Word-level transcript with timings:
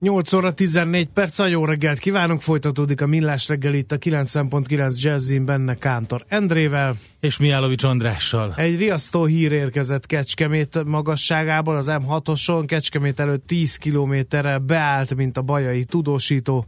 8 0.00 0.32
óra 0.32 0.52
14 0.52 1.08
perc, 1.08 1.38
jó 1.48 1.64
reggelt 1.64 1.98
kívánunk, 1.98 2.40
folytatódik 2.40 3.00
a 3.00 3.06
Millás 3.06 3.48
reggel 3.48 3.74
itt 3.74 3.92
a 3.92 3.98
9.9 3.98 5.00
Jazzin 5.02 5.44
benne 5.44 5.74
Kántor 5.74 6.24
Endrével. 6.28 6.96
És 7.20 7.38
Miálovics 7.38 7.84
Andrással. 7.84 8.54
Egy 8.56 8.78
riasztó 8.78 9.24
hír 9.24 9.52
érkezett 9.52 10.06
Kecskemét 10.06 10.84
magasságából, 10.84 11.76
az 11.76 11.90
M6-oson, 11.90 12.64
Kecskemét 12.66 13.20
előtt 13.20 13.46
10 13.46 13.76
kilométerre 13.76 14.58
beállt, 14.58 15.14
mint 15.14 15.36
a 15.36 15.42
bajai 15.42 15.84
tudósító. 15.84 16.66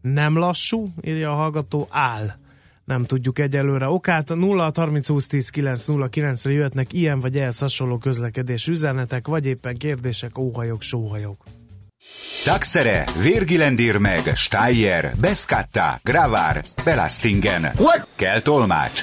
Nem 0.00 0.38
lassú, 0.38 0.92
írja 1.02 1.30
a 1.30 1.34
hallgató, 1.34 1.88
áll. 1.90 2.30
Nem 2.84 3.04
tudjuk 3.04 3.38
egyelőre 3.38 3.88
okát. 3.88 4.34
0 4.34 4.72
30 4.74 5.08
20 5.08 5.26
10 5.26 5.48
9 5.48 5.86
0 5.86 6.08
9 6.08 6.44
re 6.44 6.52
jöhetnek 6.52 6.92
ilyen 6.92 7.20
vagy 7.20 7.36
ehhez 7.36 7.58
hasonló 7.58 7.98
közlekedés 7.98 8.66
üzenetek, 8.66 9.26
vagy 9.26 9.46
éppen 9.46 9.76
kérdések, 9.76 10.38
óhajok, 10.38 10.82
sóhajok. 10.82 11.61
Taxere, 12.44 13.04
Virgilendir 13.22 13.96
meg, 13.96 14.32
Steyer, 14.34 15.14
Beskatta, 15.20 16.00
Gravár, 16.02 16.62
Belastingen. 16.84 17.70
What? 17.76 18.06
Kell 18.16 18.40
tolmács. 18.40 19.00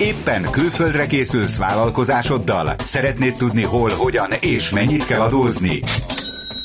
Éppen 0.00 0.50
külföldre 0.50 1.06
készülsz 1.06 1.58
vállalkozásoddal? 1.58 2.74
Szeretnéd 2.78 3.36
tudni 3.36 3.62
hol, 3.62 3.90
hogyan 3.90 4.30
és 4.40 4.70
mennyit 4.70 5.06
kell 5.06 5.20
adózni? 5.20 5.82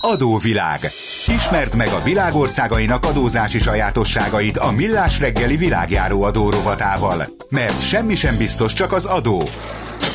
Adóvilág. 0.02 0.90
Ismerd 1.28 1.76
meg 1.76 1.88
a 1.88 2.04
világországainak 2.04 3.06
adózási 3.06 3.60
sajátosságait 3.60 4.58
a 4.58 4.72
Millás 4.72 5.20
reggeli 5.20 5.58
világjáró 5.58 6.24
adórovatával. 6.24 7.28
Mert 7.50 7.88
semmi 7.88 8.16
sem 8.16 8.38
biztos, 8.38 8.74
csak 8.74 8.92
az 8.92 9.06
adó. 9.06 9.44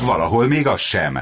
Valahol 0.01 0.47
még 0.47 0.67
az 0.67 0.79
sem. 0.79 1.19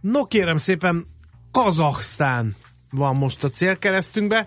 No 0.00 0.24
kérem 0.24 0.56
szépen, 0.56 1.13
Kazaksztán 1.62 2.54
van 2.90 3.16
most 3.16 3.44
a 3.44 3.48
célkeresztünkbe. 3.48 4.46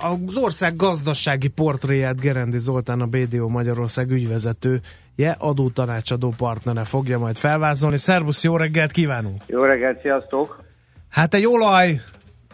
Az 0.00 0.36
ország 0.36 0.76
gazdasági 0.76 1.48
portréját 1.48 2.20
Gerendi 2.20 2.58
Zoltán, 2.58 3.00
a 3.00 3.06
BDO 3.06 3.48
Magyarország 3.48 4.10
ügyvezetője, 4.10 5.36
adótanácsadó 5.38 6.34
partnere 6.36 6.84
fogja 6.84 7.18
majd 7.18 7.36
felvázolni. 7.36 7.98
Szervusz, 7.98 8.44
jó 8.44 8.56
reggelt 8.56 8.90
kívánunk! 8.92 9.42
Jó 9.46 9.62
reggelt, 9.62 10.00
sziasztok! 10.00 10.64
Hát 11.10 11.34
egy 11.34 11.46
olaj 11.46 12.00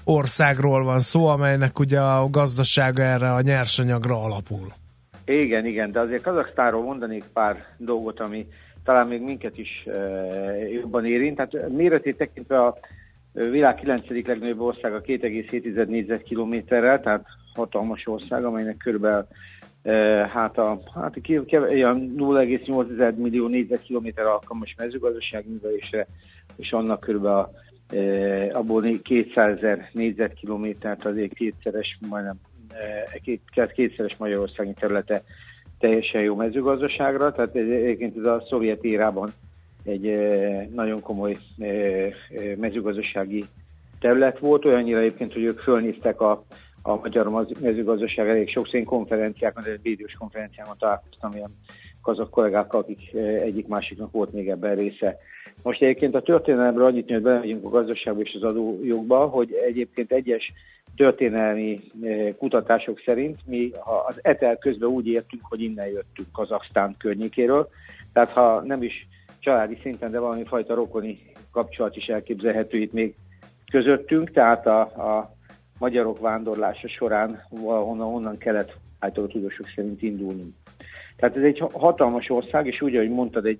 országról 0.05 0.84
van 0.84 1.00
szó, 1.00 1.27
amelynek 1.27 1.78
ugye 1.78 2.00
a 2.00 2.28
gazdasága 2.31 3.03
erre 3.03 3.33
a 3.33 3.41
nyersanyagra 3.41 4.22
alapul. 4.22 4.72
Igen, 5.25 5.66
igen, 5.66 5.91
de 5.91 6.00
azért 6.00 6.22
Kazaksztánról 6.22 6.83
mondanék 6.83 7.25
pár 7.33 7.56
dolgot, 7.77 8.20
ami 8.20 8.47
talán 8.84 9.06
még 9.06 9.22
minket 9.22 9.59
is 9.59 9.86
e, 9.86 9.98
jobban 10.69 11.06
érint. 11.06 11.36
Tehát 11.36 11.69
méretét 11.69 12.16
tekintve 12.16 12.64
a 12.64 12.78
világ 13.50 13.75
9. 13.75 14.08
legnagyobb 14.08 14.61
ország 14.61 14.94
a 14.94 15.00
2,7 15.00 15.86
négyzetkilométerrel, 15.86 17.00
tehát 17.00 17.25
hatalmas 17.55 18.06
ország, 18.06 18.44
amelynek 18.44 18.77
körülbelül 18.77 19.27
hát 20.33 20.58
a, 20.58 20.81
hát 20.94 21.17
a 21.17 21.20
0,8 21.20 23.16
millió 23.16 23.47
négyzetkilométer 23.47 24.25
alkalmas 24.25 24.75
mezőgazdaság 24.78 25.44
művelésre, 25.48 26.06
és 26.56 26.72
annak 26.72 27.00
körülbelül 27.00 27.49
e, 27.88 28.56
abból 28.56 29.00
200 29.03 29.56
ezer 29.56 29.88
négyzetkilométert 29.93 31.05
azért 31.05 31.34
kétszeres, 31.34 31.99
majdnem 32.09 32.37
két, 33.22 33.43
kétszeres 33.75 34.16
Magyarországi 34.16 34.72
területe 34.72 35.22
teljesen 35.78 36.22
jó 36.22 36.34
mezőgazdaságra, 36.34 37.32
tehát 37.32 37.55
egyébként 37.55 38.16
ez 38.16 38.25
a 38.25 38.44
szovjet 38.49 38.84
érában 38.84 39.32
egy 39.84 40.19
nagyon 40.75 41.00
komoly 41.00 41.37
mezőgazdasági 42.56 43.44
terület 44.00 44.39
volt, 44.39 44.65
olyannyira 44.65 44.99
egyébként, 44.99 45.33
hogy 45.33 45.43
ők 45.43 45.59
fölnéztek 45.59 46.21
a, 46.21 46.44
a 46.83 46.97
magyar 46.97 47.47
mezőgazdaság 47.61 48.28
elég 48.28 48.50
sok 48.50 48.69
szén 48.69 48.84
konferenciákon, 48.84 49.65
egy 49.65 49.83
védős 49.83 50.15
konferenciákon 50.19 50.77
találkoztam 50.78 51.33
ilyen 51.33 51.56
kazak 52.03 52.31
kollégákkal, 52.31 52.81
akik 52.81 53.15
egyik 53.43 53.67
másiknak 53.67 54.12
volt 54.12 54.33
még 54.33 54.49
ebben 54.49 54.75
része. 54.75 55.17
Most 55.62 55.83
egyébként 55.83 56.15
a 56.15 56.22
történelemről 56.22 56.87
annyit, 56.87 57.11
hogy 57.11 57.22
belemegyünk 57.22 57.65
a 57.65 57.69
gazdaságba 57.69 58.21
és 58.21 58.34
az 58.34 58.43
adójogba, 58.43 59.27
hogy 59.27 59.53
egyébként 59.67 60.12
egyes 60.12 60.53
történelmi 60.97 61.81
kutatások 62.38 63.03
szerint 63.05 63.37
mi 63.47 63.72
az 64.06 64.19
etel 64.22 64.56
közben 64.56 64.88
úgy 64.88 65.06
értünk, 65.06 65.43
hogy 65.49 65.62
innen 65.62 65.87
jöttünk 65.87 66.33
Kazaksztán 66.33 66.94
környékéről. 66.99 67.69
Tehát 68.12 68.31
ha 68.31 68.62
nem 68.62 68.83
is 68.83 69.09
családi 69.48 69.78
szinten, 69.82 70.10
de 70.10 70.19
valami 70.19 70.44
fajta 70.44 70.75
rokoni 70.75 71.19
kapcsolat 71.53 71.97
is 71.97 72.06
elképzelhető 72.06 72.78
itt 72.78 72.92
még 72.92 73.14
közöttünk, 73.70 74.31
tehát 74.31 74.66
a, 74.66 74.81
a 74.81 75.34
magyarok 75.78 76.20
vándorlása 76.20 76.88
során 76.88 77.42
valahonnan 77.50 78.14
onnan 78.14 78.38
kellett 78.38 78.72
általában 78.98 79.34
tudósok 79.34 79.66
szerint 79.75 80.03
indulni. 80.03 80.54
Tehát 81.16 81.37
ez 81.37 81.42
egy 81.42 81.62
hatalmas 81.72 82.31
ország, 82.31 82.66
és 82.66 82.81
úgy, 82.81 82.97
ahogy 82.97 83.10
mondtad, 83.10 83.47
egy 83.47 83.58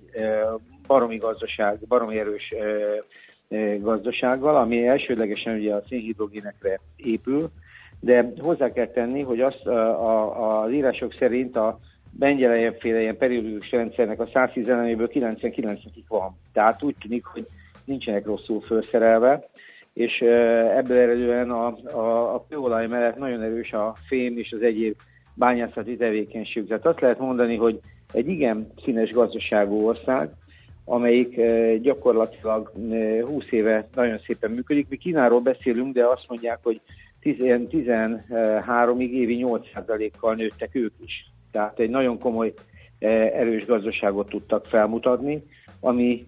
baromi 0.87 1.17
gazdaság, 1.17 1.79
baromi 1.87 2.19
erős 2.19 2.53
gazdasággal, 3.79 4.55
ami 4.55 4.87
elsődlegesen 4.87 5.55
ugye 5.55 5.73
a 5.73 5.83
szénhidrogénekre 5.87 6.79
épül, 6.95 7.49
de 7.99 8.31
hozzá 8.39 8.71
kell 8.71 8.87
tenni, 8.87 9.21
hogy 9.21 9.41
azt 9.41 9.65
a, 9.65 10.09
a, 10.09 10.61
az 10.61 10.71
írások 10.71 11.13
szerint 11.19 11.55
a 11.55 11.77
Bengyelejenféle 12.19 13.01
ilyen 13.01 13.17
periódikus 13.17 13.71
rendszernek 13.71 14.19
a 14.19 14.29
110 14.33 14.69
eleméből 14.69 15.09
99-ig 15.13 16.03
van. 16.07 16.37
Tehát 16.53 16.83
úgy 16.83 16.95
tűnik, 17.01 17.25
hogy 17.25 17.47
nincsenek 17.85 18.25
rosszul 18.25 18.61
felszerelve, 18.61 19.49
és 19.93 20.19
ebből 20.75 20.97
eredően 20.97 21.49
a, 21.49 21.67
a, 21.83 22.33
a 22.33 22.45
kőolaj 22.49 22.87
mellett 22.87 23.17
nagyon 23.17 23.41
erős 23.41 23.71
a 23.71 23.95
fém 24.07 24.37
és 24.37 24.51
az 24.51 24.61
egyéb 24.61 24.95
bányászati 25.33 25.97
tevékenység. 25.97 26.67
Tehát 26.67 26.85
azt 26.85 26.99
lehet 26.99 27.19
mondani, 27.19 27.55
hogy 27.55 27.79
egy 28.11 28.27
igen 28.27 28.71
színes 28.83 29.11
gazdaságú 29.11 29.85
ország, 29.87 30.29
amelyik 30.85 31.41
gyakorlatilag 31.81 32.71
20 33.25 33.43
éve 33.49 33.87
nagyon 33.95 34.19
szépen 34.25 34.51
működik. 34.51 34.89
Mi 34.89 34.97
Kínáról 34.97 35.41
beszélünk, 35.41 35.93
de 35.93 36.05
azt 36.05 36.25
mondják, 36.27 36.59
hogy 36.61 36.81
13-ig 37.23 39.09
évi 39.09 39.45
8%-kal 39.47 40.35
nőttek 40.35 40.75
ők 40.75 40.93
is. 41.05 41.31
Tehát 41.51 41.79
egy 41.79 41.89
nagyon 41.89 42.19
komoly 42.19 42.53
erős 42.99 43.65
gazdaságot 43.65 44.29
tudtak 44.29 44.65
felmutatni, 44.65 45.43
ami 45.79 46.27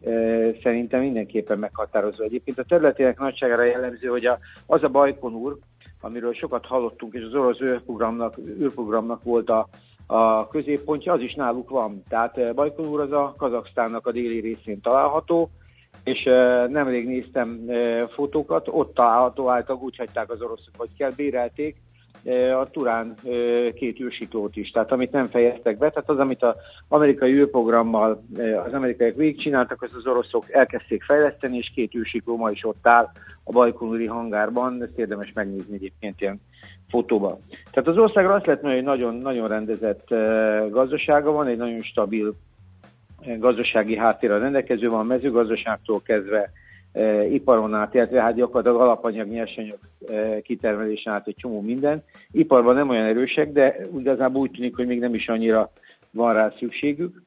szerintem 0.64 1.02
mindenképpen 1.02 1.60
meghatározó. 1.60 2.24
Egyébként 2.24 2.60
a 2.60 2.64
területének 2.64 3.20
nagyságára 3.20 3.64
jellemző, 3.64 4.08
hogy 4.08 4.26
a, 4.26 4.40
az 4.66 4.84
a 4.84 4.90
Bajkon 4.90 5.34
úr, 5.34 5.58
amiről 6.02 6.34
sokat 6.34 6.66
hallottunk, 6.66 7.14
és 7.14 7.24
az 7.24 7.34
orosz 7.34 7.60
űrprogramnak, 7.60 8.38
űrprogramnak 8.38 9.24
volt 9.24 9.50
a, 9.50 9.68
a 10.08 10.48
középpontja, 10.48 11.14
az 11.14 11.22
is 11.22 11.34
náluk 11.34 11.70
van. 11.70 12.04
Tehát 12.10 12.54
Bajkon 12.54 12.88
úr 12.88 13.00
az 13.02 13.12
a 13.12 13.34
Kazaksztánnak 13.38 14.08
a 14.08 14.12
déli 14.12 14.40
részén 14.40 14.82
található, 14.82 15.50
és 16.04 16.24
nemrég 16.70 17.08
néztem 17.08 17.70
fotókat, 18.14 18.68
ott 18.72 18.94
található 18.94 19.50
által 19.50 19.80
úgy 19.82 19.98
hagyták 19.98 20.32
az 20.32 20.42
oroszok, 20.42 20.74
hogy 20.78 20.90
kell, 20.98 21.12
bérelték, 21.16 21.76
a 22.60 22.70
Turán 22.70 23.16
két 23.76 24.00
űrsiklót 24.00 24.56
is, 24.56 24.72
tehát 24.72 24.92
amit 24.92 25.12
nem 25.12 25.26
fejeztek 25.26 25.78
be, 25.78 25.90
tehát 25.90 26.10
az, 26.10 26.20
amit 26.20 26.44
az 26.44 26.56
amerikai 26.88 27.34
űrprogrammal 27.34 28.24
az 28.66 28.74
amerikaiak 28.74 29.16
végigcsináltak, 29.16 29.82
az 29.82 29.90
az 29.96 30.08
oroszok 30.08 30.52
elkezdték 30.52 31.04
fejleszteni, 31.04 31.58
és 31.58 31.72
két 31.76 31.96
űrsikló 31.96 32.38
ma 32.38 32.50
is 32.50 32.66
ott 32.66 32.88
áll 32.88 33.12
a 33.44 33.52
Bajkonuri 33.52 34.06
hangárban, 34.06 34.84
ezt 34.84 34.98
érdemes 34.98 35.32
megnézni 35.34 35.76
egyébként 35.76 36.22
ilyen 36.22 36.42
fotóba. 36.90 37.40
Tehát 37.72 37.90
az 37.90 37.98
országra 37.98 38.34
azt 38.34 38.46
lehet 38.46 38.62
mondani, 38.62 38.84
hogy 38.84 38.98
nagyon, 38.98 39.16
nagyon 39.16 39.48
rendezett 39.48 40.08
gazdasága 40.70 41.32
van, 41.32 41.48
egy 41.48 41.58
nagyon 41.58 41.82
stabil 41.82 42.34
gazdasági 43.38 43.98
háttérrel 43.98 44.40
rendelkező 44.40 44.90
van, 44.90 45.06
mezőgazdaságtól 45.06 46.02
kezdve 46.02 46.52
e, 46.94 47.26
iparon 47.26 47.74
át, 47.74 47.94
illetve 47.94 48.22
hát 48.22 48.36
gyakorlatilag 48.36 48.82
alapanyag, 48.82 49.28
nyersanyag 49.28 49.78
e, 50.08 50.42
kitermelésen 50.42 51.14
át 51.14 51.28
egy 51.28 51.36
csomó 51.36 51.62
minden. 51.62 52.04
Iparban 52.32 52.76
nem 52.76 52.90
olyan 52.90 53.06
erősek, 53.06 53.52
de 53.52 53.88
igazából 53.98 54.42
úgy 54.42 54.52
tűnik, 54.52 54.76
hogy 54.76 54.88
még 54.88 55.00
nem 55.00 55.14
is 55.14 55.28
annyira 55.28 55.72
van 56.12 56.34
rá 56.34 56.54
szükségük. 56.58 57.22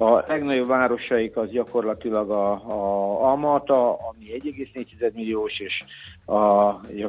A 0.00 0.24
legnagyobb 0.28 0.66
városaik 0.66 1.36
az 1.36 1.50
gyakorlatilag 1.50 2.30
a, 2.30 2.52
a 2.52 3.24
Almata, 3.30 3.92
ami 3.92 4.24
1,4 4.54 5.12
milliós, 5.12 5.60
és 5.60 5.82
a, 6.24 6.34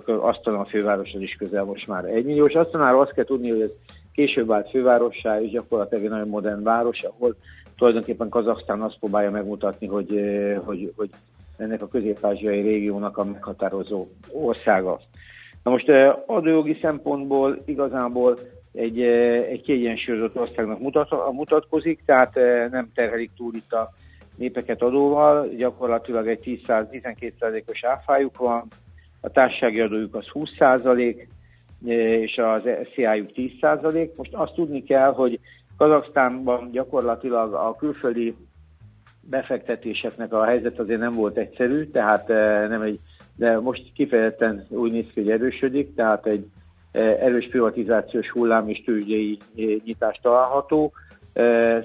aztán 0.05 0.53
a 0.55 0.65
főváros 0.65 1.13
az 1.13 1.21
is 1.21 1.35
közel 1.35 1.63
most 1.63 1.87
már 1.87 2.05
1 2.05 2.25
milliós. 2.25 2.53
Aztán 2.53 2.81
már 2.81 2.93
azt 2.93 3.13
kell 3.13 3.23
tudni, 3.23 3.49
hogy 3.49 3.61
ez 3.61 3.69
később 4.13 4.47
vált 4.47 4.69
fővárossá, 4.69 5.41
és 5.41 5.51
gyakorlatilag 5.51 6.03
egy 6.03 6.09
nagyon 6.09 6.27
modern 6.27 6.63
város, 6.63 7.01
ahol 7.01 7.35
tulajdonképpen 7.77 8.29
Kazaksztán 8.29 8.81
azt 8.81 8.99
próbálja 8.99 9.31
megmutatni, 9.31 9.87
hogy, 9.87 10.21
hogy, 10.65 10.93
hogy 10.95 11.09
ennek 11.59 11.81
a 11.81 11.87
közép-ázsiai 11.87 12.61
régiónak 12.61 13.17
a 13.17 13.23
meghatározó 13.23 14.07
országa. 14.31 14.99
Na 15.63 15.71
most 15.71 15.89
adójogi 16.25 16.77
szempontból 16.81 17.61
igazából 17.65 18.37
egy, 18.73 19.01
egy 19.01 19.61
kiegyensúlyozott 19.61 20.37
országnak 20.37 20.79
mutat, 20.79 21.31
mutatkozik, 21.31 22.01
tehát 22.05 22.35
nem 22.71 22.91
terhelik 22.93 23.31
túl 23.37 23.55
itt 23.55 23.73
a 23.73 23.89
népeket 24.35 24.81
adóval, 24.81 25.47
gyakorlatilag 25.47 26.27
egy 26.27 26.61
10-12%-os 26.67 27.83
áfájuk 27.83 28.37
van, 28.37 28.67
a 29.21 29.29
társasági 29.29 29.79
adójuk 29.79 30.15
az 30.15 30.25
20%, 30.33 31.27
és 31.85 32.37
az 32.37 32.61
SZIA-juk 32.93 33.29
10%. 33.35 34.15
Most 34.15 34.33
azt 34.33 34.53
tudni 34.53 34.83
kell, 34.83 35.13
hogy 35.13 35.39
Kazaksztánban 35.77 36.71
gyakorlatilag 36.71 37.53
a 37.53 37.75
külföldi 37.75 38.35
befektetéseknek 39.29 40.33
a 40.33 40.45
helyzet 40.45 40.79
azért 40.79 40.99
nem 40.99 41.13
volt 41.13 41.37
egyszerű, 41.37 41.85
tehát 41.85 42.27
nem 42.69 42.81
egy, 42.81 42.99
de 43.35 43.59
most 43.59 43.91
kifejezetten 43.93 44.65
úgy 44.69 44.91
néz 44.91 45.05
ki, 45.13 45.21
hogy 45.21 45.31
erősödik, 45.31 45.95
tehát 45.95 46.25
egy 46.25 46.45
erős 46.91 47.47
privatizációs 47.47 48.29
hullám 48.29 48.69
és 48.69 48.81
tőzsdei 48.85 49.37
nyitás 49.85 50.19
található. 50.21 50.91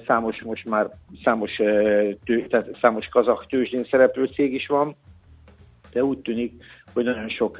Számos 0.07 0.41
most 0.41 0.65
már 0.65 0.89
számos, 1.23 1.51
tehát 2.49 2.69
számos 2.81 3.07
kazak 3.07 3.47
tőzsdén 3.47 3.87
szereplő 3.89 4.25
cég 4.25 4.53
is 4.53 4.67
van, 4.67 4.95
de 5.91 6.03
úgy 6.03 6.19
tűnik, 6.19 6.63
hogy 6.93 7.03
nagyon 7.03 7.29
sok 7.29 7.57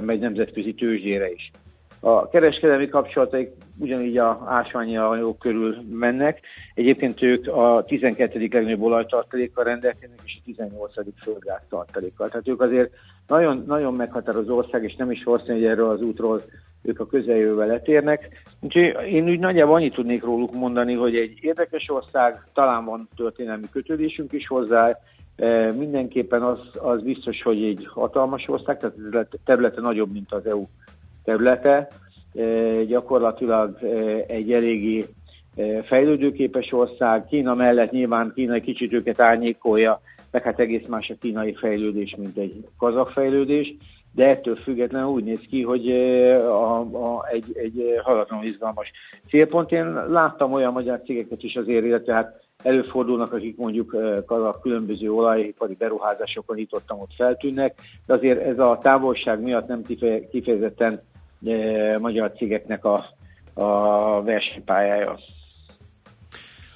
megy 0.00 0.18
nemzetközi 0.18 0.74
tőzsdére 0.74 1.30
is. 1.30 1.50
A 2.00 2.28
kereskedelmi 2.28 2.88
kapcsolataik 2.88 3.50
ugyanígy 3.78 4.18
a 4.18 4.42
ásványi 4.46 4.96
anyagok 4.96 5.38
körül 5.38 5.76
mennek. 5.90 6.40
Egyébként 6.74 7.22
ők 7.22 7.48
a 7.48 7.84
12. 7.86 8.38
legnagyobb 8.38 8.82
olajtartalékkal 8.82 9.64
rendelkeznek, 9.64 10.18
és 10.24 10.36
a 10.38 10.44
18. 10.44 10.92
földgáz 11.22 11.60
tartalékkal. 11.68 12.28
Tehát 12.28 12.48
ők 12.48 12.60
azért 12.60 12.90
nagyon, 13.26 13.64
nagyon 13.66 13.94
meghatározó 13.94 14.56
ország, 14.56 14.84
és 14.84 14.94
nem 14.94 15.10
is 15.10 15.24
valószínű, 15.24 15.52
hogy 15.52 15.64
erről 15.64 15.90
az 15.90 16.02
útról 16.02 16.42
ők 16.82 17.00
a 17.00 17.06
közeljövővel 17.06 17.66
letérnek. 17.66 18.28
Úgyhogy 18.60 19.06
én 19.12 19.28
úgy 19.28 19.38
nagyjából 19.38 19.74
annyit 19.74 19.94
tudnék 19.94 20.22
róluk 20.22 20.54
mondani, 20.54 20.94
hogy 20.94 21.16
egy 21.16 21.38
érdekes 21.40 21.90
ország, 21.90 22.44
talán 22.54 22.84
van 22.84 23.08
történelmi 23.16 23.66
kötődésünk 23.72 24.32
is 24.32 24.46
hozzá, 24.46 24.98
e, 25.36 25.72
mindenképpen 25.72 26.42
az, 26.42 26.58
az 26.78 27.02
biztos, 27.02 27.42
hogy 27.42 27.62
egy 27.62 27.88
hatalmas 27.90 28.48
ország, 28.48 28.78
tehát 28.78 29.28
területe 29.44 29.80
nagyobb, 29.80 30.12
mint 30.12 30.32
az 30.32 30.46
EU 30.46 30.66
területe, 31.28 31.88
gyakorlatilag 32.86 33.78
egy 34.26 34.52
eléggé 34.52 35.06
fejlődőképes 35.84 36.72
ország, 36.72 37.26
Kína 37.26 37.54
mellett 37.54 37.90
nyilván 37.90 38.32
Kína 38.34 38.54
egy 38.54 38.62
kicsit 38.62 38.92
őket 38.92 39.20
árnyékolja, 39.20 40.00
meg 40.30 40.42
hát 40.42 40.60
egész 40.60 40.86
más 40.88 41.10
a 41.10 41.14
kínai 41.20 41.54
fejlődés, 41.54 42.14
mint 42.18 42.36
egy 42.36 42.64
kazak 42.78 43.10
fejlődés, 43.10 43.74
de 44.14 44.28
ettől 44.28 44.56
függetlenül 44.56 45.08
úgy 45.08 45.24
néz 45.24 45.40
ki, 45.48 45.62
hogy 45.62 45.90
a, 46.40 46.80
a, 46.80 47.26
egy, 47.32 47.44
egy 47.54 48.00
halatlanul 48.02 48.44
izgalmas 48.44 48.90
célpont. 49.28 49.72
Én 49.72 49.92
láttam 50.08 50.52
olyan 50.52 50.72
magyar 50.72 51.00
cégeket 51.04 51.42
is 51.42 51.54
azért, 51.54 51.84
illetve 51.84 52.14
hát 52.14 52.40
előfordulnak, 52.62 53.32
akik 53.32 53.56
mondjuk 53.56 53.92
a 54.26 54.58
különböző 54.60 55.12
olajipari 55.12 55.74
beruházásokon 55.74 56.56
nyitottam 56.56 57.00
ott 57.00 57.14
feltűnnek, 57.16 57.74
de 58.06 58.14
azért 58.14 58.40
ez 58.40 58.58
a 58.58 58.78
távolság 58.82 59.40
miatt 59.40 59.66
nem 59.66 59.82
kifejezetten 60.30 61.00
magyar 61.98 62.32
cégeknek 62.36 62.84
a, 62.84 63.06
a 63.54 64.22
versenypályája. 64.22 65.18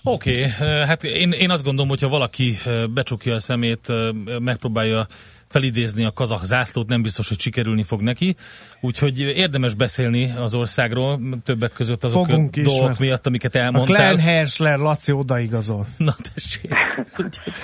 Oké, 0.05 0.45
okay, 0.45 0.51
hát 0.87 1.05
én, 1.05 1.33
én 1.33 1.51
azt 1.51 1.65
gondolom, 1.65 1.89
hogyha 1.89 2.09
valaki 2.09 2.57
becsukja 2.95 3.35
a 3.35 3.41
szemét, 3.41 3.93
megpróbálja 4.39 5.07
felidézni 5.53 6.05
a 6.05 6.13
kazak 6.13 6.45
zászlót, 6.45 6.89
nem 6.89 7.03
biztos, 7.03 7.29
hogy 7.29 7.41
sikerülni 7.41 7.83
fog 7.83 8.01
neki. 8.01 8.37
Úgyhogy 8.81 9.19
érdemes 9.21 9.75
beszélni 9.75 10.33
az 10.37 10.55
országról, 10.55 11.21
többek 11.45 11.73
között 11.73 12.05
azok 12.05 12.27
Fogunk 12.27 12.57
a 12.57 12.61
is, 12.61 12.67
dolgok 12.67 12.99
miatt, 12.99 13.27
amiket 13.27 13.55
elmondtál. 13.55 13.97
A 13.97 13.99
Glenn 13.99 14.27
Hersler 14.27 14.79
Laci 14.79 15.13
odaigazol. 15.13 15.87
Na 15.99 16.15
tessék. 16.35 16.75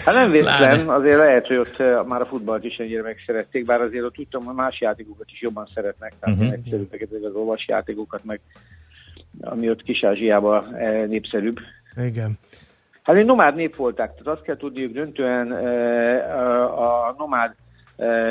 hát 0.04 0.14
nem 0.14 0.30
véletlen, 0.30 0.88
azért 0.88 1.16
lehet, 1.16 1.46
hogy 1.46 1.56
ott 1.56 2.06
már 2.06 2.20
a 2.20 2.26
futballt 2.26 2.64
is 2.64 2.76
ennyire 2.76 3.02
megszerették, 3.02 3.64
bár 3.64 3.80
azért 3.80 4.04
ott 4.04 4.14
tudtam, 4.14 4.44
hogy 4.44 4.54
más 4.54 4.80
játékokat 4.80 5.26
is 5.32 5.40
jobban 5.40 5.68
szeretnek, 5.74 6.12
tehát 6.20 6.38
uh-huh. 6.38 6.52
egyszerűbbeket, 6.52 7.08
az 7.12 7.34
olvas 7.34 7.64
játékokat, 7.68 8.24
meg 8.24 8.40
ami 9.40 9.70
ott 9.70 9.82
Kis-Ázsiában 9.82 10.74
eh, 10.74 11.06
népszerűbb. 11.06 11.56
Igen. 11.96 12.38
Hát 13.02 13.16
egy 13.16 13.24
nomád 13.24 13.54
nép 13.54 13.76
voltak, 13.76 14.10
tehát 14.10 14.38
azt 14.38 14.42
kell 14.42 14.56
tudni, 14.56 14.80
hogy 14.80 14.92
döntően 14.92 15.52
eh, 15.52 16.78
a 16.80 17.14
nomád 17.18 17.54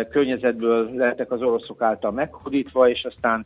környezetből 0.09 0.89
lettek 0.95 1.31
az 1.31 1.41
oroszok 1.41 1.81
által 1.81 2.11
meghódítva, 2.11 2.89
és 2.89 3.03
aztán 3.03 3.45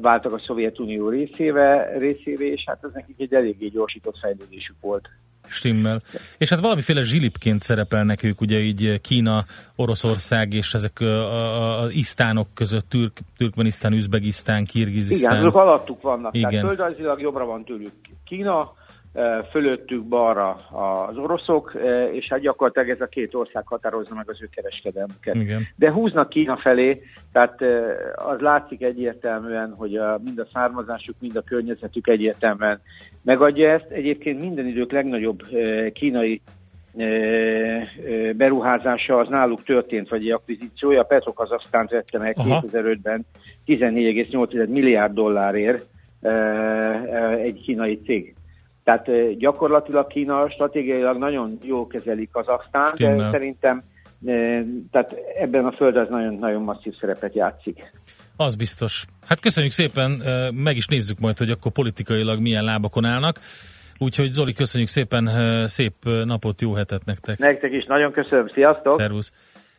váltak 0.00 0.32
a 0.32 0.38
Szovjetunió 0.38 1.08
részébe, 1.08 1.96
részévé, 1.98 2.46
és 2.52 2.62
hát 2.66 2.78
ez 2.82 2.90
nekik 2.92 3.16
egy 3.18 3.34
eléggé 3.34 3.66
gyorsított 3.66 4.18
fejlődésük 4.18 4.76
volt. 4.80 5.08
Stimmel. 5.46 6.02
És 6.38 6.48
hát 6.48 6.60
valamiféle 6.60 7.02
zsilipként 7.02 7.62
szerepelnek 7.62 8.22
ők, 8.22 8.40
ugye 8.40 8.58
így 8.58 9.00
Kína, 9.00 9.44
Oroszország 9.76 10.52
és 10.52 10.74
ezek 10.74 11.00
az 11.80 11.92
isztánok 11.92 12.48
között, 12.54 12.88
Türk, 12.88 13.18
Türkmenisztán, 13.36 13.92
Üzbegisztán, 13.92 14.64
Kirgizisztán. 14.64 15.32
Igen, 15.32 15.44
ők 15.44 15.54
alattuk 15.54 16.02
vannak. 16.02 16.34
Igen. 16.34 16.48
Tehát 16.48 16.66
földrajzilag 16.66 17.20
jobbra 17.20 17.44
van 17.44 17.64
tőlük 17.64 17.92
Kína, 18.24 18.72
fölöttük 19.50 20.04
balra 20.04 20.50
az 21.08 21.16
oroszok, 21.16 21.76
és 22.12 22.26
hát 22.28 22.40
gyakorlatilag 22.40 22.88
ez 22.88 23.00
a 23.00 23.06
két 23.06 23.34
ország 23.34 23.66
határozza 23.66 24.14
meg 24.14 24.30
az 24.30 24.42
ő 24.42 24.48
kereskedelmüket. 24.54 25.34
Igen. 25.34 25.62
De 25.76 25.90
húznak 25.90 26.28
Kína 26.28 26.56
felé, 26.56 27.02
tehát 27.32 27.62
az 28.14 28.40
látszik 28.40 28.82
egyértelműen, 28.82 29.74
hogy 29.76 29.96
a, 29.96 30.20
mind 30.24 30.38
a 30.38 30.46
származásuk, 30.52 31.14
mind 31.18 31.36
a 31.36 31.42
környezetük 31.42 32.08
egyértelműen 32.08 32.80
megadja 33.22 33.70
ezt. 33.70 33.90
Egyébként 33.90 34.40
minden 34.40 34.66
idők 34.66 34.92
legnagyobb 34.92 35.42
kínai 35.92 36.40
beruházása 38.36 39.18
az 39.18 39.28
náluk 39.28 39.62
történt, 39.62 40.08
vagy 40.08 40.20
egy 40.20 40.30
akvizíciója. 40.30 41.00
A 41.00 41.04
Petrokazasztánt 41.04 41.90
vette 41.90 42.18
meg 42.18 42.36
2005-ben 42.40 43.26
14,8 43.66 44.68
milliárd 44.68 45.14
dollárért 45.14 45.86
egy 47.42 47.60
kínai 47.62 48.00
cég. 48.04 48.34
Tehát 48.84 49.36
gyakorlatilag 49.38 50.06
Kína 50.06 50.50
stratégiailag 50.50 51.18
nagyon 51.18 51.58
jól 51.62 51.86
kezelik 51.86 52.30
Kazaksztán, 52.30 52.92
de 52.96 53.30
szerintem 53.30 53.82
tehát 54.90 55.14
ebben 55.38 55.64
a 55.64 55.72
föld 55.72 55.96
az 55.96 56.08
nagyon-nagyon 56.10 56.62
masszív 56.62 56.94
szerepet 57.00 57.34
játszik. 57.34 57.92
Az 58.36 58.54
biztos. 58.54 59.04
Hát 59.26 59.40
köszönjük 59.40 59.72
szépen, 59.72 60.22
meg 60.54 60.76
is 60.76 60.86
nézzük 60.86 61.18
majd, 61.18 61.38
hogy 61.38 61.50
akkor 61.50 61.72
politikailag 61.72 62.40
milyen 62.40 62.64
lábakon 62.64 63.04
állnak. 63.04 63.40
Úgyhogy 63.98 64.32
Zoli, 64.32 64.52
köszönjük 64.52 64.88
szépen, 64.88 65.28
szép 65.68 65.94
napot, 66.24 66.60
jó 66.60 66.72
hetet 66.72 67.04
nektek. 67.04 67.38
Nektek 67.38 67.72
is 67.72 67.84
nagyon 67.84 68.12
köszönöm, 68.12 68.48
sziasztok! 68.48 69.00
Szervusz! 69.00 69.32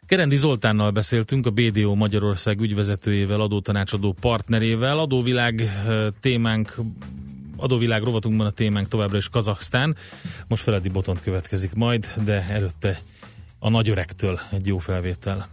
Kerendi 0.08 0.36
Zoltánnal 0.36 0.92
beszéltünk, 0.92 1.46
a 1.46 1.50
BDO 1.50 1.96
Magyarország 1.96 2.60
ügyvezetőjével, 2.60 3.42
adótanácsadó 3.42 4.16
partnerével. 4.22 5.00
Adóvilág 5.00 5.62
témánk 6.22 6.74
adóvilág 7.58 8.04
rovatunkban 8.04 8.46
a 8.46 8.50
témánk 8.50 8.88
továbbra 8.88 9.18
is 9.18 9.30
Kazaksztán. 9.30 9.96
Most 10.48 10.64
Feledi 10.64 10.90
Botont 10.90 11.22
következik 11.22 11.74
majd, 11.74 12.12
de 12.24 12.46
előtte 12.50 13.00
a 13.60 13.70
nagyöregtől 13.70 14.40
egy 14.52 14.68
jó 14.68 14.78
felvétel. 14.78 15.48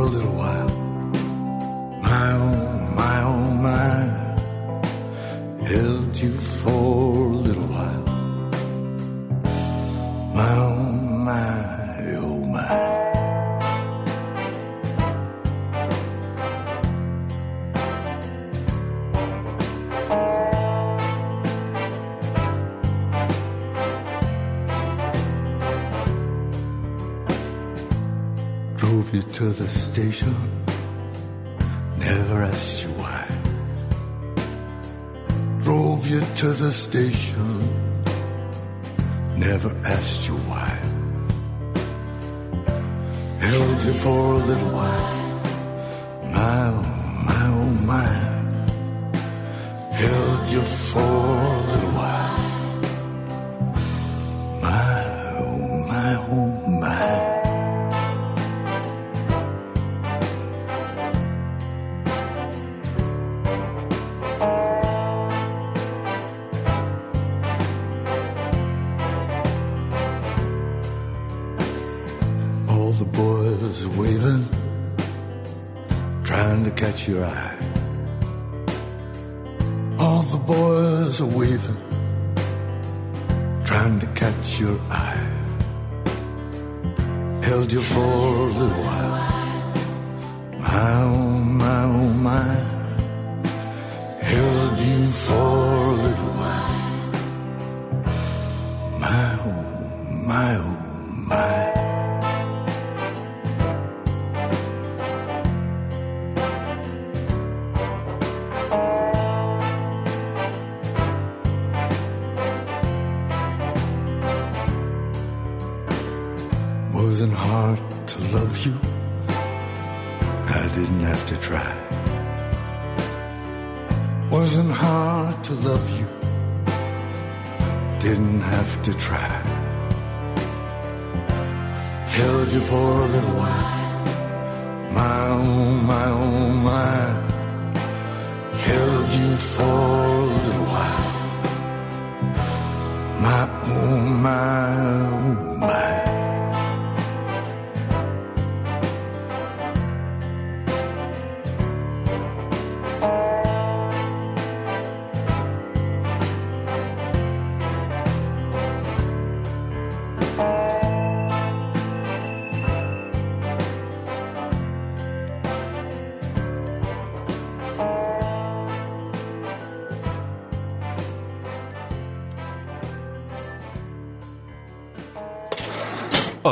A 0.00 0.04
little 0.04 0.32
while. 0.32 0.68
My 2.00 2.32
oh, 2.32 2.90
my 3.00 3.22
oh, 3.22 3.50
my. 3.66 3.98
Held 5.66 6.16
you 6.16 6.38
for 6.38 7.29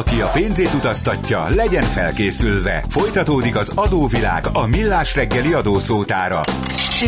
Aki 0.02 0.20
a 0.20 0.30
pénzét 0.34 0.72
utaztatja, 0.74 1.48
legyen 1.48 1.82
felkészülve. 1.82 2.84
Folytatódik 2.88 3.56
az 3.56 3.72
adóvilág 3.76 4.44
a 4.52 4.66
millás 4.66 5.14
reggeli 5.14 5.52
adószótára. 5.52 6.40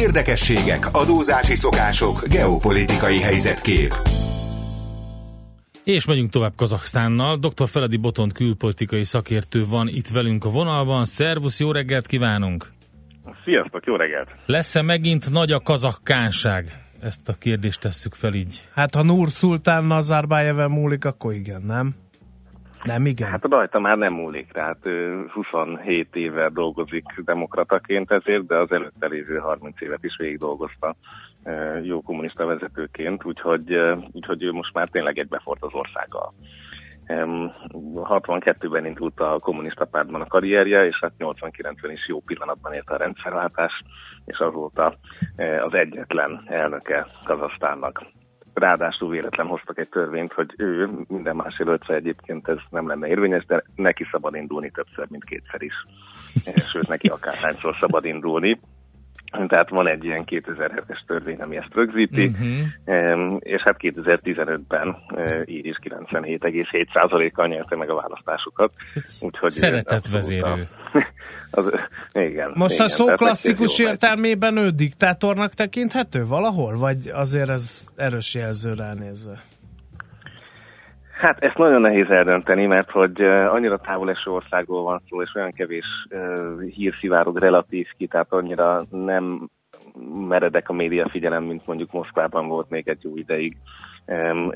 Érdekességek, 0.07 0.83
adózási 0.93 1.55
szokások, 1.55 2.29
geopolitikai 2.29 3.21
helyzetkép. 3.21 3.93
És 5.85 6.07
megyünk 6.07 6.31
tovább 6.31 6.53
Kazaksztánnal. 6.57 7.37
Dr. 7.37 7.69
Feledi 7.69 7.97
Botont 7.97 8.33
külpolitikai 8.33 9.05
szakértő 9.05 9.65
van 9.67 9.89
itt 9.89 10.09
velünk 10.09 10.45
a 10.45 10.51
vonalban. 10.51 11.05
Szervusz, 11.05 11.61
jó 11.61 11.73
reggelt 11.73 12.07
kívánunk! 12.07 12.67
Sziasztok, 13.45 13.85
jó 13.87 13.97
reggelt! 13.97 14.29
Lesz-e 14.47 14.83
megint 14.83 15.31
nagy 15.31 15.53
a 15.53 15.61
kazakkánság? 15.61 16.65
Ezt 17.01 17.29
a 17.29 17.33
kérdést 17.33 17.81
tesszük 17.81 18.15
fel 18.15 18.35
így. 18.35 18.69
Hát 18.75 18.95
ha 18.95 19.03
Nur 19.03 19.29
Szultán 19.29 19.85
Nazarbájeven 19.85 20.71
múlik, 20.71 21.05
akkor 21.05 21.35
igen, 21.35 21.63
nem? 21.63 21.95
Nem, 22.85 23.07
igen. 23.07 23.31
Hát 23.31 23.45
rajta 23.45 23.79
már 23.79 23.99
nem 23.99 24.15
múlik, 24.15 24.53
tehát 24.53 24.79
ő 24.83 25.27
27 25.33 26.17
éve 26.17 26.49
dolgozik 26.49 27.05
demokrataként 27.25 28.11
ezért, 28.11 28.47
de 28.47 28.57
az 28.57 28.73
előtte 28.73 29.07
lévő 29.07 29.37
30 29.37 29.81
évet 29.81 30.05
is 30.05 30.17
végig 30.17 30.39
dolgozta 30.39 30.97
jó 31.83 32.01
kommunista 32.01 32.47
vezetőként, 32.47 33.25
úgyhogy, 33.25 33.77
úgyhogy 34.13 34.43
ő 34.43 34.53
most 34.53 34.75
már 34.75 34.89
tényleg 34.89 35.19
egybefort 35.19 35.63
az 35.63 35.73
országgal. 35.73 36.35
62-ben 37.95 38.87
indult 38.87 39.21
a 39.21 39.39
kommunista 39.39 39.85
pártban 39.85 40.21
a 40.21 40.27
karrierje, 40.27 40.87
és 40.87 40.99
hát 41.01 41.13
89-ben 41.19 41.91
is 41.91 42.09
jó 42.09 42.21
pillanatban 42.21 42.73
érte 42.73 42.95
a 42.95 42.99
rendszerváltás, 42.99 43.83
és 44.25 44.39
azóta 44.39 44.95
az 45.37 45.75
egyetlen 45.75 46.43
elnöke 46.47 47.07
Kazasztánnak. 47.25 48.03
Ráadásul 48.55 49.09
véletlen 49.09 49.47
hoztak 49.47 49.79
egy 49.79 49.89
törvényt, 49.89 50.33
hogy 50.33 50.55
ő 50.57 50.91
minden 51.09 51.37
más 51.37 51.59
jelöltre 51.59 51.95
egyébként 51.95 52.49
ez 52.49 52.59
nem 52.71 52.89
lenne 52.89 53.07
érvényes, 53.07 53.45
de 53.47 53.63
neki 53.75 54.07
szabad 54.11 54.35
indulni 54.35 54.71
többször, 54.71 55.07
mint 55.09 55.25
kétszer 55.25 55.63
is. 55.63 55.75
Sőt, 56.73 56.89
neki 56.89 57.09
akárhányszor 57.09 57.77
szabad 57.81 58.05
indulni. 58.05 58.61
Tehát 59.31 59.69
van 59.69 59.89
egy 59.89 60.05
ilyen 60.05 60.25
2007-es 60.27 61.07
törvény, 61.07 61.41
ami 61.41 61.57
ezt 61.57 61.75
rögzíti, 61.75 62.27
uh-huh. 62.27 63.37
és 63.39 63.63
hát 63.63 63.77
2015-ben 63.79 64.97
így 65.45 65.67
is 65.67 65.77
97,7%-kal 65.83 67.47
nyerte 67.47 67.77
meg 67.77 67.91
a 67.91 67.95
választásukat. 67.95 68.73
Úgyhogy 69.21 69.51
Szeretett 69.51 70.07
vezérő. 70.07 70.67
Az, 71.53 71.65
igen, 72.13 72.51
Most 72.55 72.75
igen, 72.75 72.87
a 72.87 72.89
szó 72.89 73.07
klasszikus 73.07 73.79
értelmében 73.79 74.57
ő 74.57 74.71
diktátornak 74.71 75.55
tekinthető 75.55 76.27
valahol? 76.27 76.77
Vagy 76.77 77.11
azért 77.13 77.49
ez 77.49 77.87
erős 77.97 78.35
jelző 78.35 78.75
ránézve? 78.75 79.41
Hát 81.21 81.43
ezt 81.43 81.57
nagyon 81.57 81.81
nehéz 81.81 82.11
eldönteni, 82.11 82.67
mert 82.67 82.91
hogy 82.91 83.21
annyira 83.23 83.79
távol 83.79 84.11
eső 84.11 84.31
országról 84.31 84.83
van 84.83 85.03
szó, 85.09 85.23
és 85.23 85.35
olyan 85.35 85.51
kevés 85.51 85.87
hír 86.75 86.95
szivárog 86.99 87.39
relatív 87.39 87.87
ki, 87.97 88.07
tehát 88.07 88.33
annyira 88.33 88.83
nem 88.91 89.49
meredek 90.29 90.69
a 90.69 90.73
média 90.73 91.09
figyelem, 91.09 91.45
mint 91.45 91.67
mondjuk 91.67 91.93
Moszkvában 91.93 92.49
volt 92.49 92.71
még 92.71 92.89
egy 92.89 93.03
jó 93.03 93.17
ideig. 93.17 93.57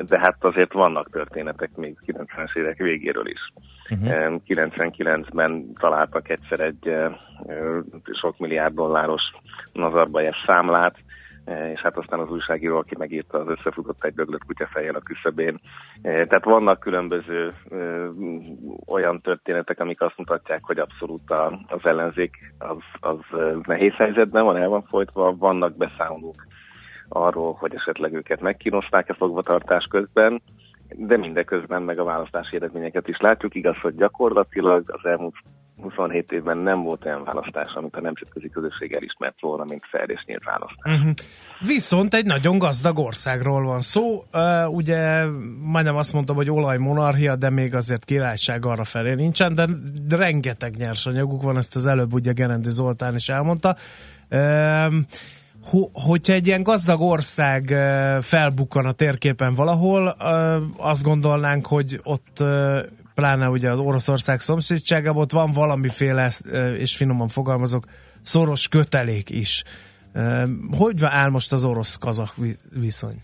De 0.07 0.19
hát 0.19 0.45
azért 0.45 0.73
vannak 0.73 1.11
történetek 1.11 1.71
még 1.77 1.97
90-es 2.07 2.57
évek 2.57 2.77
végéről 2.77 3.27
is. 3.27 3.53
Uh-huh. 3.91 4.27
Um, 4.27 4.43
99-ben 4.47 5.73
találtak 5.79 6.29
egyszer 6.29 6.61
egy 6.61 6.97
sok 8.13 8.39
milliárd 8.39 8.75
dolláros 8.75 9.23
Nazarbayev 9.73 10.35
számlát, 10.47 10.97
és 11.47 11.81
hát 11.81 11.97
aztán 11.97 12.21
az 12.21 12.31
újságíró, 12.31 12.77
aki 12.77 12.95
megírta, 12.99 13.39
az 13.39 13.49
összefutott 13.49 14.05
egy 14.05 14.15
döglött 14.15 14.45
kutyafejjel 14.45 14.95
a 14.95 15.01
küszöbén. 15.01 15.61
Tehát 16.03 16.45
vannak 16.45 16.81
különböző 16.81 17.51
ö, 17.69 18.09
olyan 18.87 19.21
történetek, 19.21 19.81
amik 19.81 20.01
azt 20.01 20.19
mutatják, 20.19 20.65
hogy 20.65 20.79
abszolút 20.79 21.31
a, 21.31 21.61
az 21.67 21.81
ellenzék 21.83 22.55
az, 22.59 22.77
az 23.01 23.19
nehéz 23.63 23.93
helyzetben 23.93 24.45
van, 24.45 24.57
el 24.57 24.69
van 24.69 24.83
folytva, 24.83 25.37
vannak 25.37 25.77
beszámolók 25.77 26.47
arról, 27.09 27.53
hogy 27.53 27.75
esetleg 27.75 28.13
őket 28.13 28.41
megkínozták-e 28.41 29.15
fogvatartás 29.15 29.87
közben, 29.91 30.43
de 30.89 31.17
mindeközben 31.17 31.83
meg 31.83 31.99
a 31.99 32.05
választási 32.05 32.57
eredményeket 32.57 33.09
is 33.09 33.19
látjuk. 33.19 33.55
Igaz, 33.55 33.77
hogy 33.81 33.95
gyakorlatilag 33.95 34.83
az 34.87 35.05
elmúlt 35.05 35.35
27 35.83 36.33
évben 36.33 36.59
nem 36.59 36.83
volt 36.83 37.05
olyan 37.05 37.25
választás, 37.25 37.73
amit 37.75 37.95
a 37.95 38.01
nemzetközi 38.01 38.49
közösség 38.49 38.93
elismert 38.93 39.41
volna, 39.41 39.65
mint 39.65 39.87
fel 39.91 40.09
és 40.09 40.25
nyílt 40.27 40.45
választás. 40.45 40.93
Uh-huh. 40.93 41.15
Viszont 41.67 42.15
egy 42.15 42.25
nagyon 42.25 42.59
gazdag 42.59 42.99
országról 42.99 43.65
van 43.65 43.81
szó. 43.81 44.25
Uh, 44.33 44.75
ugye 44.75 45.25
majdnem 45.63 45.97
azt 45.97 46.13
mondtam, 46.13 46.37
hogy 46.37 46.51
olajmonarchia, 46.51 47.37
de 47.37 47.51
még 47.51 47.75
azért 47.75 48.05
királyság 48.05 48.67
arra 48.67 48.85
felé 48.85 49.15
nincsen, 49.15 49.55
de 49.55 49.67
rengeteg 50.17 50.77
nyersanyaguk 50.77 51.43
van, 51.43 51.57
ezt 51.57 51.77
az 51.77 51.87
előbb 51.87 52.13
ugye 52.13 52.33
Gerendi 52.33 52.71
Zoltán 52.71 53.15
is 53.15 53.29
elmondta. 53.29 53.77
Uh, 54.31 54.95
hogyha 55.93 56.33
egy 56.33 56.47
ilyen 56.47 56.63
gazdag 56.63 57.01
ország 57.01 57.75
felbukkan 58.21 58.87
a 58.87 58.93
térképen 58.93 59.55
valahol, 59.55 60.09
azt 60.77 61.03
gondolnánk, 61.03 61.67
hogy 61.67 62.01
ott 62.03 62.43
pláne 63.15 63.49
ugye 63.49 63.71
az 63.71 63.79
Oroszország 63.79 64.41
szomszédságában 64.41 65.23
ott 65.23 65.33
van 65.33 65.51
valamiféle, 65.53 66.31
és 66.79 66.97
finoman 66.97 67.29
fogalmazok, 67.29 67.85
szoros 68.23 68.69
kötelék 68.69 69.31
is. 69.31 69.65
Hogy 70.79 70.95
áll 71.03 71.31
most 71.31 71.53
az 71.53 71.65
orosz-kazak 71.65 72.35
viszony? 72.81 73.23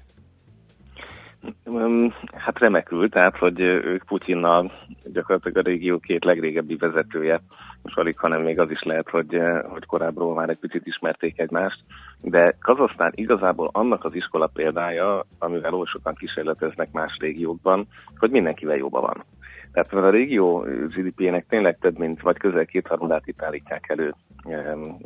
Hát 2.32 2.58
remekül, 2.58 3.08
tehát 3.08 3.36
hogy 3.36 3.60
ők 3.60 4.04
Putyinnal 4.04 4.72
gyakorlatilag 5.04 5.56
a 5.56 5.68
régió 5.68 5.98
két 5.98 6.24
legrégebbi 6.24 6.76
vezetője, 6.76 7.40
most 7.82 7.98
alig, 7.98 8.18
hanem 8.18 8.42
még 8.42 8.60
az 8.60 8.70
is 8.70 8.82
lehet, 8.82 9.08
hogy, 9.08 9.40
hogy 9.68 9.86
korábbról 9.86 10.34
már 10.34 10.48
egy 10.48 10.58
picit 10.58 10.86
ismerték 10.86 11.38
egymást, 11.38 11.80
de 12.22 12.56
Kazasztán 12.60 13.12
igazából 13.14 13.70
annak 13.72 14.04
az 14.04 14.14
iskola 14.14 14.46
példája, 14.46 15.26
amivel 15.38 15.74
oly 15.74 15.86
sokan 15.86 16.14
kísérleteznek 16.14 16.92
más 16.92 17.16
régiókban, 17.18 17.86
hogy 18.16 18.30
mindenkivel 18.30 18.76
jóban 18.76 19.02
van. 19.02 19.24
Tehát 19.72 19.92
a 19.92 20.10
régió 20.10 20.58
GDP-nek 20.94 21.46
tényleg 21.48 21.78
több 21.80 21.98
mint, 21.98 22.20
vagy 22.20 22.36
közel 22.36 22.64
kétharmadát 22.64 23.26
itt 23.26 23.42
állítják 23.42 23.88
elő 23.88 24.14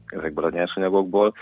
ezekből 0.06 0.44
a 0.44 0.50
nyersanyagokból. 0.50 1.34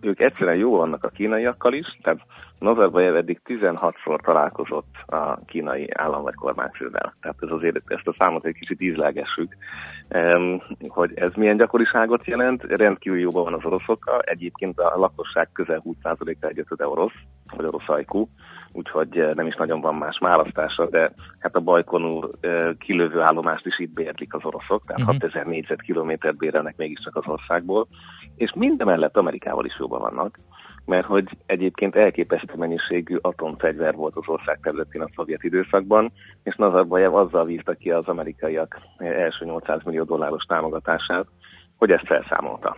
Ők 0.00 0.20
egyszerűen 0.20 0.56
jó 0.56 0.76
vannak 0.76 1.04
a 1.04 1.08
kínaiakkal 1.08 1.72
is, 1.72 1.98
tehát 2.02 2.20
Nazarbayev 2.58 3.16
eddig 3.16 3.40
16-szor 3.44 4.20
találkozott 4.22 4.94
a 5.06 5.44
kínai 5.44 5.88
állam 5.92 6.22
vagy 6.22 6.34
kormányfővel. 6.34 7.14
Tehát 7.20 7.36
ez 7.40 7.50
azért 7.50 7.80
ezt 7.86 8.06
a 8.06 8.14
számot 8.18 8.44
egy 8.44 8.54
kicsit 8.54 8.82
ízlelgessük, 8.82 9.56
hogy 10.88 11.12
ez 11.14 11.32
milyen 11.34 11.56
gyakoriságot 11.56 12.26
jelent. 12.26 12.62
Rendkívül 12.62 13.18
jóban 13.18 13.44
van 13.44 13.54
az 13.54 13.64
oroszokkal. 13.64 14.20
Egyébként 14.20 14.78
a 14.78 14.98
lakosság 14.98 15.48
közel 15.52 15.82
20%-a 15.84 16.46
egyötöde 16.46 16.86
orosz, 16.86 17.14
vagy 17.56 17.66
orosz 17.66 17.88
ajkú 17.88 18.28
úgyhogy 18.72 19.18
eh, 19.18 19.34
nem 19.34 19.46
is 19.46 19.54
nagyon 19.54 19.80
van 19.80 19.94
más 19.94 20.18
választása, 20.18 20.88
de 20.88 21.12
hát 21.38 21.56
a 21.56 21.60
Bajkonur 21.60 22.30
eh, 22.40 22.70
kilövő 22.78 23.20
állomást 23.20 23.66
is 23.66 23.78
itt 23.78 23.92
bérlik 23.92 24.34
az 24.34 24.44
oroszok, 24.44 24.84
tehát 24.86 25.00
uh-huh. 25.00 25.20
6000 25.20 25.46
négyzetkilométert 25.46 26.36
bérelnek 26.36 26.76
mégiscsak 26.76 27.16
az 27.16 27.26
országból, 27.26 27.86
és 28.36 28.52
mindemellett 28.54 29.16
Amerikával 29.16 29.64
is 29.64 29.76
jóban 29.78 30.00
vannak, 30.00 30.38
mert 30.84 31.06
hogy 31.06 31.28
egyébként 31.46 31.96
elképesztő 31.96 32.54
mennyiségű 32.56 33.16
atomfegyver 33.20 33.94
volt 33.94 34.16
az 34.16 34.28
ország 34.28 34.58
területén 34.62 35.02
a 35.02 35.10
szovjet 35.14 35.42
időszakban, 35.42 36.12
és 36.42 36.56
Nazarbayev 36.56 37.14
azzal 37.14 37.44
vízta 37.44 37.72
ki 37.72 37.90
az 37.90 38.06
amerikaiak 38.06 38.78
eh, 38.96 39.22
első 39.22 39.44
800 39.44 39.80
millió 39.84 40.04
dolláros 40.04 40.44
támogatását, 40.44 41.26
hogy 41.76 41.90
ezt 41.90 42.06
felszámolta. 42.06 42.76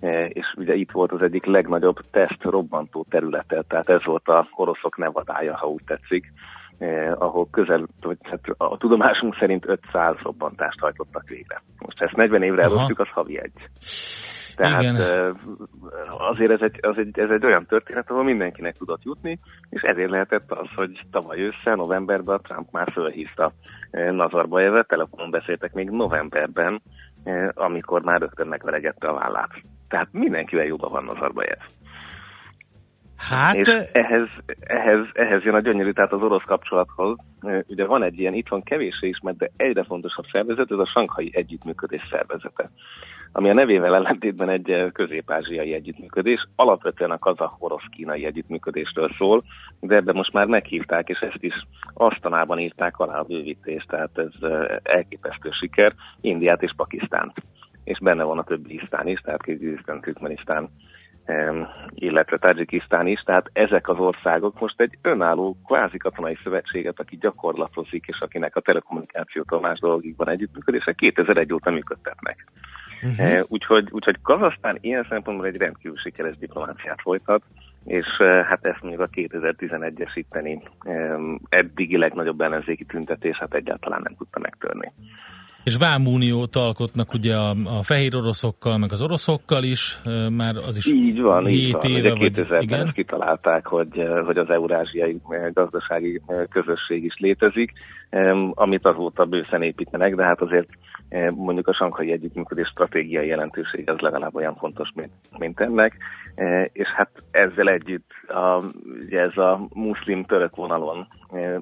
E, 0.00 0.26
és 0.26 0.54
ugye 0.56 0.74
itt 0.74 0.90
volt 0.90 1.12
az 1.12 1.22
egyik 1.22 1.44
legnagyobb 1.44 2.00
teszt 2.10 2.42
robbantó 2.42 3.06
területe, 3.10 3.62
tehát 3.68 3.88
ez 3.88 4.04
volt 4.04 4.28
a 4.28 4.44
oroszok 4.56 4.96
nevadája, 4.96 5.56
ha 5.56 5.66
úgy 5.66 5.82
tetszik, 5.86 6.32
eh, 6.78 7.22
ahol 7.22 7.48
közel, 7.50 7.86
vagy 8.00 8.16
hát 8.22 8.40
a 8.56 8.76
tudomásunk 8.76 9.36
szerint 9.36 9.68
500 9.68 10.14
robbantást 10.22 10.80
hajtottak 10.80 11.28
végre. 11.28 11.62
Most 11.78 12.02
ezt 12.02 12.16
40 12.16 12.42
évre 12.42 12.62
elosztjuk, 12.62 12.98
az 12.98 13.08
havi 13.08 13.38
egy. 13.38 13.68
Tehát 14.56 14.82
Igen. 14.82 14.96
Eh, 14.96 15.30
azért 16.30 16.50
ez 16.50 16.60
egy, 16.60 16.78
az 16.80 16.98
egy, 16.98 17.18
ez 17.18 17.30
egy 17.30 17.44
olyan 17.44 17.66
történet, 17.66 18.10
ahol 18.10 18.24
mindenkinek 18.24 18.76
tudott 18.76 19.02
jutni, 19.02 19.38
és 19.70 19.82
ezért 19.82 20.10
lehetett 20.10 20.52
az, 20.52 20.68
hogy 20.74 21.00
tavaly 21.10 21.38
ősszel, 21.38 21.74
novemberben 21.74 22.40
Trump 22.42 22.70
már 22.70 22.92
fölhívta 22.92 23.52
Nazarbayevet, 23.90 24.88
telefonon 24.88 25.30
beszéltek 25.30 25.72
még 25.72 25.90
novemberben, 25.90 26.82
amikor 27.54 28.02
már 28.02 28.20
rögtön 28.20 28.46
megveregette 28.46 29.08
a 29.08 29.14
vállát. 29.14 29.50
Tehát 29.88 30.08
mindenkivel 30.12 30.64
jobban 30.64 30.90
van 30.90 31.04
Nazarbayev. 31.04 31.58
Hát... 33.18 33.54
És 33.54 33.68
ehhez, 33.92 34.28
ehhez, 34.58 35.06
ehhez 35.12 35.42
jön 35.42 35.54
a 35.54 35.60
gyönyörű, 35.60 35.90
tehát 35.90 36.12
az 36.12 36.22
orosz 36.22 36.44
kapcsolathoz. 36.46 37.16
Ugye 37.68 37.86
van 37.86 38.02
egy 38.02 38.18
ilyen, 38.18 38.34
itt 38.34 38.48
van 38.48 38.62
kevéssé 38.62 39.08
ismert, 39.08 39.36
de 39.36 39.50
egyre 39.56 39.84
fontosabb 39.84 40.24
szervezet, 40.32 40.70
ez 40.70 40.78
a 40.78 40.86
Sankhai 40.86 41.30
Együttműködés 41.32 42.02
szervezete, 42.10 42.70
ami 43.32 43.50
a 43.50 43.54
nevével 43.54 43.94
ellentétben 43.94 44.50
egy 44.50 44.90
közép-ázsiai 44.92 45.72
együttműködés, 45.72 46.48
alapvetően 46.56 47.10
a 47.10 47.18
kazah-orosz-kínai 47.18 48.24
együttműködésről 48.24 49.10
szól, 49.18 49.44
de 49.80 49.96
ebben 49.96 50.14
most 50.14 50.32
már 50.32 50.46
meghívták, 50.46 51.08
és 51.08 51.18
ezt 51.18 51.42
is 51.42 51.54
asztanában 51.94 52.58
írták 52.58 52.98
alá 52.98 53.18
a 53.18 53.24
bővítést, 53.24 53.88
tehát 53.88 54.18
ez 54.18 54.50
elképesztő 54.82 55.50
siker, 55.50 55.94
Indiát 56.20 56.62
és 56.62 56.72
Pakisztánt 56.76 57.32
és 57.88 57.98
benne 57.98 58.24
van 58.24 58.38
a 58.38 58.44
többi 58.44 58.74
isztán 58.74 59.06
is, 59.06 59.20
tehát 59.20 59.42
Kirgizisztán, 59.42 60.00
Türkmenisztán, 60.00 60.68
illetve 61.94 62.36
Tajikisztán 62.36 63.06
is, 63.06 63.20
tehát 63.20 63.50
ezek 63.52 63.88
az 63.88 63.98
országok 63.98 64.60
most 64.60 64.80
egy 64.80 64.98
önálló 65.02 65.56
kvázi 65.66 65.96
katonai 65.96 66.38
szövetséget, 66.42 67.00
aki 67.00 67.16
gyakorlatozik, 67.16 68.04
és 68.06 68.20
akinek 68.20 68.56
a 68.56 68.60
telekommunikációtól 68.60 69.60
más 69.60 69.78
dolgokban 69.78 70.28
együttműködése 70.28 70.92
2001 70.92 71.52
óta 71.52 71.70
működtetnek. 71.70 72.46
Uh-huh. 73.02 73.40
Úgyhogy, 73.48 73.88
úgyhogy 73.90 74.16
Kazasztán 74.22 74.78
ilyen 74.80 75.06
szempontból 75.08 75.46
egy 75.46 75.56
rendkívül 75.56 75.96
sikeres 75.96 76.38
diplomáciát 76.38 77.00
folytat, 77.00 77.42
és 77.84 78.06
hát 78.20 78.66
ezt 78.66 78.82
mondjuk 78.82 79.02
a 79.02 79.08
2011-es 79.08 80.10
itteni 80.14 80.62
eddigi 81.48 81.96
legnagyobb 81.96 82.40
ellenzéki 82.40 82.84
tüntetés 82.84 83.36
hát 83.36 83.54
egyáltalán 83.54 84.00
nem 84.02 84.14
tudta 84.16 84.38
megtörni 84.38 84.92
és 85.64 85.76
vámuniót 85.76 86.56
alkotnak 86.56 87.12
ugye 87.12 87.36
a, 87.36 87.50
a 87.50 87.82
fehér 87.82 88.14
oroszokkal, 88.14 88.78
meg 88.78 88.92
az 88.92 89.02
oroszokkal 89.02 89.62
is, 89.62 89.98
már 90.30 90.56
az 90.56 90.76
is 90.76 90.86
Így 90.86 91.20
van, 91.20 91.44
7 91.44 91.56
így 91.56 91.72
van. 91.72 91.90
éve. 91.90 92.12
Ugye 92.12 92.30
2000-ben 92.30 92.90
kitalálták, 92.92 93.66
hogy, 93.66 94.02
hogy 94.24 94.38
az 94.38 94.50
eurázsiai 94.50 95.20
gazdasági 95.52 96.20
közösség 96.50 97.04
is 97.04 97.14
létezik, 97.18 97.72
amit 98.54 98.86
azóta 98.86 99.24
bőszen 99.24 99.62
építenek, 99.62 100.14
de 100.14 100.24
hát 100.24 100.40
azért 100.40 100.68
mondjuk 101.34 101.68
a 101.68 101.74
sankai 101.74 102.12
együttműködés 102.12 102.68
stratégiai 102.68 103.26
jelentőség 103.26 103.90
az 103.90 103.98
legalább 103.98 104.34
olyan 104.34 104.56
fontos, 104.56 104.90
mint, 104.94 105.12
mint 105.38 105.60
ennek, 105.60 105.96
és 106.72 106.88
hát 106.88 107.10
ezzel 107.30 107.68
együtt 107.68 108.10
a, 108.28 108.62
ugye 109.04 109.20
ez 109.20 109.36
a 109.36 109.68
muszlim-török 109.74 110.56
vonalon 110.56 111.06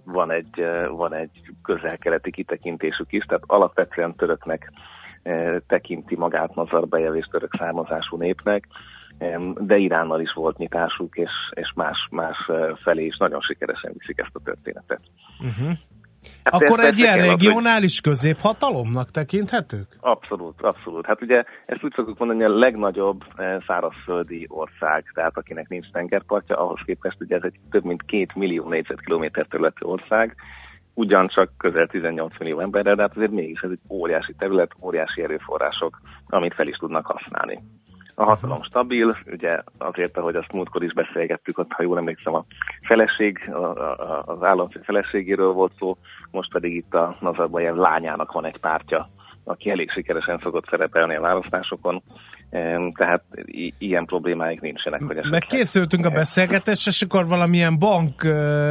van 0.05 0.31
egy, 0.31 0.67
van 0.89 1.15
egy 1.15 1.41
közel-keleti 1.63 2.31
kitekintésük 2.31 3.13
is, 3.13 3.25
tehát 3.25 3.45
alapvetően 3.47 4.15
töröknek 4.15 4.73
tekinti 5.67 6.17
magát 6.17 6.55
Nazarbayev 6.55 7.15
és 7.15 7.27
török 7.27 7.55
származású 7.59 8.17
népnek, 8.17 8.67
de 9.59 9.77
Iránnal 9.77 10.21
is 10.21 10.33
volt 10.33 10.59
nyitásuk, 10.59 11.17
és, 11.17 11.31
és 11.51 11.73
más, 11.75 12.09
más 12.11 12.37
felé 12.83 13.05
is 13.05 13.17
nagyon 13.17 13.41
sikeresen 13.41 13.93
viszik 13.99 14.19
ezt 14.19 14.35
a 14.35 14.41
történetet. 14.45 15.01
Uh-huh. 15.41 15.77
Hát 16.45 16.63
Akkor 16.63 16.81
egy 16.81 16.99
ilyen 16.99 17.19
regionális 17.19 18.01
hogy... 18.01 18.13
középhatalomnak 18.13 19.11
tekinthetők? 19.11 19.97
Abszolút, 20.01 20.63
abszolút. 20.63 21.07
Hát 21.07 21.23
ugye 21.23 21.45
ezt 21.65 21.85
úgy 21.85 21.93
szoktuk 21.95 22.19
mondani, 22.19 22.43
hogy 22.43 22.53
a 22.53 22.59
legnagyobb 22.59 23.25
eh, 23.37 23.57
szárazföldi 23.67 24.47
ország, 24.49 25.11
tehát 25.15 25.37
akinek 25.37 25.69
nincs 25.69 25.91
tengerpartja, 25.91 26.57
ahhoz 26.57 26.81
képest 26.85 27.17
ugye 27.21 27.37
ez 27.37 27.43
egy 27.45 27.55
több 27.71 27.85
mint 27.85 28.03
két 28.03 28.35
millió 28.35 28.69
négyzetkilométer 28.69 29.47
területű 29.47 29.87
ország, 29.87 30.37
ugyancsak 30.95 31.51
közel 31.57 31.87
18 31.87 32.39
millió 32.39 32.61
emberre, 32.61 32.95
de 32.95 33.03
hát 33.03 33.17
azért 33.17 33.31
mégis 33.31 33.61
ez 33.61 33.71
egy 33.71 33.81
óriási 33.89 34.35
terület, 34.39 34.71
óriási 34.83 35.23
erőforrások, 35.23 36.01
amit 36.27 36.55
fel 36.55 36.67
is 36.67 36.77
tudnak 36.77 37.07
használni. 37.07 37.63
A 38.19 38.25
hatalom 38.25 38.63
stabil, 38.63 39.17
ugye 39.27 39.61
azért, 39.79 40.17
ahogy 40.17 40.37
azt 40.37 40.53
múltkor 40.53 40.83
is 40.83 40.93
beszélgettük, 40.93 41.59
ott, 41.59 41.73
ha 41.73 41.83
jól 41.83 41.99
emlékszem, 41.99 42.35
a 42.35 42.45
feleség, 42.83 43.51
a, 43.53 43.65
a, 43.65 44.23
az 44.27 44.43
államfő 44.43 44.81
feleségéről 44.85 45.53
volt 45.53 45.73
szó, 45.79 45.97
most 46.31 46.53
pedig 46.53 46.75
itt 46.75 46.95
a 46.95 47.17
Nazarbayev 47.21 47.77
lányának 47.77 48.33
van 48.33 48.47
egy 48.47 48.61
pártja, 48.61 49.09
aki 49.45 49.71
elég 49.71 49.91
sikeresen 49.91 50.41
szokott 50.43 50.69
szerepelni 50.71 51.17
a 51.17 51.21
választásokon, 51.21 52.03
tehát 52.95 53.23
i- 53.45 53.75
ilyen 53.79 54.05
problémáik 54.05 54.61
nincsenek. 54.61 55.01
Hogy 55.01 55.17
esetleg... 55.17 55.41
Megkészültünk 55.41 56.05
a 56.05 56.11
beszélgetésre, 56.11 56.91
és 56.91 57.03
akkor 57.03 57.27
valamilyen 57.27 57.79
bank 57.79 58.23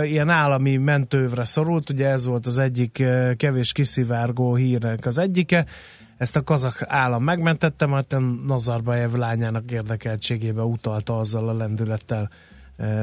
ilyen 0.03 0.29
állami 0.29 0.77
mentővre 0.77 1.45
szorult, 1.45 1.89
ugye 1.89 2.09
ez 2.09 2.25
volt 2.25 2.45
az 2.45 2.57
egyik 2.57 3.03
kevés 3.37 3.71
kiszivárgó 3.71 4.55
hírnek 4.55 5.05
az 5.05 5.17
egyike, 5.17 5.65
ezt 6.17 6.35
a 6.35 6.43
kazak 6.43 6.75
állam 6.87 7.23
megmentette, 7.23 7.85
mert 7.85 8.13
a 8.13 8.19
Nazarbayev 8.47 9.13
lányának 9.13 9.71
érdekeltségébe 9.71 10.61
utalta 10.61 11.17
azzal 11.17 11.49
a 11.49 11.53
lendülettel, 11.53 12.29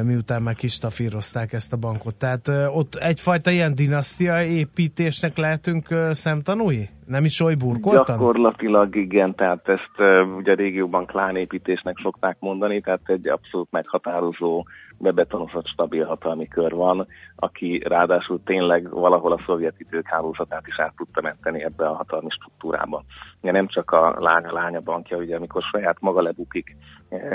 miután 0.02 0.42
már 0.42 0.54
kistafírozták 0.54 1.52
ezt 1.52 1.72
a 1.72 1.76
bankot. 1.76 2.14
Tehát 2.14 2.48
ott 2.74 2.94
egyfajta 2.94 3.50
ilyen 3.50 3.74
dinasztia 3.74 4.42
építésnek 4.42 5.36
lehetünk 5.36 5.88
szemtanúi? 6.10 6.88
Nem 7.06 7.24
is 7.24 7.40
oly 7.40 7.54
burkoltan? 7.54 8.16
Gyakorlatilag 8.18 8.96
igen, 8.96 9.34
tehát 9.34 9.68
ezt 9.68 10.26
ugye 10.38 10.52
a 10.52 10.54
régióban 10.54 11.06
klánépítésnek 11.06 11.98
szokták 12.02 12.36
mondani, 12.40 12.80
tehát 12.80 13.00
egy 13.04 13.28
abszolút 13.28 13.70
meghatározó, 13.70 14.64
bebetonozott 15.02 15.66
stabil 15.66 16.04
hatalmi 16.04 16.48
kör 16.48 16.72
van, 16.74 17.06
aki 17.36 17.82
ráadásul 17.84 18.40
tényleg 18.44 18.90
valahol 18.90 19.32
a 19.32 19.42
szovjet 19.46 19.80
idők 19.80 20.06
hálózatát 20.08 20.66
is 20.66 20.78
át 20.78 20.96
tudta 20.96 21.20
menteni 21.20 21.62
ebbe 21.62 21.86
a 21.86 21.94
hatalmi 21.94 22.28
struktúrába. 22.30 23.04
Ugye 23.40 23.52
nem 23.52 23.66
csak 23.66 23.90
a 23.90 24.14
lánya 24.18 24.52
lánya 24.52 24.80
bankja, 24.80 25.16
ugye 25.16 25.36
amikor 25.36 25.62
saját 25.62 25.96
maga 26.00 26.22
lebukik 26.22 26.76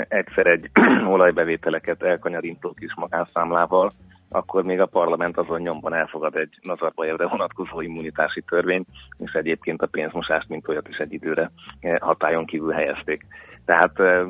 egyszer 0.08 0.46
egy 0.46 0.70
olajbevételeket 1.14 2.02
elkanyarintó 2.02 2.72
kis 2.72 2.94
magánszámlával, 2.94 3.90
akkor 4.30 4.64
még 4.64 4.80
a 4.80 4.86
parlament 4.86 5.38
azon 5.38 5.60
nyomban 5.60 5.94
elfogad 5.94 6.36
egy 6.36 6.58
Nazarbajevre 6.62 7.26
vonatkozó 7.26 7.80
immunitási 7.80 8.42
törvényt, 8.42 8.88
és 9.18 9.32
egyébként 9.32 9.82
a 9.82 9.86
pénzmosást, 9.86 10.48
mint 10.48 10.68
olyat 10.68 10.88
is 10.88 10.96
egy 10.96 11.12
időre 11.12 11.50
eh, 11.80 11.96
hatályon 11.98 12.46
kívül 12.46 12.72
helyezték. 12.72 13.26
Tehát 13.68 14.00
eh, 14.00 14.26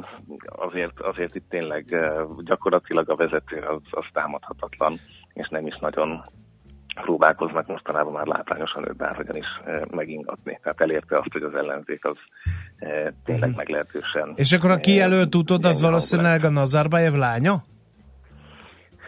azért, 0.46 1.00
azért 1.00 1.34
itt 1.34 1.48
tényleg 1.48 1.84
gyakorlatilag 2.44 3.10
a 3.10 3.16
vezető 3.16 3.56
az, 3.56 3.80
az 3.90 4.04
támadhatatlan, 4.12 4.98
és 5.32 5.48
nem 5.48 5.66
is 5.66 5.78
nagyon 5.80 6.22
próbálkoznak 7.00 7.66
mostanában 7.66 8.12
már 8.12 8.26
látványosan 8.26 8.88
őt 8.88 8.96
bárhogyan 8.96 9.36
is 9.36 9.46
megingatni. 9.90 10.58
Tehát 10.62 10.80
elérte 10.80 11.18
azt, 11.18 11.32
hogy 11.32 11.42
az 11.42 11.54
ellenzék 11.54 12.04
az 12.04 12.18
tényleg 13.24 13.48
mhm. 13.48 13.58
meglehetősen... 13.58 14.32
És 14.34 14.52
akkor 14.52 14.70
a 14.70 14.76
kijelölt 14.76 15.34
utod 15.34 15.64
az 15.64 15.80
valószínűleg 15.80 16.44
a 16.44 16.50
Nazarbayev 16.50 17.14
lánya? 17.14 17.62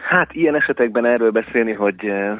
Hát 0.03 0.33
ilyen 0.33 0.55
esetekben 0.55 1.05
erről 1.05 1.31
beszélni, 1.31 1.73
hogy, 1.73 2.05
eh, 2.05 2.37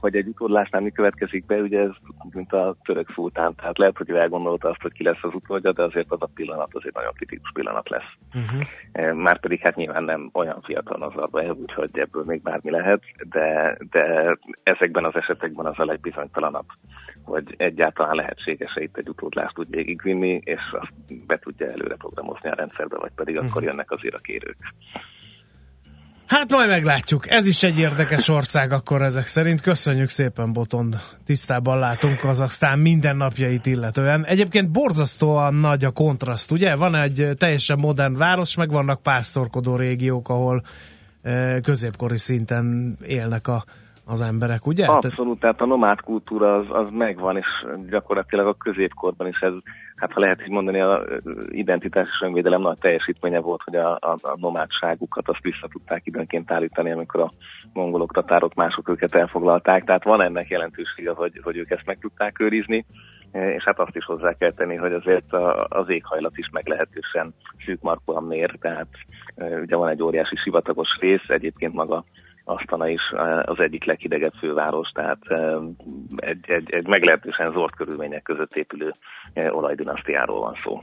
hogy 0.00 0.16
egy 0.16 0.26
utódlásnál 0.26 0.80
mi 0.82 0.90
következik 0.90 1.46
be, 1.46 1.56
ugye 1.56 1.80
ez 1.80 1.90
mint 2.32 2.52
a 2.52 2.76
török 2.84 3.10
szultán, 3.14 3.54
tehát 3.54 3.78
lehet, 3.78 3.96
hogy 3.96 4.10
ő 4.10 4.16
elgondolta 4.16 4.68
azt, 4.68 4.82
hogy 4.82 4.92
ki 4.92 5.02
lesz 5.02 5.22
az 5.22 5.34
utódja, 5.34 5.72
de 5.72 5.82
azért 5.82 6.10
az 6.10 6.22
a 6.22 6.30
pillanat 6.34 6.74
azért 6.74 6.94
nagyon 6.94 7.12
kritikus 7.12 7.50
pillanat 7.54 7.88
lesz. 7.88 8.12
Uh-huh. 8.34 9.12
Márpedig 9.14 9.60
hát 9.60 9.76
nyilván 9.76 10.04
nem 10.04 10.30
olyan 10.32 10.60
fiatal 10.62 11.02
az 11.02 11.14
arba, 11.16 11.52
úgyhogy 11.52 11.98
ebből 11.98 12.22
még 12.26 12.42
bármi 12.42 12.70
lehet, 12.70 13.02
de, 13.28 13.76
de 13.90 14.36
ezekben 14.62 15.04
az 15.04 15.14
esetekben 15.14 15.66
az 15.66 15.78
a 15.78 15.84
legbizonytalanabb, 15.84 16.66
hogy 17.24 17.54
egyáltalán 17.56 18.14
lehetséges-e 18.14 18.82
itt 18.82 18.96
egy 18.96 19.08
utódlást 19.08 19.58
úgy 19.58 19.70
végigvinni, 19.70 20.40
és 20.44 20.60
azt 20.72 21.26
be 21.26 21.38
tudja 21.38 21.66
előre 21.66 21.94
programozni 21.94 22.48
a 22.48 22.54
rendszerbe, 22.54 22.96
vagy 22.98 23.12
pedig 23.14 23.34
uh-huh. 23.34 23.50
akkor 23.50 23.62
jönnek 23.62 23.90
azért 23.90 24.14
a 24.14 24.18
kérők. 24.18 24.56
Hát 26.32 26.50
majd 26.50 26.68
meglátjuk. 26.68 27.30
Ez 27.30 27.46
is 27.46 27.62
egy 27.62 27.78
érdekes 27.78 28.28
ország 28.28 28.72
akkor 28.72 29.02
ezek 29.02 29.26
szerint. 29.26 29.60
Köszönjük 29.60 30.08
szépen, 30.08 30.52
Botond. 30.52 31.00
Tisztában 31.24 31.78
látunk 31.78 32.18
Kazaksztán 32.18 32.78
mindennapjait 32.78 33.66
illetően. 33.66 34.24
Egyébként 34.24 34.70
borzasztóan 34.70 35.54
nagy 35.54 35.84
a 35.84 35.90
kontraszt, 35.90 36.50
ugye? 36.50 36.76
Van 36.76 36.94
egy 36.94 37.28
teljesen 37.38 37.78
modern 37.78 38.16
város, 38.16 38.56
meg 38.56 38.70
vannak 38.70 39.02
pásztorkodó 39.02 39.76
régiók, 39.76 40.28
ahol 40.28 40.62
eh, 41.22 41.56
középkori 41.62 42.18
szinten 42.18 42.96
élnek 43.06 43.48
a 43.48 43.64
az 44.04 44.20
emberek, 44.20 44.66
ugye? 44.66 44.86
Abszolút, 44.86 45.40
tehát 45.40 45.60
a 45.60 45.66
nomád 45.66 46.00
kultúra 46.00 46.56
az, 46.56 46.66
az 46.68 46.86
megvan, 46.90 47.36
és 47.36 47.46
gyakorlatilag 47.90 48.46
a 48.46 48.54
középkorban 48.54 49.26
is 49.26 49.40
ez, 49.40 49.52
hát 49.96 50.12
ha 50.12 50.20
lehet 50.20 50.42
így 50.42 50.50
mondani, 50.50 50.80
a 50.80 51.04
identitás 51.50 52.08
és 52.08 52.26
önvédelem 52.26 52.60
nagy 52.60 52.78
teljesítménye 52.78 53.40
volt, 53.40 53.62
hogy 53.62 53.74
a, 53.74 53.92
a, 53.92 54.16
a 54.22 54.36
nomádságukat 54.36 55.28
azt 55.28 55.42
vissza 55.42 55.68
tudták 55.72 56.06
időnként 56.06 56.50
állítani, 56.50 56.90
amikor 56.90 57.20
a 57.20 57.32
mongolok, 57.72 58.12
tatárok, 58.12 58.54
mások 58.54 58.88
őket 58.88 59.14
elfoglalták, 59.14 59.84
tehát 59.84 60.04
van 60.04 60.22
ennek 60.22 60.48
jelentősége, 60.48 61.10
hogy, 61.10 61.40
hogy 61.42 61.56
ők 61.56 61.70
ezt 61.70 61.86
meg 61.86 61.98
tudták 61.98 62.40
őrizni 62.40 62.86
és 63.32 63.62
hát 63.64 63.78
azt 63.78 63.96
is 63.96 64.04
hozzá 64.04 64.32
kell 64.32 64.52
tenni, 64.52 64.76
hogy 64.76 64.92
azért 64.92 65.32
az 65.68 65.88
éghajlat 65.88 66.38
is 66.38 66.48
meglehetősen 66.52 67.34
szűkmarkóan 67.64 68.24
mér, 68.24 68.56
tehát 68.60 68.88
ugye 69.62 69.76
van 69.76 69.88
egy 69.88 70.02
óriási 70.02 70.36
sivatagos 70.36 70.88
rész, 71.00 71.28
egyébként 71.28 71.72
maga 71.72 72.04
Asztana 72.44 72.88
is 72.88 73.00
eh, 73.16 73.48
az 73.48 73.58
egyik 73.58 73.84
leghidegebb 73.84 74.32
főváros, 74.38 74.88
tehát 74.88 75.18
eh, 75.22 75.56
egy, 76.16 76.44
egy, 76.46 76.72
egy 76.72 76.86
meglehetősen 76.86 77.52
zord 77.52 77.74
körülmények 77.74 78.22
között 78.22 78.56
épülő 78.56 78.90
eh, 79.32 79.56
olajdinasztiáról 79.56 80.40
van 80.40 80.56
szó. 80.64 80.82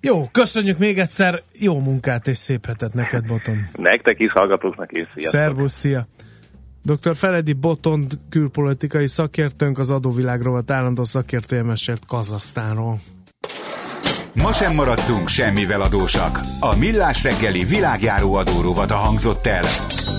Jó, 0.00 0.28
köszönjük 0.32 0.78
még 0.78 0.98
egyszer, 0.98 1.42
jó 1.52 1.78
munkát 1.78 2.26
és 2.26 2.36
szép 2.36 2.66
hetet 2.66 2.94
neked, 2.94 3.26
Boton. 3.26 3.56
Nektek 3.72 4.20
is, 4.20 4.32
hallgatóknak 4.32 4.92
is, 4.92 5.06
sziasztok. 5.14 5.40
Szervusz, 5.40 5.72
szia! 5.72 6.06
Dr. 6.82 7.16
Feledi 7.16 7.52
Botond 7.52 8.12
külpolitikai 8.30 9.06
szakértőnk, 9.06 9.78
az 9.78 9.90
adóvilágról 9.90 10.62
állandó 10.66 11.04
szakértője 11.04 11.62
mesélt 11.62 12.06
Kazasztánról. 12.06 12.98
Ma 14.34 14.52
sem 14.52 14.74
maradtunk 14.74 15.28
semmivel 15.28 15.80
adósak. 15.80 16.40
A 16.60 16.76
Millás 16.76 17.22
reggeli 17.22 17.64
világjáró 17.64 18.34
adórovata 18.34 18.94
hangzott 18.94 19.46
el. 19.46 19.64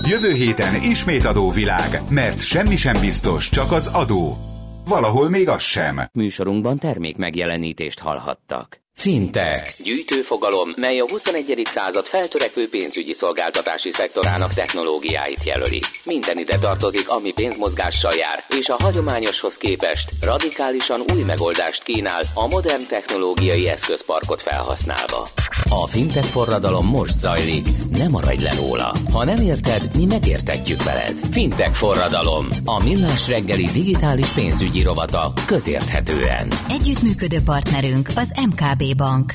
Jövő 0.08 0.32
héten 0.32 0.74
ismét 0.74 1.24
adóvilág, 1.24 2.00
mert 2.10 2.40
semmi 2.40 2.76
sem 2.76 3.00
biztos, 3.00 3.48
csak 3.48 3.72
az 3.72 3.86
adó. 3.86 4.36
Valahol 4.86 5.28
még 5.28 5.48
az 5.48 5.62
sem. 5.62 6.00
Műsorunkban 6.12 6.78
termék 6.78 7.16
megjelenítést 7.16 7.98
hallhattak. 7.98 8.81
Fintech. 8.94 9.82
Gyűjtőfogalom, 9.82 10.68
mely 10.76 10.98
a 11.00 11.08
21. 11.08 11.62
század 11.64 12.06
feltörekvő 12.06 12.68
pénzügyi 12.68 13.12
szolgáltatási 13.12 13.90
szektorának 13.90 14.54
technológiáit 14.54 15.44
jelöli. 15.44 15.80
Minden 16.04 16.38
ide 16.38 16.58
tartozik, 16.58 17.08
ami 17.08 17.32
pénzmozgással 17.32 18.14
jár, 18.14 18.44
és 18.58 18.68
a 18.68 18.76
hagyományoshoz 18.78 19.56
képest 19.56 20.10
radikálisan 20.20 21.00
új 21.14 21.22
megoldást 21.22 21.82
kínál 21.82 22.22
a 22.34 22.46
modern 22.46 22.86
technológiai 22.88 23.68
eszközparkot 23.68 24.42
felhasználva. 24.42 25.28
A 25.68 25.86
fintech 25.86 26.26
forradalom 26.26 26.86
most 26.86 27.18
zajlik, 27.18 27.66
ne 27.90 28.08
maradj 28.08 28.42
le 28.44 28.54
róla. 28.54 28.94
Ha 29.12 29.24
nem 29.24 29.42
érted, 29.42 29.96
mi 29.96 30.04
megértetjük 30.04 30.82
veled. 30.82 31.20
Fintech 31.30 31.72
forradalom, 31.72 32.46
a 32.64 32.82
millás 32.82 33.28
reggeli 33.28 33.66
digitális 33.72 34.28
pénzügyi 34.28 34.82
rovata 34.82 35.32
közérthetően. 35.46 36.48
Együttműködő 36.68 37.38
partnerünk 37.44 38.08
az 38.14 38.32
MKB 38.50 38.81
Bank. 38.96 39.32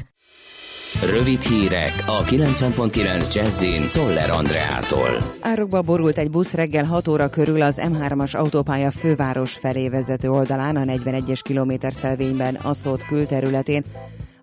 Rövid 1.01 1.41
hírek 1.41 2.03
a 2.05 2.23
90.9 2.23 3.33
Jazzin 3.33 3.87
Toller 3.89 4.29
Andreától. 4.29 5.09
Árokba 5.39 5.81
borult 5.81 6.17
egy 6.17 6.29
busz 6.29 6.53
reggel 6.53 6.83
6 6.83 7.07
óra 7.07 7.29
körül 7.29 7.61
az 7.61 7.81
M3-as 7.83 8.35
autópálya 8.35 8.91
főváros 8.91 9.53
felé 9.53 9.89
vezető 9.89 10.29
oldalán 10.29 10.75
a 10.75 10.83
41-es 10.83 11.39
kilométer 11.43 11.93
szelvényben 11.93 12.55
a 12.55 12.73
szót 12.73 13.05
külterületén. 13.05 13.83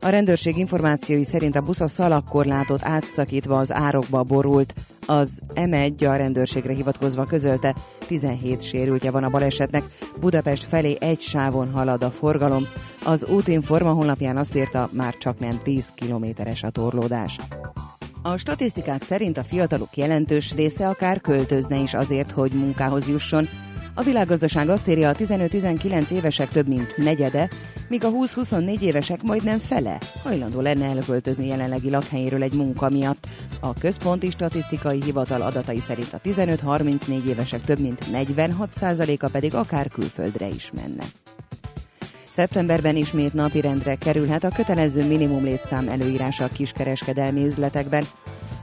A 0.04 0.08
rendőrség 0.08 0.56
információi 0.56 1.24
szerint 1.24 1.56
a 1.56 1.60
busz 1.60 1.80
a 1.80 1.86
szalakkorlátot 1.86 2.84
átszakítva 2.84 3.58
az 3.58 3.72
árokba 3.72 4.22
borult. 4.22 4.74
Az 5.06 5.38
M1 5.54 6.08
a 6.08 6.16
rendőrségre 6.16 6.72
hivatkozva 6.72 7.24
közölte, 7.24 7.74
17 8.06 8.62
sérültje 8.62 9.10
van 9.10 9.24
a 9.24 9.30
balesetnek, 9.30 9.82
Budapest 10.20 10.64
felé 10.64 10.96
egy 11.00 11.20
sávon 11.20 11.70
halad 11.70 12.02
a 12.02 12.10
forgalom. 12.10 12.66
Az 13.04 13.26
útinforma 13.26 13.92
honlapján 13.92 14.36
azt 14.36 14.56
írta, 14.56 14.88
már 14.92 15.16
csak 15.16 15.38
nem 15.38 15.60
10 15.62 15.92
kilométeres 15.94 16.62
a 16.62 16.70
torlódás. 16.70 17.38
A 18.22 18.36
statisztikák 18.36 19.02
szerint 19.02 19.36
a 19.36 19.44
fiatalok 19.44 19.96
jelentős 19.96 20.54
része 20.54 20.88
akár 20.88 21.20
költözne 21.20 21.76
is 21.76 21.94
azért, 21.94 22.30
hogy 22.30 22.52
munkához 22.52 23.08
jusson, 23.08 23.48
a 23.94 24.02
világgazdaság 24.02 24.68
azt 24.68 24.88
írja, 24.88 25.08
a 25.08 25.14
15-19 25.14 26.10
évesek 26.10 26.48
több 26.48 26.68
mint 26.68 26.96
negyede, 26.96 27.48
míg 27.88 28.04
a 28.04 28.10
20-24 28.10 28.80
évesek 28.80 29.22
majdnem 29.22 29.58
fele 29.58 29.98
hajlandó 30.22 30.60
lenne 30.60 30.84
elköltözni 30.84 31.46
jelenlegi 31.46 31.90
lakhelyéről 31.90 32.42
egy 32.42 32.52
munka 32.52 32.88
miatt. 32.88 33.26
A 33.60 33.72
Központi 33.72 34.30
Statisztikai 34.30 35.02
Hivatal 35.02 35.42
adatai 35.42 35.80
szerint 35.80 36.12
a 36.12 36.20
15-34 36.20 37.24
évesek 37.24 37.64
több 37.64 37.78
mint 37.78 38.04
46%-a 38.12 39.28
pedig 39.28 39.54
akár 39.54 39.88
külföldre 39.88 40.48
is 40.48 40.70
menne. 40.72 41.04
Szeptemberben 42.34 42.96
ismét 42.96 43.34
napirendre 43.34 43.94
kerülhet 43.94 44.44
a 44.44 44.48
kötelező 44.48 45.06
minimum 45.06 45.44
létszám 45.44 45.88
előírása 45.88 46.44
a 46.44 46.48
kiskereskedelmi 46.48 47.44
üzletekben. 47.44 48.04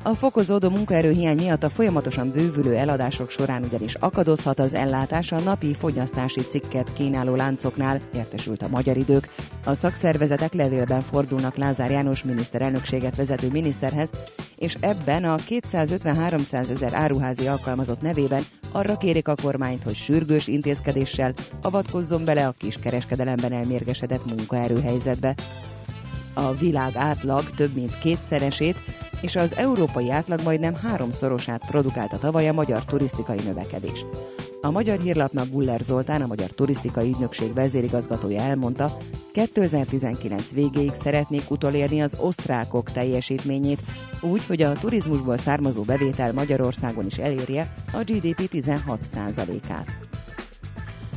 A 0.04 0.14
fokozódó 0.16 0.70
munkaerőhiány 0.70 1.36
miatt 1.36 1.64
a 1.64 1.70
folyamatosan 1.70 2.32
bővülő 2.32 2.76
eladások 2.76 3.30
során 3.30 3.64
ugyanis 3.64 3.96
akadozhat 3.96 4.60
az 4.60 4.74
ellátás 4.74 5.32
a 5.32 5.40
napi 5.40 5.74
fogyasztási 5.74 6.42
cikket 6.42 6.94
kínáló 6.94 7.36
láncoknál, 7.36 8.02
értesült 8.14 8.62
a 8.62 8.68
magyar 8.68 8.98
idők. 8.98 9.30
A 9.66 9.74
szakszervezetek 9.74 10.54
levélben 10.54 11.02
fordulnak 11.02 11.56
Lázár 11.56 11.92
János 11.92 12.24
miniszterelnökséget 12.24 13.16
vezető 13.16 13.50
miniszterhez, 13.52 14.10
és 14.56 14.78
ebben 14.80 15.24
a 15.24 15.36
250-300 15.36 16.70
ezer 16.70 16.94
áruházi 16.94 17.48
alkalmazott 17.48 18.02
nevében 18.02 18.44
arra 18.72 18.98
kérik 18.98 19.28
a 19.28 19.36
kormányt, 19.42 19.84
hogy 19.84 19.96
sürgős 19.96 20.48
intézkedéssel 20.48 21.34
avatkozzon 21.62 22.26
bele 22.26 22.48
a 22.48 22.56
kiskereskedelemben 22.58 23.52
elmérgesedett 23.52 24.26
munkaerőhelyzetbe. 24.26 25.36
A 26.34 26.54
világ 26.54 26.92
átlag 26.96 27.50
több 27.50 27.74
mint 27.74 28.00
kétszeresét 28.00 28.76
és 29.22 29.36
az 29.36 29.56
európai 29.56 30.12
átlag 30.12 30.42
majdnem 30.44 30.76
háromszorosát 30.76 31.66
produkálta 31.68 32.18
tavaly 32.18 32.48
a 32.48 32.54
magyar 32.54 32.86
turisztikai 32.86 33.40
növekedés. 33.46 34.06
A 34.64 34.72
magyar 34.72 35.00
hírlapnak 35.00 35.50
Guller 35.50 35.80
Zoltán, 35.80 36.22
a 36.22 36.28
Magyar 36.28 36.50
Turisztikai 36.50 37.10
Ügynökség 37.10 37.54
vezérigazgatója 37.54 38.42
elmondta, 38.42 38.98
2019 39.32 40.52
végéig 40.52 40.94
szeretnék 40.94 41.52
utolérni 41.52 42.02
az 42.02 42.18
osztrákok 42.20 42.92
teljesítményét, 42.92 43.82
úgy, 44.22 44.46
hogy 44.46 44.62
a 44.62 44.74
turizmusból 44.74 45.38
származó 45.38 45.82
bevétel 45.82 46.34
Magyarországon 46.34 47.06
is 47.06 47.18
elérje 47.18 47.74
a 47.94 47.98
GDP 47.98 48.50
16%-át. 48.54 49.98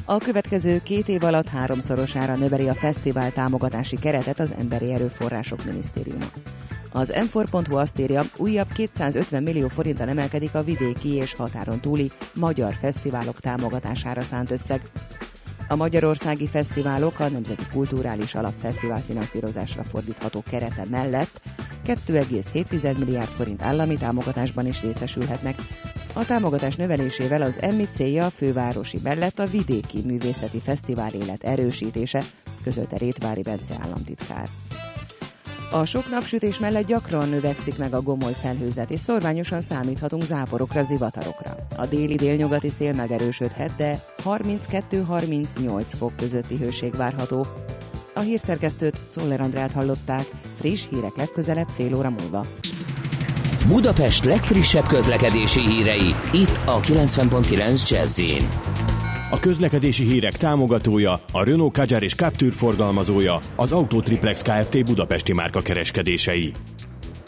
A 0.04 0.18
következő 0.18 0.80
két 0.82 1.08
év 1.08 1.24
alatt 1.24 1.48
háromszorosára 1.48 2.34
növeli 2.34 2.68
a 2.68 2.74
fesztivál 2.74 3.32
támogatási 3.32 3.96
keretet 3.96 4.40
az 4.40 4.54
Emberi 4.58 4.92
Erőforrások 4.92 5.64
Minisztériuma. 5.64 6.26
Az 6.96 7.14
m 7.32 7.38
azt 7.70 7.98
írja, 7.98 8.22
újabb 8.36 8.72
250 8.72 9.42
millió 9.42 9.68
forintal 9.68 10.08
emelkedik 10.08 10.54
a 10.54 10.62
vidéki 10.62 11.14
és 11.14 11.34
határon 11.34 11.80
túli 11.80 12.10
magyar 12.34 12.74
fesztiválok 12.74 13.40
támogatására 13.40 14.22
szánt 14.22 14.50
összeg. 14.50 14.82
A 15.68 15.76
magyarországi 15.76 16.46
fesztiválok 16.46 17.18
a 17.18 17.28
Nemzeti 17.28 17.64
Kulturális 17.72 18.34
Alapfesztivál 18.34 19.00
finanszírozásra 19.00 19.82
fordítható 19.82 20.42
kerete 20.50 20.84
mellett 20.90 21.40
2,7 21.86 22.98
milliárd 22.98 23.30
forint 23.30 23.62
állami 23.62 23.96
támogatásban 23.96 24.66
is 24.66 24.82
részesülhetnek. 24.82 25.58
A 26.12 26.24
támogatás 26.24 26.76
növelésével 26.76 27.42
az 27.42 27.60
emmi 27.60 27.88
célja 27.90 28.24
a 28.24 28.30
fővárosi 28.30 28.98
mellett 29.02 29.38
a 29.38 29.46
vidéki 29.46 30.02
művészeti 30.04 30.58
fesztivál 30.58 31.12
élet 31.12 31.44
erősítése, 31.44 32.22
közölte 32.62 32.96
Rétvári 32.96 33.42
Bence 33.42 33.74
államtitkár. 33.82 34.48
A 35.70 35.84
sok 35.84 36.10
napsütés 36.10 36.58
mellett 36.58 36.86
gyakran 36.86 37.28
növekszik 37.28 37.78
meg 37.78 37.94
a 37.94 38.02
gomoly 38.02 38.36
felhőzet, 38.40 38.90
és 38.90 39.00
szorványosan 39.00 39.60
számíthatunk 39.60 40.22
záporokra, 40.22 40.82
zivatarokra. 40.82 41.56
A 41.76 41.86
déli 41.86 42.14
délnyugati 42.14 42.70
szél 42.70 42.92
megerősödhet, 42.92 43.76
de 43.76 44.04
32-38 44.24 45.84
fok 45.98 46.16
közötti 46.16 46.56
hőség 46.56 46.96
várható. 46.96 47.46
A 48.14 48.20
hírszerkesztőt 48.20 48.98
Czoller 49.08 49.40
Andrát 49.40 49.72
hallották, 49.72 50.26
friss 50.58 50.86
hírek 50.90 51.16
legközelebb 51.16 51.68
fél 51.74 51.94
óra 51.94 52.10
múlva. 52.10 52.46
Budapest 53.68 54.24
legfrissebb 54.24 54.86
közlekedési 54.86 55.60
hírei, 55.60 56.14
itt 56.32 56.60
a 56.64 56.80
90.9 56.80 57.90
jazz 57.90 58.20
a 59.34 59.38
közlekedési 59.38 60.04
hírek 60.04 60.36
támogatója, 60.36 61.24
a 61.32 61.44
Renault 61.44 61.72
Kadjar 61.72 62.02
és 62.02 62.14
Captur 62.14 62.52
forgalmazója, 62.52 63.42
az 63.56 63.72
Autotriplex 63.72 64.42
Kft. 64.42 64.84
Budapesti 64.84 65.32
márka 65.32 65.60
kereskedései. 65.60 66.52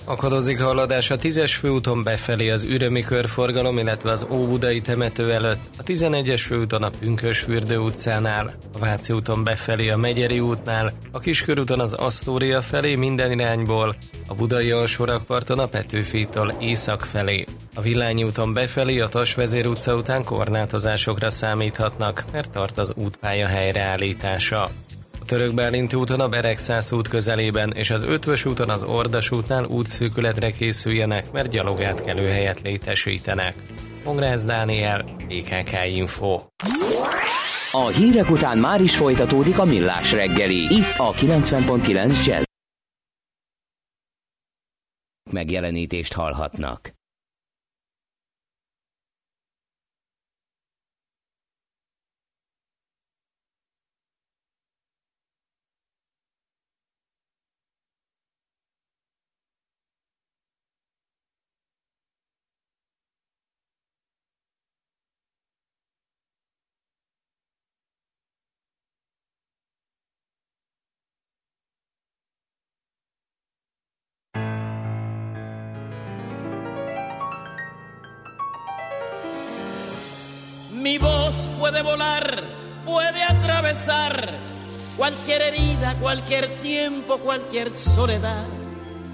Akadozik 0.09 0.61
haladás 0.61 1.11
a 1.11 1.17
10-es 1.17 1.55
főúton 1.59 2.03
befelé 2.03 2.51
az 2.51 2.65
Ürömi 2.65 3.01
körforgalom, 3.01 3.79
illetve 3.79 4.11
az 4.11 4.27
Óbudai 4.31 4.81
temető 4.81 5.33
előtt, 5.33 5.59
a 5.77 5.83
11-es 5.83 6.43
főúton 6.47 6.83
a 6.83 6.91
Pünkösfürdő 6.99 7.79
utcánál, 7.79 8.55
a 8.73 8.79
Váci 8.79 9.13
úton 9.13 9.45
befelé 9.45 9.89
a 9.89 9.97
Megyeri 9.97 10.41
útnál, 10.41 10.93
a 11.13 11.19
Kiskörúton 11.19 11.81
az 11.81 11.93
Asztória 11.93 12.63
felé 12.63 12.95
minden 12.95 13.33
irányból, 13.33 13.97
a 14.27 14.35
Budai 14.35 14.71
alsórakparton 14.71 15.59
a 15.59 15.67
Petőfitől 15.67 16.55
észak 16.59 17.01
felé. 17.01 17.45
A 17.75 17.81
Villányi 17.81 18.25
úton 18.25 18.53
befelé 18.53 19.01
a 19.01 19.09
Tasvezér 19.09 19.67
utca 19.67 19.95
után 19.95 20.25
korlátozásokra 20.25 21.31
számíthatnak, 21.31 22.25
mert 22.33 22.51
tart 22.51 22.79
az 22.79 22.93
útpálya 22.97 23.47
helyreállítása. 23.47 24.71
Török 25.27 25.55
Bálinti 25.55 25.97
úton 25.97 26.21
a 26.21 26.29
Beregszász 26.29 26.93
út 26.93 27.09
közelében 27.09 27.73
és 27.73 27.91
az 27.91 28.03
Ötvös 28.03 28.45
úton 28.45 28.71
az 28.71 28.83
Ordas 28.83 29.31
útnál 29.31 29.65
útszűkületre 29.65 30.51
készüljenek, 30.51 31.33
mert 31.33 31.51
gyalogátkelő 31.51 32.29
helyet 32.29 32.61
létesítenek. 32.61 33.55
Pongrász 34.03 34.45
Dániel, 34.45 35.03
BKK 35.03 35.87
Info. 35.87 36.41
A 37.73 37.87
hírek 37.87 38.31
után 38.31 38.59
már 38.59 38.81
is 38.81 38.97
folytatódik 38.97 39.59
a 39.59 39.65
millás 39.65 40.13
reggeli, 40.13 40.75
itt 40.75 40.95
a 40.97 41.13
90.9 41.13 42.27
Jazz. 42.27 42.45
Megjelenítést 45.31 46.13
hallhatnak. 46.13 46.93
Mi 80.87 80.99
voz 80.99 81.49
puede 81.59 81.83
volar, 81.83 82.45
puede 82.85 83.21
atravesar 83.21 84.31
cualquier 84.97 85.43
herida, 85.43 85.97
cualquier 86.01 86.61
tiempo, 86.61 87.19
cualquier 87.19 87.77
soledad, 87.77 88.45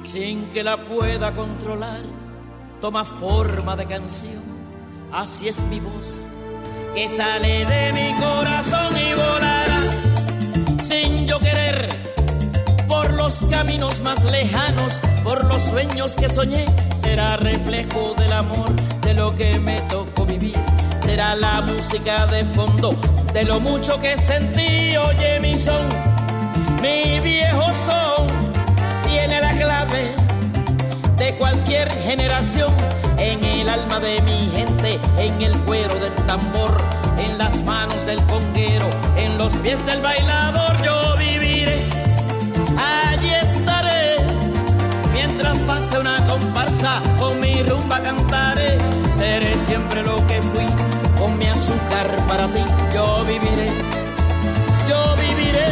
sin 0.04 0.50
que 0.50 0.62
la 0.62 0.84
pueda 0.84 1.32
controlar. 1.32 2.02
Toma 2.82 3.06
forma 3.06 3.74
de 3.74 3.86
canción, 3.86 4.42
así 5.14 5.48
es 5.48 5.64
mi 5.64 5.80
voz, 5.80 6.26
que 6.94 7.08
sale 7.08 7.64
de 7.64 7.92
mi 7.94 8.20
corazón 8.20 8.94
y 8.94 9.14
volará, 9.14 9.80
sin 10.78 11.26
yo 11.26 11.38
querer, 11.38 11.88
por 12.86 13.14
los 13.14 13.40
caminos 13.46 13.98
más 14.02 14.22
lejanos, 14.30 15.00
por 15.24 15.42
los 15.46 15.62
sueños 15.62 16.16
que 16.16 16.28
soñé, 16.28 16.66
será 16.98 17.38
reflejo 17.38 18.12
del 18.18 18.34
amor, 18.34 18.70
de 19.00 19.14
lo 19.14 19.34
que 19.34 19.58
me 19.58 19.80
tocó 19.88 20.26
vivir 20.26 20.60
será 21.12 21.36
la 21.36 21.60
música 21.60 22.26
de 22.26 22.42
fondo. 22.54 22.96
De 23.34 23.44
lo 23.44 23.60
mucho 23.60 23.98
que 23.98 24.16
sentí. 24.16 24.96
Oye, 24.96 25.40
mi 25.40 25.58
son, 25.58 25.86
mi 26.80 27.20
viejo 27.20 27.66
son, 27.74 28.26
tiene 29.04 29.38
la 29.38 29.52
clave 29.52 30.04
de 31.18 31.36
cualquier 31.36 31.92
generación. 32.08 32.72
En 33.18 33.44
el 33.44 33.68
alma 33.68 34.00
de 34.00 34.22
mi 34.22 34.50
gente, 34.56 34.98
en 35.18 35.42
el 35.42 35.54
cuero 35.66 35.94
del 35.96 36.14
tambor, 36.26 36.74
en 37.18 37.36
las 37.36 37.62
manos 37.62 38.06
del 38.06 38.22
conguero, 38.24 38.88
en 39.18 39.36
los 39.36 39.54
pies 39.58 39.84
del 39.84 40.00
bailador. 40.00 40.82
Yo 40.82 41.14
viviré, 41.18 41.76
allí 42.78 43.30
estaré, 43.34 44.16
mientras 45.12 45.58
pase 45.58 45.98
una 45.98 46.24
comparsa, 46.24 47.02
con 47.18 47.38
mi 47.38 47.62
rumba 47.62 48.00
cantaré, 48.00 48.78
seré 49.14 49.54
siempre 49.66 50.02
lo 50.02 50.16
que 50.26 50.40
fui 50.40 50.91
con 51.22 51.38
mi 51.38 51.46
azúcar 51.46 52.08
para 52.26 52.48
ti 52.48 52.64
yo 52.92 53.24
viviré, 53.24 53.68
yo 54.88 55.16
viviré. 55.20 55.68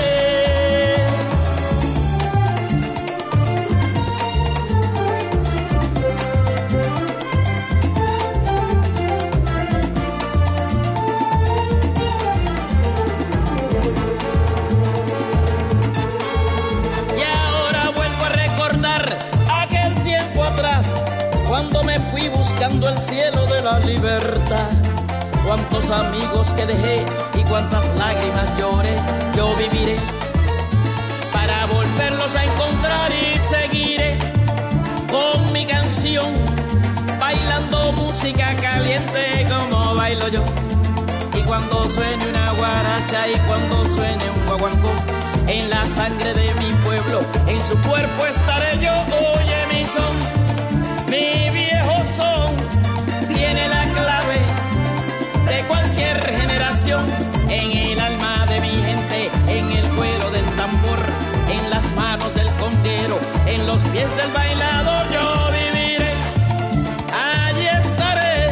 Y 17.19 17.23
ahora 17.23 17.91
vuelvo 17.97 18.25
a 18.25 18.29
recordar 18.29 19.19
aquel 19.63 19.95
tiempo 20.05 20.45
atrás, 20.45 20.95
cuando 21.49 21.83
me 21.83 21.99
fui 21.99 22.29
buscando 22.29 22.89
el 22.89 22.99
cielo 22.99 23.47
de 23.47 23.63
la 23.63 23.81
libertad 23.81 25.00
cuántos 25.51 25.91
amigos 25.91 26.53
que 26.53 26.65
dejé 26.65 27.05
y 27.35 27.43
cuántas 27.43 27.85
lágrimas 27.99 28.57
lloré, 28.57 28.95
yo 29.37 29.53
viviré 29.57 29.97
para 31.33 31.67
volverlos 31.67 32.33
a 32.37 32.45
encontrar 32.45 33.11
y 33.11 33.37
seguiré 33.37 34.17
con 35.11 35.53
mi 35.53 35.67
canción, 35.67 36.33
bailando 37.19 37.91
música 37.95 38.55
caliente 38.63 39.45
como 39.49 39.97
bailo 39.97 40.29
yo. 40.29 40.45
Y 41.35 41.43
cuando 41.43 41.83
suene 41.83 42.29
una 42.29 42.53
guaracha 42.53 43.29
y 43.29 43.37
cuando 43.49 43.83
suene 43.97 44.31
un 44.31 44.47
guaguancó, 44.47 44.93
en 45.49 45.69
la 45.69 45.83
sangre 45.83 46.33
de 46.33 46.55
mi 46.61 46.71
pueblo, 46.85 47.23
en 47.49 47.61
su 47.61 47.77
cuerpo 47.89 48.25
estaré 48.25 48.79
yo. 48.79 48.93
Oye 49.35 49.67
mi 49.73 49.85
son, 49.85 50.15
mi 51.11 51.51
viejo 51.51 51.97
son, 52.17 53.27
tiene 53.35 53.67
la 53.67 53.83
clave 53.83 54.50
cualquier 55.71 56.21
generación, 56.25 57.07
en 57.49 57.79
el 57.79 58.01
alma 58.01 58.45
de 58.47 58.61
mi 58.61 58.71
gente, 58.71 59.31
en 59.47 59.71
el 59.79 59.87
cuero 59.91 60.31
del 60.33 60.45
tambor, 60.57 61.01
en 61.49 61.71
las 61.71 61.85
manos 61.95 62.35
del 62.35 62.51
conguero, 62.63 63.19
en 63.47 63.67
los 63.69 63.81
pies 63.93 64.11
del 64.17 64.31
bailador, 64.33 65.09
yo 65.17 65.27
viviré, 65.59 66.13
allí 67.13 67.67
estaré, 67.67 68.47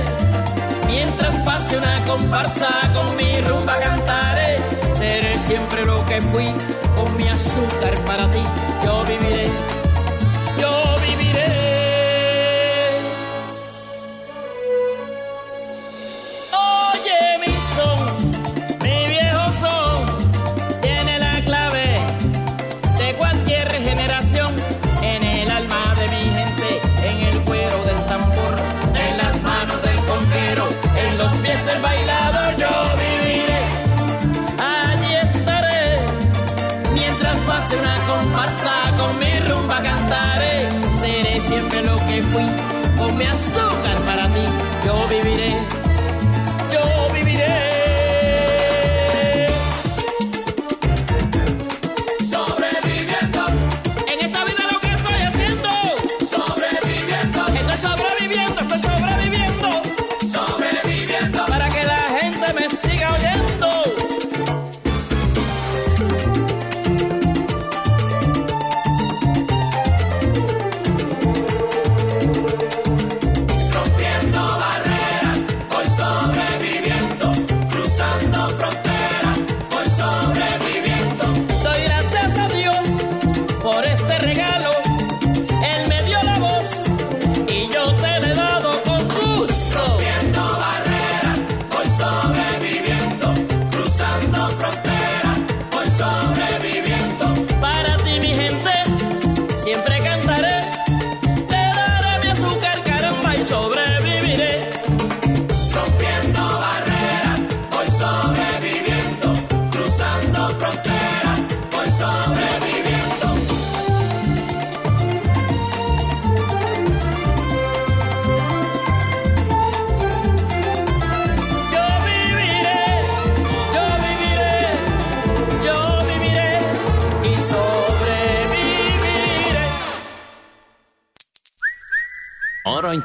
mientras 0.87 1.35
pase 1.43 1.77
una 1.77 2.05
comparsa 2.05 2.69
con 2.95 3.17
mi 3.17 3.41
rumba 3.41 3.77
cantaré, 3.81 4.59
seré 4.95 5.39
siempre 5.41 5.85
lo 5.85 6.07
que 6.07 6.21
fui, 6.21 6.47
con 6.97 7.17
mi 7.17 7.29
azúcar 7.29 7.95
para 8.07 8.31
ti, 8.31 8.43
yo 8.85 9.05
viviré. 9.05 9.88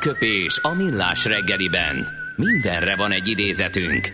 Aranyköpés 0.04 0.60
a 0.62 0.74
millás 0.74 1.26
reggeliben. 1.26 2.08
Mindenre 2.36 2.96
van 2.96 3.12
egy 3.12 3.28
idézetünk. 3.28 4.14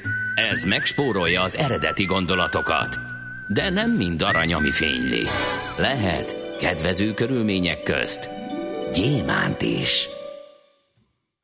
Ez 0.51 0.63
megspórolja 0.63 1.41
az 1.41 1.57
eredeti 1.57 2.05
gondolatokat. 2.05 2.99
De 3.47 3.69
nem 3.69 3.91
mind 3.91 4.21
arany, 4.21 4.53
ami 4.53 4.71
fényli. 4.71 5.23
Lehet 5.77 6.57
kedvező 6.59 7.13
körülmények 7.13 7.83
közt 7.83 8.29
gyémánt 8.93 9.61
is. 9.61 10.09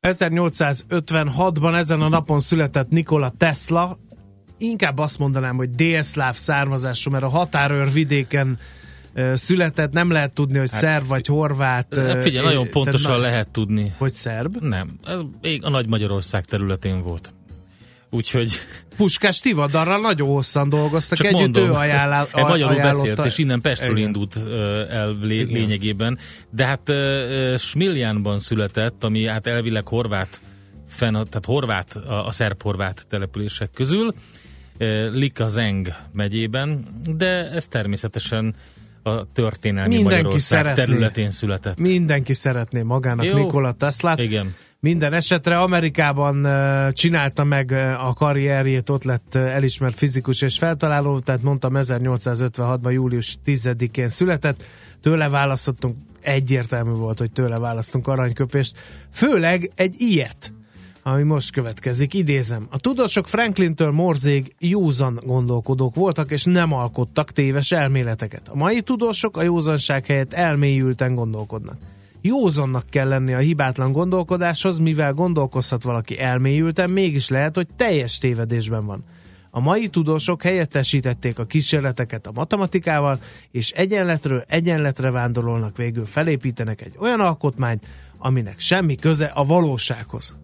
1856-ban 0.08 1.76
ezen 1.78 2.00
a 2.00 2.08
napon 2.08 2.40
született 2.40 2.88
Nikola 2.88 3.32
Tesla, 3.38 3.98
inkább 4.58 4.98
azt 4.98 5.18
mondanám, 5.18 5.56
hogy 5.56 5.70
délszláv 5.70 6.34
származású, 6.34 7.10
mert 7.10 7.24
a 7.24 7.28
határőr 7.28 7.92
vidéken 7.92 8.58
született, 9.34 9.92
nem 9.92 10.10
lehet 10.10 10.32
tudni, 10.32 10.58
hogy 10.58 10.70
Hát, 10.70 10.80
szerb 10.80 11.06
vagy 11.06 11.26
horvát. 11.26 11.86
figyelj, 12.20 12.46
nagyon 12.46 12.70
pontosan 12.70 13.02
tehát 13.10 13.20
na- 13.22 13.26
lehet 13.28 13.48
tudni. 13.48 13.92
Hogy 13.98 14.12
szerb? 14.12 14.56
Nem, 14.60 14.98
ez 15.04 15.20
még 15.40 15.64
a 15.64 15.68
Nagy 15.70 15.86
Magyarország 15.88 16.44
területén 16.44 17.02
volt. 17.02 17.30
Úgyhogy 18.10 18.50
Puskás 18.96 19.40
Tivadarral 19.40 20.00
nagyon 20.00 20.28
hosszan 20.28 20.68
dolgoztak 20.68 21.18
csak 21.18 21.26
együtt, 21.26 21.40
mondom, 21.40 21.68
ő 21.68 21.72
ajánlá, 21.72 22.20
e 22.32 22.40
magyarul 22.42 22.72
ajánlotta- 22.72 22.82
beszélt, 22.82 23.24
és 23.24 23.38
innen 23.38 23.60
Pestről 23.60 23.96
Igen. 23.96 24.06
indult 24.06 24.36
el 24.90 25.16
lé, 25.22 25.34
Igen. 25.34 25.46
lényegében. 25.52 26.18
De 26.50 26.66
hát 26.66 26.80
ö, 26.88 27.54
Smiljánban 27.58 28.38
született, 28.38 29.04
ami 29.04 29.26
hát 29.26 29.46
elvileg 29.46 29.88
horvát, 29.88 30.40
fenn, 30.88 31.12
tehát 31.12 31.44
horvát, 31.46 31.94
a, 31.96 32.26
a 32.26 32.30
szerb-horvát 32.32 33.06
települések 33.08 33.70
közül, 33.74 34.14
ö, 34.78 35.10
Likazeng 35.10 35.94
megyében, 36.12 36.84
de 37.16 37.50
ez 37.50 37.66
természetesen 37.66 38.54
a 39.06 39.26
történelmi 39.32 39.94
Mindenki 39.94 40.14
Magyarország 40.14 40.62
szeretné. 40.62 40.84
területén 40.84 41.30
született. 41.30 41.78
Mindenki 41.78 42.32
szeretné 42.32 42.82
magának 42.82 43.24
Jó. 43.24 43.34
Nikola 43.34 43.72
Teslát. 43.72 44.18
Igen. 44.18 44.54
Minden 44.80 45.12
esetre 45.12 45.58
Amerikában 45.58 46.46
csinálta 46.92 47.44
meg 47.44 47.72
a 47.98 48.12
karrierjét, 48.14 48.90
ott 48.90 49.04
lett 49.04 49.34
elismert 49.34 49.96
fizikus 49.96 50.42
és 50.42 50.58
feltaláló, 50.58 51.18
tehát 51.18 51.42
mondtam 51.42 51.72
1856-ban 51.74 52.92
július 52.92 53.38
10-én 53.44 54.08
született, 54.08 54.62
tőle 55.00 55.28
választottunk, 55.28 55.96
egyértelmű 56.20 56.90
volt, 56.90 57.18
hogy 57.18 57.32
tőle 57.32 57.58
választunk 57.58 58.08
aranyköpést, 58.08 58.76
főleg 59.12 59.70
egy 59.74 59.94
ilyet, 59.98 60.52
ami 61.08 61.22
most 61.22 61.52
következik, 61.52 62.14
idézem. 62.14 62.66
A 62.70 62.78
tudósok 62.78 63.28
Franklintől 63.28 63.90
Morzéig 63.90 64.54
józan 64.58 65.20
gondolkodók 65.24 65.94
voltak, 65.94 66.30
és 66.30 66.44
nem 66.44 66.72
alkottak 66.72 67.30
téves 67.30 67.72
elméleteket. 67.72 68.48
A 68.48 68.56
mai 68.56 68.82
tudósok 68.82 69.36
a 69.36 69.42
józanság 69.42 70.06
helyett 70.06 70.32
elmélyülten 70.32 71.14
gondolkodnak. 71.14 71.76
Józannak 72.20 72.84
kell 72.90 73.08
lenni 73.08 73.32
a 73.34 73.38
hibátlan 73.38 73.92
gondolkodáshoz, 73.92 74.78
mivel 74.78 75.12
gondolkozhat 75.12 75.82
valaki 75.82 76.18
elmélyülten, 76.18 76.90
mégis 76.90 77.28
lehet, 77.28 77.54
hogy 77.54 77.68
teljes 77.76 78.18
tévedésben 78.18 78.86
van. 78.86 79.04
A 79.50 79.60
mai 79.60 79.88
tudósok 79.88 80.42
helyettesítették 80.42 81.38
a 81.38 81.44
kísérleteket 81.44 82.26
a 82.26 82.32
matematikával, 82.34 83.18
és 83.50 83.70
egyenletről 83.70 84.44
egyenletre 84.48 85.10
vándorolnak 85.10 85.76
végül 85.76 86.04
felépítenek 86.04 86.80
egy 86.80 86.94
olyan 86.98 87.20
alkotmányt, 87.20 87.88
aminek 88.18 88.58
semmi 88.58 88.94
köze 88.94 89.26
a 89.26 89.44
valósághoz. 89.44 90.36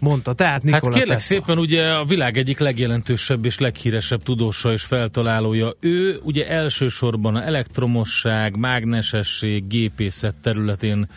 Mondta 0.00 0.32
tehát 0.32 0.62
Nikola 0.62 0.92
Hát 0.92 1.00
kérlek 1.02 1.18
Tesla. 1.18 1.34
szépen, 1.34 1.58
ugye 1.58 1.82
a 1.82 2.04
világ 2.04 2.36
egyik 2.36 2.58
legjelentősebb 2.58 3.44
és 3.44 3.58
leghíresebb 3.58 4.22
tudósa 4.22 4.72
és 4.72 4.82
feltalálója. 4.82 5.74
Ő 5.80 6.18
ugye 6.22 6.48
elsősorban 6.48 7.36
a 7.36 7.44
elektromosság, 7.44 8.56
mágnesesség, 8.56 9.66
gépészet 9.66 10.34
területén 10.42 11.08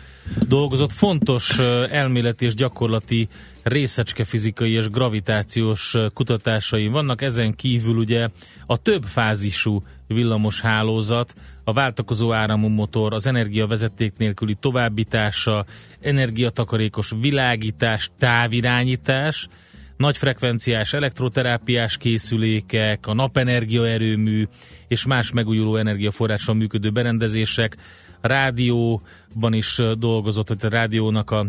dolgozott. 0.48 0.92
Fontos 0.92 1.58
elméleti 1.90 2.44
és 2.44 2.54
gyakorlati 2.54 3.28
részecskefizikai 3.62 4.72
és 4.72 4.88
gravitációs 4.88 5.94
kutatásai 6.14 6.88
vannak. 6.88 7.22
Ezen 7.22 7.54
kívül 7.54 7.96
ugye 7.96 8.28
a 8.66 8.76
több 8.76 9.02
fázisú 9.04 9.82
villamos 10.06 10.60
hálózat, 10.60 11.34
a 11.64 11.72
váltakozó 11.72 12.32
áramú 12.32 12.68
motor, 12.68 13.12
az 13.12 13.26
energiavezeték 13.26 14.12
nélküli 14.16 14.56
továbbítása, 14.60 15.64
energiatakarékos 16.00 17.12
világítás, 17.20 18.10
távirányítás, 18.18 19.48
nagyfrekvenciás 19.96 20.92
elektroterápiás 20.92 21.96
készülékek, 21.96 23.06
a 23.06 23.14
napenergia 23.14 23.86
erőmű 23.86 24.44
és 24.88 25.06
más 25.06 25.32
megújuló 25.32 25.76
energiaforrással 25.76 26.54
működő 26.54 26.90
berendezések, 26.90 27.76
a 28.20 28.26
rádióban 28.26 29.52
is 29.52 29.80
dolgozott, 29.98 30.48
hogy 30.48 30.58
a 30.60 30.68
rádiónak 30.68 31.30
a 31.30 31.46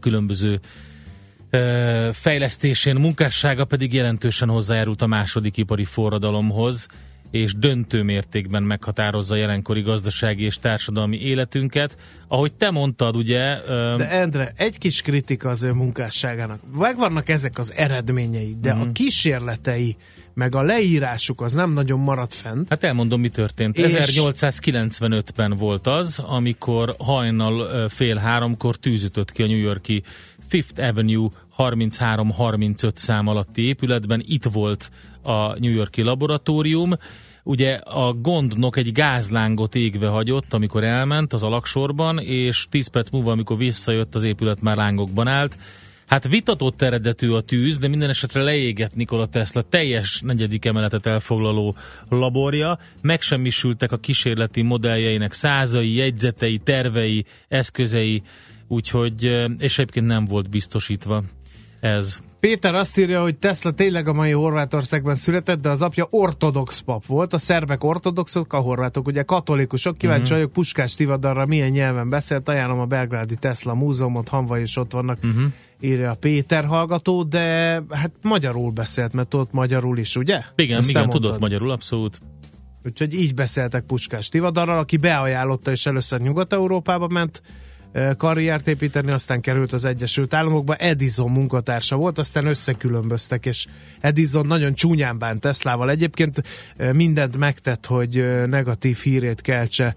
különböző 0.00 0.60
fejlesztésén, 2.12 2.96
munkássága 2.96 3.64
pedig 3.64 3.92
jelentősen 3.92 4.48
hozzájárult 4.48 5.02
a 5.02 5.06
második 5.06 5.56
ipari 5.56 5.84
forradalomhoz, 5.84 6.88
és 7.30 7.54
döntő 7.54 8.02
mértékben 8.02 8.62
meghatározza 8.62 9.36
jelenkori 9.36 9.80
gazdasági 9.80 10.44
és 10.44 10.58
társadalmi 10.58 11.16
életünket. 11.16 11.96
Ahogy 12.28 12.52
te 12.52 12.70
mondtad, 12.70 13.16
ugye... 13.16 13.60
De 13.96 14.10
Endre, 14.10 14.52
egy 14.56 14.78
kis 14.78 15.02
kritika 15.02 15.48
az 15.48 15.62
ő 15.62 15.72
munkásságának. 15.72 16.60
Megvannak 16.78 17.28
ezek 17.28 17.58
az 17.58 17.72
eredményei, 17.76 18.56
de 18.60 18.72
uh-huh. 18.72 18.88
a 18.88 18.92
kísérletei, 18.92 19.96
meg 20.34 20.54
a 20.54 20.62
leírásuk 20.62 21.40
az 21.40 21.52
nem 21.52 21.72
nagyon 21.72 22.00
maradt 22.00 22.34
fent. 22.34 22.68
Hát 22.68 22.84
elmondom, 22.84 23.20
mi 23.20 23.28
történt. 23.28 23.78
És... 23.78 23.92
1895-ben 23.96 25.56
volt 25.56 25.86
az, 25.86 26.18
amikor 26.18 26.94
hajnal 26.98 27.88
fél 27.88 28.16
háromkor 28.16 28.76
tűzütött 28.76 29.32
ki 29.32 29.42
a 29.42 29.46
New 29.46 29.56
Yorki 29.56 30.02
Fifth 30.48 30.88
Avenue 30.88 31.28
33-35 31.58 32.96
szám 32.96 33.26
alatti 33.26 33.62
épületben. 33.62 34.22
Itt 34.26 34.44
volt 34.44 34.90
a 35.26 35.56
New 35.58 35.72
Yorki 35.72 36.02
laboratórium. 36.02 36.96
Ugye 37.42 37.74
a 37.74 38.12
gondnok 38.12 38.76
egy 38.76 38.92
gázlángot 38.92 39.74
égve 39.74 40.08
hagyott, 40.08 40.52
amikor 40.52 40.84
elment 40.84 41.32
az 41.32 41.42
alaksorban, 41.42 42.18
és 42.18 42.66
10 42.70 42.88
perc 42.88 43.10
múlva, 43.10 43.30
amikor 43.30 43.56
visszajött, 43.56 44.14
az 44.14 44.24
épület 44.24 44.60
már 44.60 44.76
lángokban 44.76 45.26
állt. 45.26 45.58
Hát 46.06 46.28
vitatott 46.28 46.82
eredetű 46.82 47.30
a 47.30 47.40
tűz, 47.40 47.78
de 47.78 47.88
minden 47.88 48.08
esetre 48.08 48.42
leégett 48.42 48.94
Nikola 48.94 49.26
Tesla 49.26 49.62
teljes 49.62 50.20
negyedik 50.20 50.64
emeletet 50.64 51.06
elfoglaló 51.06 51.74
laborja, 52.08 52.78
megsemmisültek 53.02 53.92
a 53.92 53.96
kísérleti 53.96 54.62
modelljeinek 54.62 55.32
százai, 55.32 55.94
jegyzetei, 55.94 56.58
tervei, 56.58 57.24
eszközei, 57.48 58.22
úgyhogy, 58.68 59.24
és 59.58 59.78
egyébként 59.78 60.06
nem 60.06 60.24
volt 60.24 60.50
biztosítva 60.50 61.22
ez. 61.80 62.20
Péter 62.40 62.74
azt 62.74 62.98
írja, 62.98 63.22
hogy 63.22 63.36
Tesla 63.36 63.70
tényleg 63.70 64.08
a 64.08 64.12
mai 64.12 64.30
Horvátországban 64.30 65.14
született, 65.14 65.60
de 65.60 65.68
az 65.68 65.82
apja 65.82 66.06
ortodox 66.10 66.78
pap 66.78 67.06
volt. 67.06 67.32
A 67.32 67.38
szerbek 67.38 67.84
ortodoxok, 67.84 68.52
a 68.52 68.58
horvátok 68.58 69.06
ugye 69.06 69.22
katolikusok. 69.22 69.98
Kíváncsi 69.98 70.22
uh-huh. 70.22 70.38
vagyok 70.38 70.52
Puskás 70.52 70.94
Tivadarra 70.94 71.46
milyen 71.46 71.70
nyelven 71.70 72.08
beszélt. 72.08 72.48
Ajánlom 72.48 72.78
a 72.78 72.86
Belgrádi 72.86 73.36
Tesla 73.36 73.74
múzeumot, 73.74 74.28
Hanva 74.28 74.58
is 74.58 74.76
ott 74.76 74.92
vannak. 74.92 75.18
Uh-huh 75.22 75.52
írja 75.80 76.10
a 76.10 76.14
Péter 76.14 76.64
hallgató, 76.64 77.22
de 77.22 77.82
hát 77.90 78.12
magyarul 78.22 78.70
beszélt, 78.70 79.12
mert 79.12 79.34
ott 79.34 79.52
magyarul 79.52 79.98
is, 79.98 80.16
ugye? 80.16 80.42
Igen, 80.54 80.78
Ezt 80.78 80.90
igen, 80.90 81.10
tudott 81.10 81.38
magyarul, 81.38 81.70
abszolút. 81.70 82.20
Úgyhogy 82.84 83.14
így 83.14 83.34
beszéltek 83.34 83.84
Puskás 83.84 84.28
Tivadarral, 84.28 84.78
aki 84.78 84.96
beajánlotta 84.96 85.70
és 85.70 85.86
először 85.86 86.20
Nyugat-Európába 86.20 87.08
ment, 87.08 87.42
karriert 88.16 88.68
építeni, 88.68 89.12
aztán 89.12 89.40
került 89.40 89.72
az 89.72 89.84
Egyesült 89.84 90.34
Államokba, 90.34 90.74
Edison 90.74 91.30
munkatársa 91.30 91.96
volt, 91.96 92.18
aztán 92.18 92.46
összekülönböztek, 92.46 93.46
és 93.46 93.66
Edison 94.00 94.46
nagyon 94.46 94.74
csúnyán 94.74 95.18
bánt 95.18 95.40
Teslával. 95.40 95.90
Egyébként 95.90 96.42
mindent 96.92 97.36
megtett, 97.36 97.86
hogy 97.86 98.46
negatív 98.46 98.98
hírét 98.98 99.40
keltse 99.40 99.94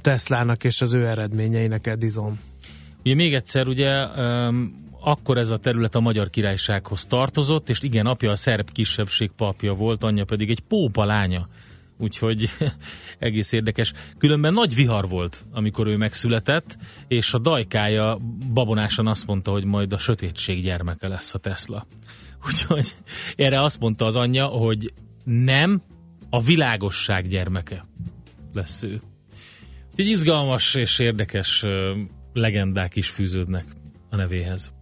Teslának 0.00 0.64
és 0.64 0.80
az 0.80 0.92
ő 0.92 1.06
eredményeinek 1.06 1.86
Edison. 1.86 2.38
Ugye 3.04 3.14
még 3.14 3.34
egyszer, 3.34 3.66
ugye 3.66 3.90
akkor 5.00 5.38
ez 5.38 5.50
a 5.50 5.56
terület 5.56 5.94
a 5.94 6.00
Magyar 6.00 6.30
Királysághoz 6.30 7.06
tartozott, 7.06 7.68
és 7.68 7.82
igen, 7.82 8.06
apja 8.06 8.30
a 8.30 8.36
szerb 8.36 8.70
kisebbség 8.70 9.30
papja 9.36 9.72
volt, 9.72 10.02
anyja 10.02 10.24
pedig 10.24 10.50
egy 10.50 10.60
pópa 10.60 11.04
lánya 11.04 11.48
úgyhogy 11.98 12.50
egész 13.18 13.52
érdekes. 13.52 13.92
Különben 14.18 14.52
nagy 14.52 14.74
vihar 14.74 15.08
volt, 15.08 15.44
amikor 15.52 15.86
ő 15.86 15.96
megszületett, 15.96 16.76
és 17.08 17.32
a 17.32 17.38
dajkája 17.38 18.18
babonásan 18.52 19.06
azt 19.06 19.26
mondta, 19.26 19.50
hogy 19.50 19.64
majd 19.64 19.92
a 19.92 19.98
sötétség 19.98 20.62
gyermeke 20.62 21.08
lesz 21.08 21.34
a 21.34 21.38
Tesla. 21.38 21.86
Úgyhogy 22.46 22.94
erre 23.36 23.62
azt 23.62 23.80
mondta 23.80 24.04
az 24.04 24.16
anyja, 24.16 24.46
hogy 24.46 24.92
nem, 25.24 25.82
a 26.30 26.42
világosság 26.42 27.28
gyermeke 27.28 27.84
lesz 28.52 28.82
ő. 28.82 29.00
Úgyhogy 29.90 30.06
izgalmas 30.06 30.74
és 30.74 30.98
érdekes 30.98 31.64
legendák 32.32 32.96
is 32.96 33.08
fűződnek 33.08 33.64
a 34.10 34.16
nevéhez. 34.16 34.72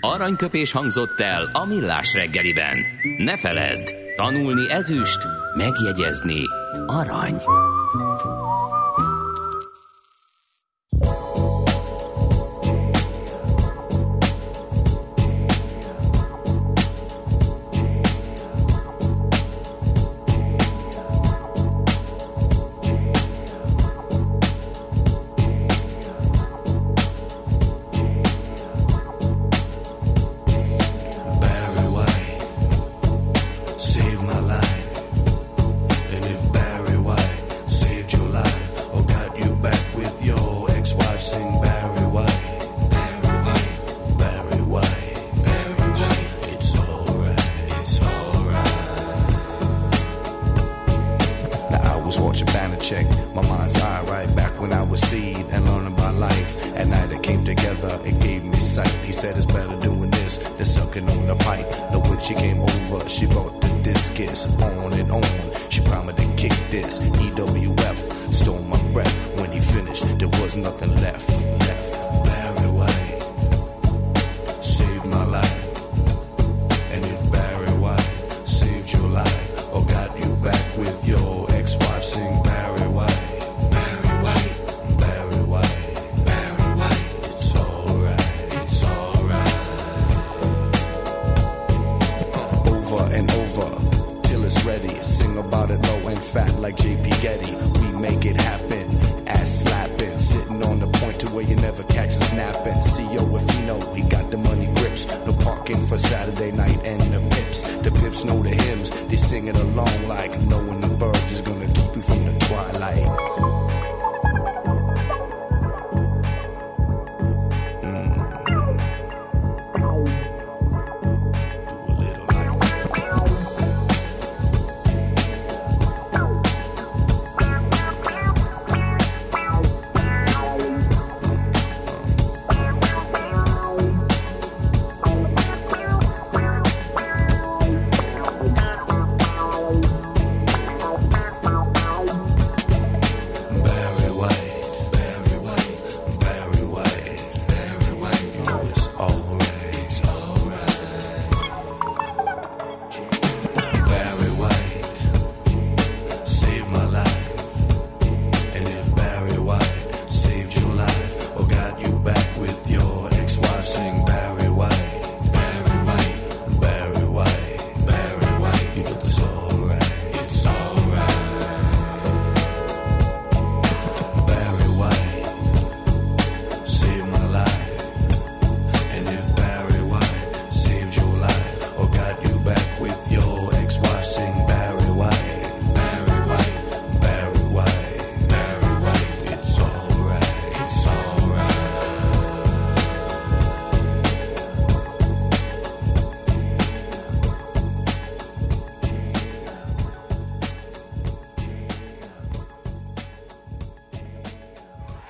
Aranyköpés 0.00 0.72
hangzott 0.72 1.20
el 1.20 1.50
a 1.52 1.64
millás 1.64 2.14
reggeliben. 2.14 2.76
Ne 3.18 3.38
feledd, 3.38 3.97
Tanulni 4.18 4.66
ezüst, 4.72 5.26
megjegyezni 5.56 6.42
arany. 6.88 7.36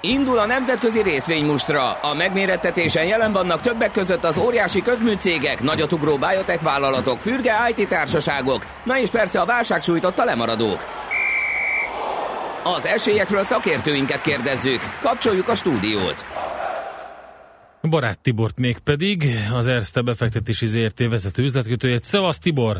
Indul 0.08 0.38
a 0.38 0.46
nemzetközi 0.46 1.02
részvénymustra. 1.02 1.92
A 1.92 2.14
megmérettetésen 2.14 3.04
jelen 3.04 3.32
vannak 3.32 3.60
többek 3.60 3.90
között 3.90 4.24
az 4.24 4.38
óriási 4.38 4.82
közműcégek, 4.82 5.62
nagyotugró 5.62 6.16
biotech 6.16 6.62
vállalatok, 6.62 7.18
fürge 7.20 7.52
IT 7.76 7.88
társaságok, 7.88 8.66
na 8.84 8.98
és 8.98 9.10
persze 9.10 9.40
a 9.40 9.44
válság 9.44 9.82
sújtotta 9.82 10.24
lemaradók. 10.24 10.86
Az 12.64 12.86
esélyekről 12.86 13.42
szakértőinket 13.42 14.20
kérdezzük. 14.20 14.80
Kapcsoljuk 15.00 15.48
a 15.48 15.54
stúdiót. 15.54 16.24
Barát 17.82 18.18
Tibort 18.18 18.58
még 18.58 18.78
pedig, 18.78 19.24
az 19.52 19.66
Erste 19.66 20.00
befektetési 20.00 20.66
ZRT 20.66 21.08
vezető 21.08 21.42
üzletkötőjét. 21.42 22.04
Szevasz 22.04 22.38
Tibor! 22.38 22.76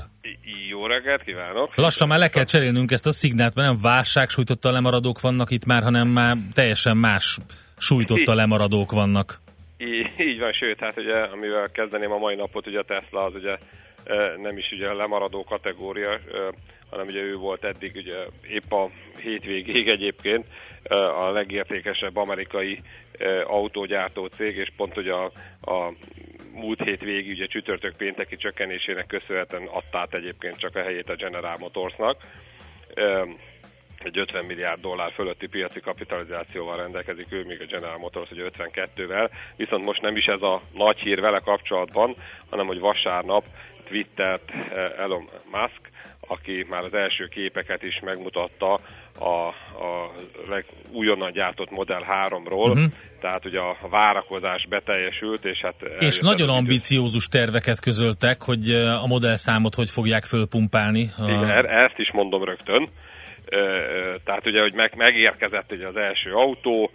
Reggelt 0.89 1.23
kívánok! 1.23 1.77
Lassan 1.77 2.09
már 2.09 2.19
le 2.19 2.29
kell 2.29 2.45
cserélnünk 2.45 2.91
ezt 2.91 3.07
a 3.07 3.13
szignált, 3.13 3.55
mert 3.55 3.69
nem 3.69 3.81
válság 3.81 4.29
sújtotta 4.29 4.71
lemaradók 4.71 5.21
vannak 5.21 5.51
itt 5.51 5.65
már, 5.65 5.83
hanem 5.83 6.09
már 6.09 6.37
teljesen 6.53 6.97
más 6.97 7.39
sújtotta 7.79 8.35
lemaradók 8.35 8.93
vannak. 8.93 9.41
Így, 9.79 10.07
így 10.19 10.39
van, 10.39 10.53
sőt, 10.53 10.79
hát 10.79 10.99
ugye, 10.99 11.15
amivel 11.15 11.71
kezdeném 11.73 12.13
a 12.13 12.19
mai 12.19 12.35
napot, 12.35 12.67
ugye 12.67 12.79
a 12.79 12.85
Tesla 12.85 13.25
az 13.25 13.35
ugye 13.35 13.57
nem 14.37 14.59
is 14.59 14.71
ugye 14.73 14.89
a 14.89 14.95
lemaradó 14.95 15.45
kategória, 15.45 16.19
hanem 16.91 17.07
ugye 17.07 17.21
ő 17.21 17.37
volt 17.37 17.65
eddig 17.65 17.93
ugye 17.95 18.17
épp 18.49 18.73
a 18.73 18.91
hétvégéig 19.21 19.89
egyébként 19.89 20.47
a 21.21 21.31
legértékesebb 21.31 22.17
amerikai 22.17 22.81
autógyártó 23.47 24.27
cég, 24.27 24.57
és 24.57 24.73
pont 24.77 24.97
ugye 24.97 25.13
a, 25.13 25.25
a 25.61 25.93
múlt 26.53 26.83
hét 26.83 27.01
végig 27.01 27.31
ugye 27.31 27.47
csütörtök 27.47 27.97
pénteki 27.97 28.37
csökkenésének 28.37 29.07
köszönhetően 29.07 29.67
adta 29.67 29.99
át 29.99 30.15
egyébként 30.15 30.59
csak 30.59 30.77
a 30.77 30.83
helyét 30.83 31.09
a 31.09 31.15
General 31.15 31.57
Motorsnak. 31.59 32.23
Egy 33.99 34.19
50 34.19 34.45
milliárd 34.45 34.81
dollár 34.81 35.13
fölötti 35.13 35.47
piaci 35.47 35.81
kapitalizációval 35.81 36.77
rendelkezik 36.77 37.33
ő, 37.33 37.45
még 37.45 37.61
a 37.61 37.65
General 37.65 37.99
Motors 37.99 38.31
ugye 38.31 38.51
52-vel, 38.59 39.31
viszont 39.57 39.85
most 39.85 40.03
nem 40.03 40.17
is 40.17 40.25
ez 40.25 40.43
a 40.43 40.63
nagy 40.73 40.99
hír 40.99 41.21
vele 41.21 41.39
kapcsolatban, 41.39 42.17
hanem 42.51 42.67
hogy 42.67 42.79
vasárnap 42.79 43.45
twittert 43.85 44.51
Elon 44.99 45.29
Musk, 45.51 45.81
aki 46.29 46.67
már 46.69 46.85
az 46.85 46.95
első 46.95 47.27
képeket 47.27 47.83
is 47.83 48.01
megmutatta 48.05 48.81
a, 49.19 49.47
a 49.85 50.13
újonnan 50.93 51.33
gyártott 51.33 51.71
Model 51.71 52.07
3-ról, 52.29 52.71
uh-huh. 52.71 52.93
tehát 53.21 53.45
ugye 53.45 53.59
a 53.59 53.77
várakozás 53.91 54.67
beteljesült, 54.69 55.45
és 55.45 55.61
hát... 55.61 55.75
És 55.99 56.21
nagyon 56.21 56.49
ambiciózus 56.49 57.29
terveket 57.29 57.81
közöltek, 57.81 58.43
hogy 58.43 58.71
a 59.03 59.07
Model 59.07 59.37
számot 59.37 59.75
hogy 59.75 59.91
fogják 59.91 60.25
fölpumpálni. 60.25 61.09
A... 61.19 61.25
Igen, 61.25 61.51
er, 61.51 61.65
ezt 61.65 61.99
is 61.99 62.13
mondom 62.13 62.45
rögtön. 62.45 62.89
Tehát 64.25 64.47
ugye, 64.47 64.61
hogy 64.61 64.75
meg, 64.75 64.95
megérkezett 64.97 65.73
ugye 65.73 65.87
az 65.87 65.97
első 65.97 66.33
autó, 66.33 66.91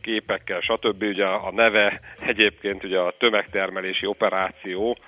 képekkel, 0.00 0.60
stb. 0.60 1.02
Ugye 1.02 1.24
a 1.24 1.52
neve 1.52 2.00
egyébként 2.20 2.84
ugye 2.84 2.98
a 2.98 3.14
tömegtermelési 3.18 4.06
operáció, 4.06 4.98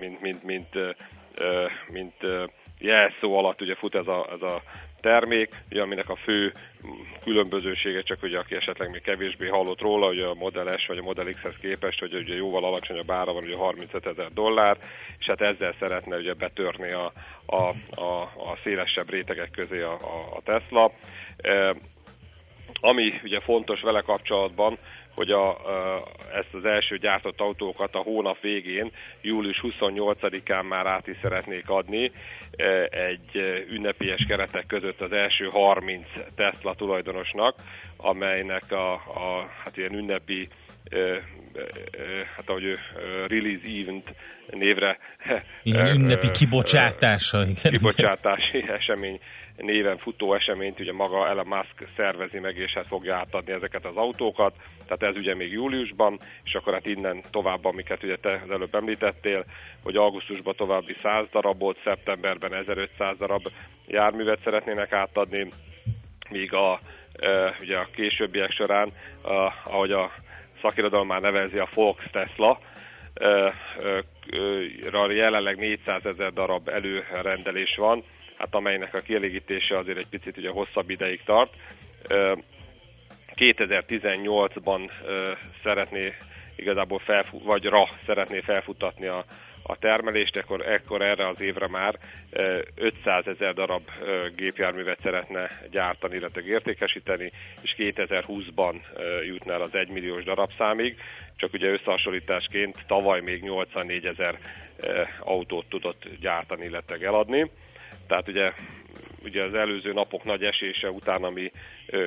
mint, 0.00 0.20
mint, 0.20 0.44
mint, 0.44 0.68
mint 1.88 2.14
jelszó 2.78 3.38
alatt 3.38 3.60
ugye 3.60 3.74
fut 3.74 3.94
ez 3.94 4.06
a, 4.06 4.28
ez 4.32 4.42
a 4.42 4.62
termék, 5.00 5.54
ugye, 5.70 5.82
aminek 5.82 6.08
a 6.08 6.16
fő 6.16 6.52
különbözősége, 7.24 8.02
csak 8.02 8.20
hogy 8.20 8.34
aki 8.34 8.54
esetleg 8.54 8.90
még 8.90 9.02
kevésbé 9.02 9.46
hallott 9.46 9.80
róla, 9.80 10.06
hogy 10.06 10.20
a 10.20 10.34
Model 10.34 10.76
S 10.78 10.86
vagy 10.86 10.98
a 10.98 11.02
Model 11.02 11.32
X-hez 11.32 11.54
képest, 11.60 12.00
hogy 12.00 12.14
ugye 12.14 12.34
jóval 12.34 12.64
alacsonyabb 12.64 13.10
ára 13.10 13.32
van, 13.32 13.42
ugye 13.42 13.56
35 13.56 14.06
ezer 14.06 14.32
dollár, 14.32 14.76
és 15.18 15.26
hát 15.26 15.40
ezzel 15.40 15.74
szeretne 15.78 16.16
ugye 16.16 16.34
betörni 16.34 16.92
a, 16.92 17.12
a, 17.46 17.68
a, 18.00 18.22
a 18.22 18.58
szélesebb 18.62 19.10
rétegek 19.10 19.50
közé 19.50 19.80
a, 19.80 19.92
a, 19.92 20.36
a 20.36 20.40
Tesla. 20.44 20.92
E, 21.36 21.76
ami 22.80 23.12
ugye 23.22 23.40
fontos 23.40 23.80
vele 23.80 24.00
kapcsolatban, 24.00 24.78
hogy 25.20 25.30
a, 25.30 25.56
ezt 26.34 26.54
az 26.54 26.64
első 26.64 26.96
gyártott 26.98 27.40
autókat 27.40 27.94
a 27.94 27.98
hónap 27.98 28.40
végén, 28.40 28.90
július 29.20 29.60
28-án 29.62 30.68
már 30.68 30.86
át 30.86 31.06
is 31.06 31.16
szeretnék 31.22 31.68
adni 31.68 32.10
egy 32.90 33.64
ünnepélyes 33.70 34.24
keretek 34.28 34.66
között 34.66 35.00
az 35.00 35.12
első 35.12 35.48
30 35.50 36.06
Tesla 36.34 36.74
tulajdonosnak, 36.74 37.54
amelynek 37.96 38.72
a, 38.72 38.92
a 38.92 39.48
hát 39.64 39.76
ilyen 39.76 39.94
ünnepi 39.94 40.48
hát 42.36 42.48
ahogy 42.48 42.78
release 43.28 43.66
event 43.82 44.14
névre 44.50 44.98
ilyen 45.62 45.86
ünnepi 45.86 46.30
kibocsátása 46.30 47.40
igen. 47.40 47.72
kibocsátási 47.72 48.64
esemény 48.78 49.18
néven 49.60 49.98
futó 49.98 50.34
eseményt 50.34 50.80
ugye 50.80 50.92
maga 50.92 51.28
Elon 51.28 51.46
Musk 51.46 51.88
szervezi 51.96 52.38
meg, 52.38 52.56
és 52.56 52.72
hát 52.72 52.86
fogja 52.86 53.16
átadni 53.16 53.52
ezeket 53.52 53.84
az 53.84 53.96
autókat. 53.96 54.54
Tehát 54.86 55.14
ez 55.14 55.22
ugye 55.22 55.34
még 55.34 55.52
júliusban, 55.52 56.20
és 56.44 56.54
akkor 56.54 56.72
hát 56.72 56.86
innen 56.86 57.22
tovább, 57.30 57.64
amiket 57.64 58.02
ugye 58.02 58.16
te 58.16 58.40
az 58.44 58.50
előbb 58.50 58.74
említettél, 58.74 59.44
hogy 59.82 59.96
augusztusban 59.96 60.54
további 60.56 60.96
100 61.02 61.26
darabot, 61.32 61.80
szeptemberben 61.84 62.54
1500 62.54 63.16
darab 63.16 63.48
járművet 63.86 64.40
szeretnének 64.44 64.92
átadni, 64.92 65.48
míg 66.30 66.52
a, 66.52 66.78
e, 67.12 67.54
ugye 67.60 67.76
a 67.76 67.88
későbbiek 67.94 68.52
során, 68.52 68.92
a, 69.22 69.52
ahogy 69.64 69.92
a 69.92 70.12
szakirodalom 70.62 71.06
már 71.06 71.20
nevezi 71.20 71.58
a 71.58 71.66
Fox 71.66 72.04
Tesla, 72.10 72.58
e, 73.14 73.26
e, 73.26 73.54
jelenleg 75.12 75.56
400 75.56 76.04
ezer 76.04 76.32
darab 76.32 76.68
előrendelés 76.68 77.74
van, 77.76 78.04
hát 78.40 78.54
amelynek 78.54 78.94
a 78.94 79.00
kielégítése 79.00 79.78
azért 79.78 79.98
egy 79.98 80.08
picit 80.08 80.36
ugye 80.36 80.50
hosszabb 80.50 80.90
ideig 80.90 81.22
tart. 81.24 81.54
2018-ban 83.36 84.90
szeretné 85.62 86.14
igazából 86.56 86.98
felfut, 86.98 87.44
vagy 87.44 87.64
ra 87.64 87.88
szeretné 88.06 88.40
felfutatni 88.40 89.06
a, 89.06 89.24
a 89.62 89.76
termelést, 89.76 90.36
akkor 90.36 90.66
ekkor 90.66 91.02
erre 91.02 91.28
az 91.28 91.40
évre 91.40 91.68
már 91.68 91.98
500 92.74 93.26
ezer 93.26 93.54
darab 93.54 93.82
gépjárművet 94.36 95.00
szeretne 95.02 95.50
gyártani, 95.70 96.16
illetve 96.16 96.42
értékesíteni, 96.42 97.32
és 97.62 97.74
2020-ban 97.78 98.74
jutna 99.26 99.52
el 99.52 99.62
az 99.62 99.74
1 99.74 99.88
milliós 99.88 100.24
darabszámig, 100.24 100.96
csak 101.36 101.52
ugye 101.52 101.68
összehasonlításként 101.68 102.84
tavaly 102.86 103.20
még 103.20 103.42
84 103.42 104.06
ezer 104.06 104.38
autót 105.20 105.66
tudott 105.68 106.02
gyártani, 106.20 106.64
illetve 106.64 107.06
eladni. 107.06 107.50
Tehát 108.06 108.28
ugye, 108.28 108.52
ugye 109.24 109.42
az 109.42 109.54
előző 109.54 109.92
napok 109.92 110.24
nagy 110.24 110.44
esése 110.44 110.90
után, 110.90 111.24
ami 111.24 111.52
ö, 111.86 112.06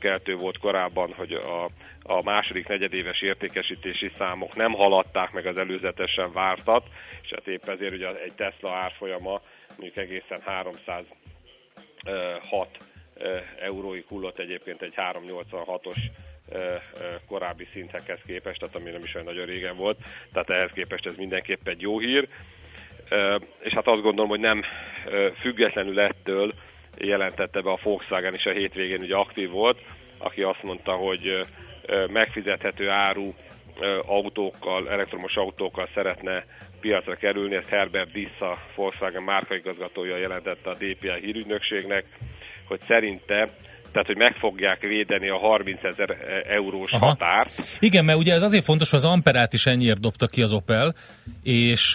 keltő 0.00 0.34
volt 0.34 0.58
korábban, 0.58 1.12
hogy 1.12 1.32
a, 1.32 1.64
a 2.02 2.22
második 2.22 2.68
negyedéves 2.68 3.20
értékesítési 3.20 4.12
számok 4.18 4.56
nem 4.56 4.72
haladták 4.72 5.32
meg 5.32 5.46
az 5.46 5.56
előzetesen 5.56 6.32
vártat, 6.32 6.86
és 7.22 7.30
hát 7.30 7.46
épp 7.46 7.68
ezért 7.68 7.94
ugye 7.94 8.22
egy 8.22 8.32
Tesla 8.32 8.74
árfolyama 8.74 9.40
mondjuk 9.68 9.96
egészen 9.96 10.40
306 10.44 12.78
euróig 13.60 14.04
hullott 14.08 14.38
egyébként 14.38 14.82
egy 14.82 14.94
386-os 14.96 15.96
korábbi 17.28 17.68
szinthez 17.72 18.20
képest, 18.26 18.58
tehát 18.58 18.74
ami 18.74 18.90
nem 18.90 19.04
is 19.04 19.14
olyan 19.14 19.26
nagyon 19.26 19.46
régen 19.46 19.76
volt, 19.76 19.98
tehát 20.32 20.50
ehhez 20.50 20.70
képest 20.70 21.06
ez 21.06 21.16
mindenképp 21.16 21.68
egy 21.68 21.80
jó 21.80 21.98
hír 21.98 22.28
és 23.60 23.72
hát 23.72 23.86
azt 23.86 24.02
gondolom, 24.02 24.28
hogy 24.28 24.40
nem 24.40 24.62
függetlenül 25.40 26.00
ettől 26.00 26.52
jelentette 26.98 27.60
be 27.60 27.70
a 27.70 27.78
Volkswagen 27.82 28.34
is 28.34 28.44
a 28.44 28.50
hétvégén, 28.50 29.00
ugye 29.00 29.16
aktív 29.16 29.50
volt, 29.50 29.78
aki 30.18 30.42
azt 30.42 30.62
mondta, 30.62 30.92
hogy 30.92 31.46
megfizethető 32.08 32.88
áru 32.88 33.34
autókkal, 34.06 34.90
elektromos 34.90 35.36
autókkal 35.36 35.88
szeretne 35.94 36.44
piacra 36.80 37.14
kerülni, 37.14 37.54
ezt 37.54 37.68
Herbert 37.68 38.12
Dissa, 38.12 38.58
Volkswagen 38.74 39.22
márkaigazgatója 39.22 40.16
jelentette 40.16 40.70
a 40.70 40.74
DPA 40.74 41.14
hírügynökségnek, 41.14 42.04
hogy 42.64 42.80
szerinte 42.86 43.48
tehát 43.92 44.06
hogy 44.06 44.16
meg 44.16 44.34
fogják 44.34 44.80
védeni 44.80 45.28
a 45.28 45.38
30 45.38 45.84
ezer 45.84 46.16
eurós 46.48 46.90
Aha. 46.90 47.06
határt. 47.06 47.52
Igen, 47.80 48.04
mert 48.04 48.18
ugye 48.18 48.34
ez 48.34 48.42
azért 48.42 48.64
fontos, 48.64 48.90
hogy 48.90 48.98
az 48.98 49.04
Amperát 49.04 49.52
is 49.52 49.66
ennyiért 49.66 50.00
dobta 50.00 50.26
ki 50.26 50.42
az 50.42 50.52
Opel, 50.52 50.94
és 51.42 51.94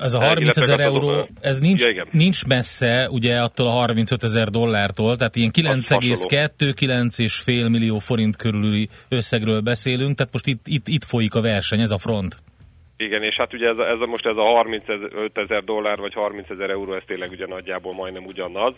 ez 0.00 0.14
a 0.14 0.18
30 0.18 0.56
ezer 0.56 0.80
euró, 0.80 1.28
ez 1.40 1.58
nincs, 1.58 1.86
ja, 1.86 2.06
nincs 2.10 2.46
messze 2.46 3.08
ugye 3.10 3.40
attól 3.40 3.66
a 3.66 3.70
35 3.70 4.22
ezer 4.22 4.48
dollártól, 4.48 5.16
tehát 5.16 5.36
ilyen 5.36 5.50
9,2-9,5 5.54 7.70
millió 7.70 7.98
forint 7.98 8.36
körüli 8.36 8.88
összegről 9.08 9.60
beszélünk, 9.60 10.16
tehát 10.16 10.32
most 10.32 10.46
itt, 10.46 10.62
itt, 10.64 10.88
itt 10.88 11.04
folyik 11.04 11.34
a 11.34 11.40
verseny, 11.40 11.80
ez 11.80 11.90
a 11.90 11.98
front. 11.98 12.36
Igen, 12.96 13.22
és 13.22 13.34
hát 13.34 13.54
ugye 13.54 13.68
ez 13.68 13.78
a, 13.78 13.88
ez 13.88 14.00
a, 14.00 14.06
most 14.06 14.26
ez 14.26 14.36
a 14.36 14.42
35 14.42 15.38
ezer 15.38 15.64
dollár 15.64 15.98
vagy 15.98 16.14
30 16.14 16.50
ezer 16.50 16.70
euró, 16.70 16.94
ez 16.94 17.02
tényleg 17.06 17.30
ugye 17.30 17.46
nagyjából 17.46 17.94
majdnem 17.94 18.24
ugyanaz, 18.24 18.74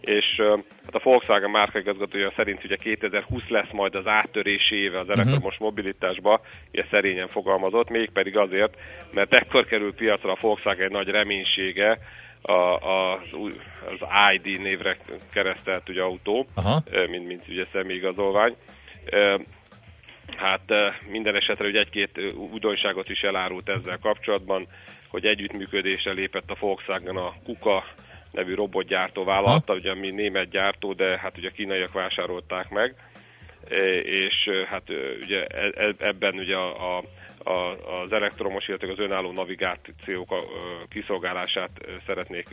és 0.00 0.42
hát 0.84 0.94
a 0.94 1.00
Volkswagen 1.02 1.50
márkaigazgatója 1.50 2.32
szerint 2.36 2.64
ugye 2.64 2.76
2020 2.76 3.48
lesz 3.48 3.70
majd 3.72 3.94
az 3.94 4.06
áttörés 4.06 4.70
éve 4.70 4.98
az 4.98 5.06
mhm. 5.06 5.18
elektromos 5.18 5.52
uh-huh. 5.52 5.68
mobilitásba, 5.68 6.40
ilyen 6.70 6.86
szerényen 6.90 7.28
fogalmazott, 7.28 7.90
mégpedig 7.90 8.36
azért, 8.36 8.76
mert 9.10 9.32
ekkor 9.32 9.66
kerül 9.66 9.94
piacra 9.94 10.32
a 10.32 10.38
Volkswagen 10.40 10.90
nagy 10.90 11.08
reménysége, 11.08 11.98
a, 12.42 12.52
az, 12.52 13.20
az 14.00 14.08
ID 14.34 14.60
névre 14.60 14.96
keresztelt 15.32 15.88
ugye 15.88 16.02
autó, 16.02 16.46
Aha. 16.54 16.82
mint, 17.08 17.26
mint 17.26 17.48
ugye 17.48 17.66
személyigazolvány. 17.72 18.54
Hát 20.36 20.72
minden 21.10 21.36
esetre 21.36 21.66
ugye 21.66 21.78
egy-két 21.78 22.20
újdonságot 22.52 23.08
is 23.08 23.20
elárult 23.20 23.68
ezzel 23.68 23.98
kapcsolatban, 24.02 24.66
hogy 25.08 25.26
együttműködésre 25.26 26.12
lépett 26.12 26.50
a 26.50 26.56
Volkswagen 26.60 27.16
a 27.16 27.34
Kuka 27.44 27.84
nevű 28.32 28.54
robotgyártó 28.54 29.24
vállalata, 29.24 29.74
ugye 29.74 29.90
ami 29.90 30.10
német 30.10 30.50
gyártó, 30.50 30.92
de 30.92 31.18
hát 31.18 31.38
ugye 31.38 31.48
a 31.48 31.52
kínaiak 31.52 31.92
vásárolták 31.92 32.70
meg, 32.70 32.94
É, 33.68 33.96
és 33.96 34.46
ö, 34.46 34.64
hát 34.64 34.82
ugye 35.22 35.44
e- 35.44 35.72
e- 35.74 35.94
ebben 35.98 36.34
ugye 36.34 36.56
a, 36.56 36.96
a, 36.96 37.02
a, 37.48 37.76
az 38.02 38.12
elektromos, 38.12 38.68
illetve 38.68 38.92
az 38.92 38.98
önálló 38.98 39.32
navigációk 39.32 40.34
kiszolgálását 40.88 41.70
szeretnék 42.06 42.48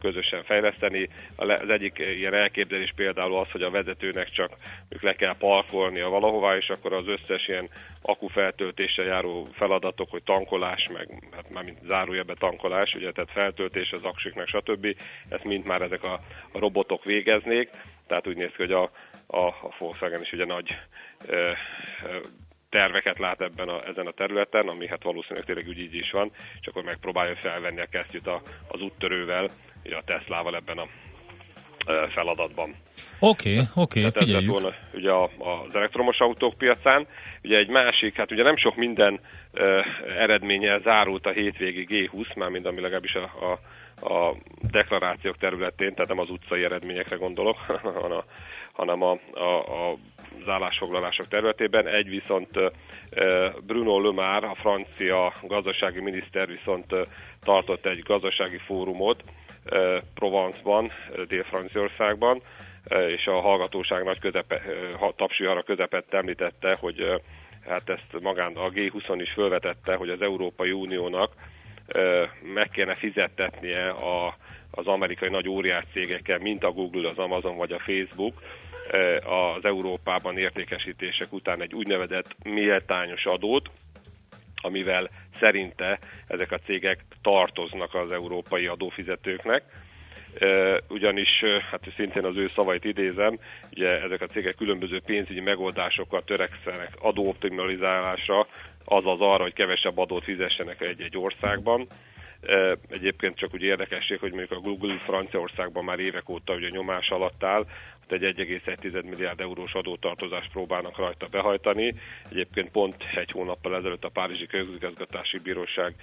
közösen 0.00 0.44
fejleszteni. 0.44 1.08
Az 1.36 1.68
egyik 1.68 1.98
ilyen 1.98 2.34
elképzelés 2.34 2.92
például 2.96 3.38
az, 3.38 3.50
hogy 3.50 3.62
a 3.62 3.70
vezetőnek 3.70 4.30
csak 4.30 4.56
ők 4.88 5.02
le 5.02 5.12
kell 5.12 5.36
parkolnia 5.38 6.08
valahová, 6.08 6.56
és 6.56 6.68
akkor 6.68 6.92
az 6.92 7.08
összes 7.08 7.48
ilyen 7.48 7.68
akufeltöltéssel 8.02 9.04
járó 9.04 9.48
feladatok, 9.52 10.10
hogy 10.10 10.22
tankolás, 10.22 10.88
meg 10.92 11.08
hát 11.32 11.50
már 11.50 11.64
mint 11.64 11.78
zárójelbe 11.84 12.34
tankolás, 12.34 12.94
ugye, 12.94 13.12
tehát 13.12 13.30
feltöltés 13.30 13.92
az 13.92 14.04
aksiknak, 14.04 14.48
stb. 14.48 14.96
Ezt 15.28 15.44
mind 15.44 15.64
már 15.64 15.82
ezek 15.82 16.04
a, 16.04 16.12
a 16.52 16.58
robotok 16.58 17.04
végeznék, 17.04 17.70
tehát 18.06 18.26
úgy 18.26 18.36
néz 18.36 18.50
ki, 18.50 18.62
hogy 18.62 18.72
a, 18.72 18.90
a, 19.26 19.46
a 19.46 19.74
Volkswagen 19.78 20.20
is 20.20 20.32
ugye 20.32 20.44
nagy 20.44 20.76
ö, 21.26 21.50
ö, 22.04 22.18
terveket 22.70 23.18
lát 23.18 23.40
ebben 23.40 23.68
a, 23.68 23.86
ezen 23.88 24.06
a 24.06 24.12
területen, 24.12 24.68
ami 24.68 24.86
hát 24.86 25.02
valószínűleg 25.02 25.44
tényleg 25.44 25.68
úgy 25.68 25.78
így 25.78 25.94
is 25.94 26.10
van, 26.10 26.30
és 26.60 26.66
akkor 26.66 26.82
megpróbálja 26.82 27.36
felvenni 27.36 27.80
a 27.80 27.86
kesztyűt 27.90 28.26
a, 28.26 28.42
az 28.68 28.80
úttörővel, 28.80 29.50
ugye 29.84 29.96
a 29.96 30.02
Teslával 30.04 30.54
ebben 30.54 30.78
a 30.78 30.86
feladatban. 32.14 32.74
Oké, 33.18 33.52
okay, 33.52 33.64
oké, 33.74 34.06
okay, 34.06 34.22
figyeljük. 34.24 34.50
volna 34.50 34.68
ugye 34.94 35.10
a, 35.10 35.24
az 35.24 35.74
elektromos 35.74 36.18
autók 36.18 36.54
piacán. 36.58 37.06
Ugye 37.44 37.56
egy 37.56 37.68
másik, 37.68 38.16
hát 38.16 38.32
ugye 38.32 38.42
nem 38.42 38.56
sok 38.56 38.76
minden 38.76 39.20
uh, 39.52 39.86
eredménnyel 40.18 40.80
zárult 40.80 41.26
a 41.26 41.30
hétvégi 41.30 41.86
G20, 41.90 42.36
mármint 42.36 42.66
ami 42.66 42.80
legalábbis 42.80 43.14
a, 43.14 43.22
a, 43.22 43.58
a 44.14 44.36
deklarációk 44.70 45.36
területén, 45.36 45.94
tehát 45.94 46.08
nem 46.08 46.18
az 46.18 46.30
utcai 46.30 46.64
eredményekre 46.64 47.16
gondolok, 47.16 47.56
hanem 47.66 48.12
a, 48.12 48.24
hanem 48.80 49.02
a, 49.02 49.18
a, 49.32 49.90
a 49.90 49.96
az 50.40 50.48
állásfoglalások 50.48 51.28
területében. 51.28 51.86
Egy 51.86 52.08
viszont 52.08 52.48
Bruno 53.66 54.00
Le 54.00 54.12
Maire, 54.12 54.46
a 54.46 54.54
francia 54.54 55.32
gazdasági 55.42 56.00
miniszter 56.00 56.46
viszont 56.46 56.94
tartott 57.42 57.86
egy 57.86 57.98
gazdasági 57.98 58.58
fórumot 58.58 59.22
Provence-ban, 60.14 60.92
Dél-Franciaországban, 61.28 62.42
és 63.16 63.26
a 63.26 63.40
hallgatóság 63.40 64.04
nagy 64.04 64.18
közepe, 64.18 64.62
ha- 64.98 65.14
tapsivara 65.16 65.62
közepette 65.62 66.16
említette, 66.16 66.76
hogy 66.80 67.22
hát 67.66 67.88
ezt 67.88 68.20
magán 68.20 68.56
a 68.56 68.70
G20-on 68.70 69.18
is 69.20 69.32
felvetette, 69.32 69.94
hogy 69.94 70.08
az 70.08 70.22
Európai 70.22 70.72
Uniónak 70.72 71.32
meg 72.54 72.68
kéne 72.72 72.94
fizettetnie 72.94 73.88
a, 73.88 74.36
az 74.70 74.86
amerikai 74.86 75.28
nagy 75.28 75.48
óriás 75.48 75.84
cégekkel, 75.92 76.38
mint 76.38 76.64
a 76.64 76.70
Google, 76.70 77.08
az 77.08 77.18
Amazon 77.18 77.56
vagy 77.56 77.72
a 77.72 77.78
Facebook, 77.78 78.34
az 79.24 79.64
Európában 79.64 80.38
értékesítések 80.38 81.32
után 81.32 81.62
egy 81.62 81.74
úgynevezett 81.74 82.36
méltányos 82.44 83.24
adót, 83.24 83.70
amivel 84.62 85.10
szerinte 85.38 85.98
ezek 86.26 86.52
a 86.52 86.58
cégek 86.58 87.04
tartoznak 87.22 87.94
az 87.94 88.12
európai 88.12 88.66
adófizetőknek. 88.66 89.62
Eh, 90.38 90.76
ugyanis, 90.88 91.40
eh, 91.42 91.60
hát 91.70 91.80
szintén 91.96 92.24
az 92.24 92.36
ő 92.36 92.50
szavait 92.54 92.84
idézem, 92.84 93.38
ugye 93.70 94.02
ezek 94.02 94.20
a 94.20 94.26
cégek 94.26 94.54
különböző 94.54 95.00
pénzügyi 95.00 95.40
megoldásokkal 95.40 96.22
törekszenek 96.24 96.90
adóoptimalizálásra, 97.00 98.46
azaz 98.84 99.20
arra, 99.20 99.42
hogy 99.42 99.52
kevesebb 99.52 99.98
adót 99.98 100.24
fizessenek 100.24 100.80
egy-egy 100.80 101.16
országban. 101.18 101.86
Egyébként 102.88 103.36
csak 103.36 103.54
úgy 103.54 103.62
érdekesség, 103.62 104.18
hogy 104.18 104.30
mondjuk 104.32 104.58
a 104.58 104.60
Google 104.60 104.98
Franciaországban 104.98 105.84
már 105.84 105.98
évek 105.98 106.28
óta 106.28 106.54
ugye 106.54 106.68
nyomás 106.68 107.08
alatt 107.08 107.44
áll, 107.44 107.66
ott 108.02 108.12
egy 108.12 108.34
1,1 108.36 109.04
milliárd 109.04 109.40
eurós 109.40 109.72
adótartozást 109.72 110.50
próbálnak 110.50 110.96
rajta 110.96 111.26
behajtani. 111.30 111.94
Egyébként 112.30 112.70
pont 112.70 113.04
egy 113.14 113.30
hónappal 113.30 113.76
ezelőtt 113.76 114.04
a 114.04 114.08
Párizsi 114.08 114.46
Közigazgatási 114.46 115.38
Bíróság 115.38 115.94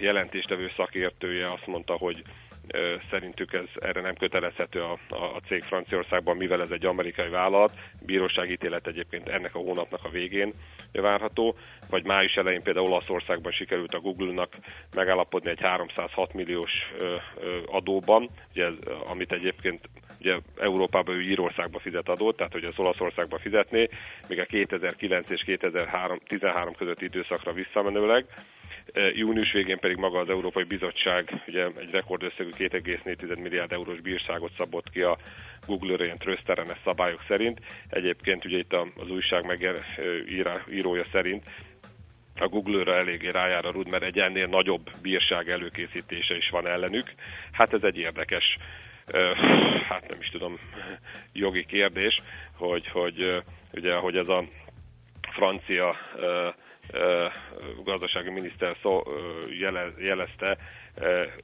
jelentéstevő 0.00 0.70
szakértője 0.76 1.46
azt 1.46 1.66
mondta, 1.66 1.92
hogy 1.92 2.22
szerintük 3.10 3.52
ez 3.52 3.68
erre 3.74 4.00
nem 4.00 4.14
kötelezhető 4.14 4.80
a, 4.80 4.98
a, 5.08 5.40
cég 5.46 5.62
Franciaországban, 5.62 6.36
mivel 6.36 6.60
ez 6.60 6.70
egy 6.70 6.84
amerikai 6.84 7.28
vállalat. 7.28 7.72
Bíróság 8.06 8.50
ítélet 8.50 8.86
egyébként 8.86 9.28
ennek 9.28 9.54
a 9.54 9.58
hónapnak 9.58 10.04
a 10.04 10.08
végén 10.08 10.52
várható, 10.92 11.56
vagy 11.90 12.04
május 12.04 12.34
elején 12.34 12.62
például 12.62 12.86
Olaszországban 12.86 13.52
sikerült 13.52 13.94
a 13.94 14.00
Google-nak 14.00 14.56
megállapodni 14.94 15.50
egy 15.50 15.60
306 15.60 16.32
milliós 16.34 16.70
adóban, 17.66 18.28
ugye 18.50 18.68
amit 19.10 19.32
egyébként 19.32 19.88
ugye 20.20 20.38
Európában 20.56 21.14
ő 21.14 21.20
Írországba 21.20 21.78
fizet 21.78 22.08
adót, 22.08 22.36
tehát 22.36 22.52
hogy 22.52 22.64
az 22.64 22.78
Olaszországba 22.78 23.38
fizetné, 23.38 23.88
még 24.28 24.38
a 24.38 24.44
2009 24.44 25.30
és 25.30 25.42
2013 25.42 26.74
közötti 26.74 27.04
időszakra 27.04 27.52
visszamenőleg. 27.52 28.26
Eh, 28.92 29.16
Június 29.16 29.52
végén 29.52 29.78
pedig 29.78 29.96
maga 29.96 30.18
az 30.18 30.28
Európai 30.28 30.62
Bizottság 30.62 31.42
ugye 31.46 31.66
egy 31.78 31.90
rekordösszegű 31.90 32.50
2,4 32.50 33.38
milliárd 33.42 33.72
eurós 33.72 34.00
bírságot 34.00 34.52
szabott 34.56 34.90
ki 34.90 35.00
a 35.00 35.18
Google-re 35.66 36.04
ilyen 36.04 36.18
tröszterenes 36.18 36.78
szabályok 36.84 37.24
szerint. 37.28 37.60
Egyébként 37.88 38.44
ugye 38.44 38.58
itt 38.58 38.72
az 38.72 39.10
újság 39.10 39.44
megírója 39.46 41.04
szerint 41.12 41.44
a 42.38 42.48
Google-ra 42.48 42.96
eléggé 42.96 43.28
rájár 43.28 43.64
a 43.64 43.70
rud, 43.70 43.90
mert 43.90 44.02
egy 44.02 44.18
ennél 44.18 44.46
nagyobb 44.46 44.90
bírság 45.02 45.50
előkészítése 45.50 46.36
is 46.36 46.48
van 46.50 46.66
ellenük. 46.66 47.12
Hát 47.52 47.72
ez 47.72 47.82
egy 47.82 47.98
érdekes, 47.98 48.56
ö, 49.06 49.32
hát 49.88 50.08
nem 50.08 50.18
is 50.20 50.28
tudom, 50.28 50.58
jogi 51.32 51.64
kérdés, 51.64 52.20
hogy, 52.56 52.88
hogy 52.88 53.42
ugye, 53.74 53.94
hogy 53.94 54.16
ez 54.16 54.28
a 54.28 54.44
francia 55.30 55.96
ö, 56.16 56.48
gazdasági 57.84 58.30
miniszter 58.30 58.76
szó, 58.82 59.02
jele, 59.60 59.92
jelezte, 59.98 60.58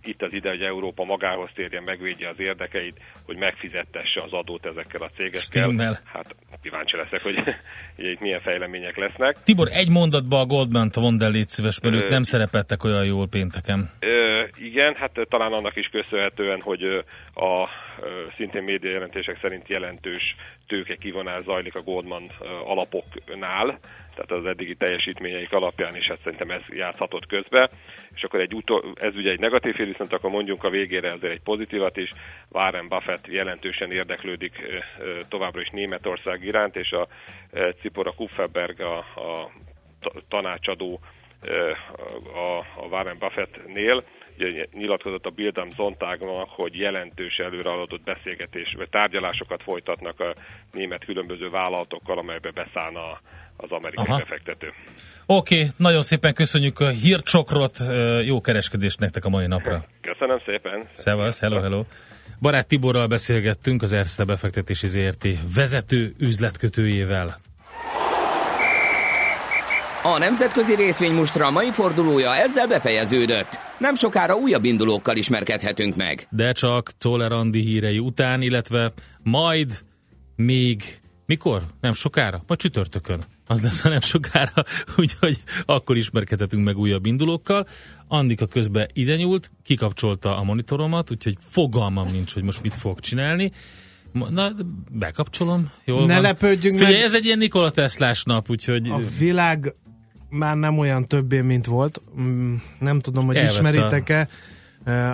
itt 0.03 0.23
az 0.23 0.33
ide, 0.33 0.49
hogy 0.49 0.63
Európa 0.63 1.05
magához 1.05 1.51
térjen, 1.55 1.83
megvédje 1.83 2.29
az 2.29 2.41
érdekeit, 2.41 3.01
hogy 3.27 3.37
megfizettesse 3.37 4.21
az 4.23 4.33
adót 4.33 4.67
ezekkel 4.67 5.03
a 5.03 5.09
cégekkel. 5.17 5.41
Stimmel. 5.41 5.99
Hát 6.05 6.37
kíváncsi 6.63 6.97
leszek, 6.97 7.23
hogy 7.23 7.55
itt 8.13 8.21
milyen 8.21 8.41
fejlemények 8.41 8.97
lesznek. 8.97 9.37
Tibor, 9.43 9.69
egy 9.73 9.89
mondatba 9.89 10.41
a 10.41 10.47
Goldman-t 10.47 10.97
mondd 10.97 11.23
el, 11.23 11.31
légy 11.31 11.49
szíves, 11.49 11.81
mert 11.81 11.95
ők 11.95 12.09
nem 12.09 12.23
szerepeltek 12.23 12.85
olyan 12.85 13.05
jól 13.05 13.29
pénteken. 13.29 13.91
Ö, 14.01 14.45
igen, 14.57 14.95
hát 14.95 15.13
talán 15.29 15.53
annak 15.53 15.77
is 15.77 15.87
köszönhetően, 15.87 16.61
hogy 16.61 16.83
a 17.35 17.69
szintén 18.37 18.63
média 18.63 18.91
jelentések 18.91 19.39
szerint 19.43 19.69
jelentős 19.69 20.37
tőke 20.67 20.95
kivonás 20.95 21.45
zajlik 21.45 21.75
a 21.75 21.83
Goldman 21.83 22.31
alapoknál, 22.65 23.79
tehát 24.19 24.45
az 24.45 24.51
eddigi 24.51 24.75
teljesítményeik 24.75 25.53
alapján 25.53 25.97
is 25.97 26.07
hát 26.07 26.19
szerintem 26.23 26.51
ez 26.51 26.61
játszhatott 26.69 27.27
közbe. 27.27 27.71
És 28.15 28.23
akkor 28.23 28.41
egy 28.41 28.55
utol, 28.55 28.93
ez 28.95 29.15
ugye 29.15 29.31
egy 29.31 29.41
negatív 29.41 29.75
hír, 29.75 29.87
viszont 29.87 30.13
akkor 30.13 30.31
mondjunk 30.31 30.65
a 30.65 30.71
végére 30.71 31.13
azért 31.13 31.33
egy 31.33 31.41
pozitívat 31.41 31.97
is. 31.97 32.11
Warren 32.49 32.89
Buffett 32.89 33.27
jelentősen 33.27 33.93
érdeklődik 33.93 34.63
továbbra 35.29 35.61
is 35.61 35.69
Németország 35.69 36.45
iránt, 36.45 36.77
és 36.77 36.93
a 36.93 37.09
Cipora 37.81 38.13
Kupferberg 38.13 38.81
a, 38.81 38.97
a 38.99 39.51
ta- 40.01 40.23
tanácsadó 40.29 41.01
a, 42.35 42.59
a 42.83 42.87
Warren 42.91 43.19
Buffettnél, 43.19 44.05
ugye 44.39 44.67
nyilatkozott 44.73 45.27
a 45.27 45.31
Bildam 45.31 45.69
Zontágnak, 45.69 46.49
hogy 46.49 46.79
jelentős 46.79 47.37
előrehaladott 47.37 48.03
beszélgetés, 48.03 48.75
vagy 48.77 48.89
tárgyalásokat 48.89 49.63
folytatnak 49.63 50.21
a 50.21 50.35
német 50.73 51.05
különböző 51.05 51.51
vállalatokkal, 51.51 52.19
amelybe 52.19 52.51
beszállna 52.51 53.21
az 53.61 53.71
amerikai 53.71 54.05
Aha. 54.07 54.17
befektető. 54.17 54.73
Oké, 55.27 55.57
okay, 55.57 55.71
nagyon 55.77 56.03
szépen 56.03 56.35
köszönjük 56.35 56.81
a 56.81 56.89
hírcsokrot, 56.89 57.79
jó 58.25 58.41
kereskedést 58.41 59.01
nektek 59.01 59.25
a 59.25 59.29
mai 59.29 59.47
napra. 59.47 59.85
Köszönöm 60.01 60.41
szépen! 60.47 60.89
Szevasz, 60.93 61.41
hello, 61.41 61.61
hello. 61.61 61.85
Barát 62.41 62.67
Tiborral 62.69 63.07
beszélgettünk, 63.07 63.83
az 63.83 63.93
Erste 63.93 64.25
befektetési 64.25 64.87
ZRT 64.87 65.27
vezető 65.55 66.15
üzletkötőjével. 66.19 67.39
A 70.03 70.19
nemzetközi 70.19 70.75
részvénymustra 70.75 71.51
mai 71.51 71.71
fordulója 71.71 72.35
ezzel 72.35 72.67
befejeződött. 72.67 73.59
Nem 73.79 73.95
sokára 73.95 74.35
újabb 74.35 74.65
indulókkal 74.65 75.17
ismerkedhetünk 75.17 75.97
meg. 75.97 76.27
De 76.31 76.53
csak 76.53 76.91
Czoller 76.99 77.33
Andi 77.33 77.61
hírei 77.61 77.99
után, 77.99 78.43
illetve 78.43 78.93
majd 79.23 79.71
még, 80.37 80.83
mikor? 81.27 81.63
Nem 81.81 81.93
sokára? 81.93 82.41
Majd 82.47 82.61
csütörtökön. 82.61 83.25
Az 83.49 83.63
lesz, 83.63 83.81
hanem 83.81 84.01
sokára, 84.01 84.65
úgyhogy 84.97 85.39
akkor 85.65 85.97
ismerkedhetünk 85.97 86.65
meg 86.65 86.79
újabb 86.79 87.07
indulókkal. 87.07 87.67
Andika 88.09 88.47
közben 88.47 88.87
ide 88.93 89.17
nyúlt, 89.17 89.51
kikapcsolta 89.63 90.37
a 90.37 90.43
monitoromat, 90.43 91.11
úgyhogy 91.11 91.35
fogalmam 91.41 92.11
nincs, 92.11 92.33
hogy 92.35 92.43
most 92.43 92.63
mit 92.63 92.75
fog 92.75 93.01
csinálni. 93.01 93.53
Na, 94.29 94.51
bekapcsolom. 94.91 95.71
Jól 95.85 96.07
Ne 96.07 96.13
van. 96.13 96.23
lepődjünk 96.23 96.77
Figyelj, 96.77 96.95
meg. 96.95 97.05
ez 97.05 97.15
egy 97.15 97.25
ilyen 97.25 97.39
Nikola 97.39 97.71
Teslás 97.71 98.23
nap, 98.23 98.51
úgyhogy 98.51 98.89
A 98.91 99.01
világ 99.19 99.75
már 100.29 100.57
nem 100.57 100.79
olyan 100.79 101.05
többé, 101.05 101.41
mint 101.41 101.67
volt. 101.67 102.03
Mm, 102.21 102.55
Nem 102.79 103.01
tudom, 103.01 103.27
hogy 103.27 103.37
Elvette 103.37 103.55
ismeritek-e 103.57 104.15
eh, 104.19 104.27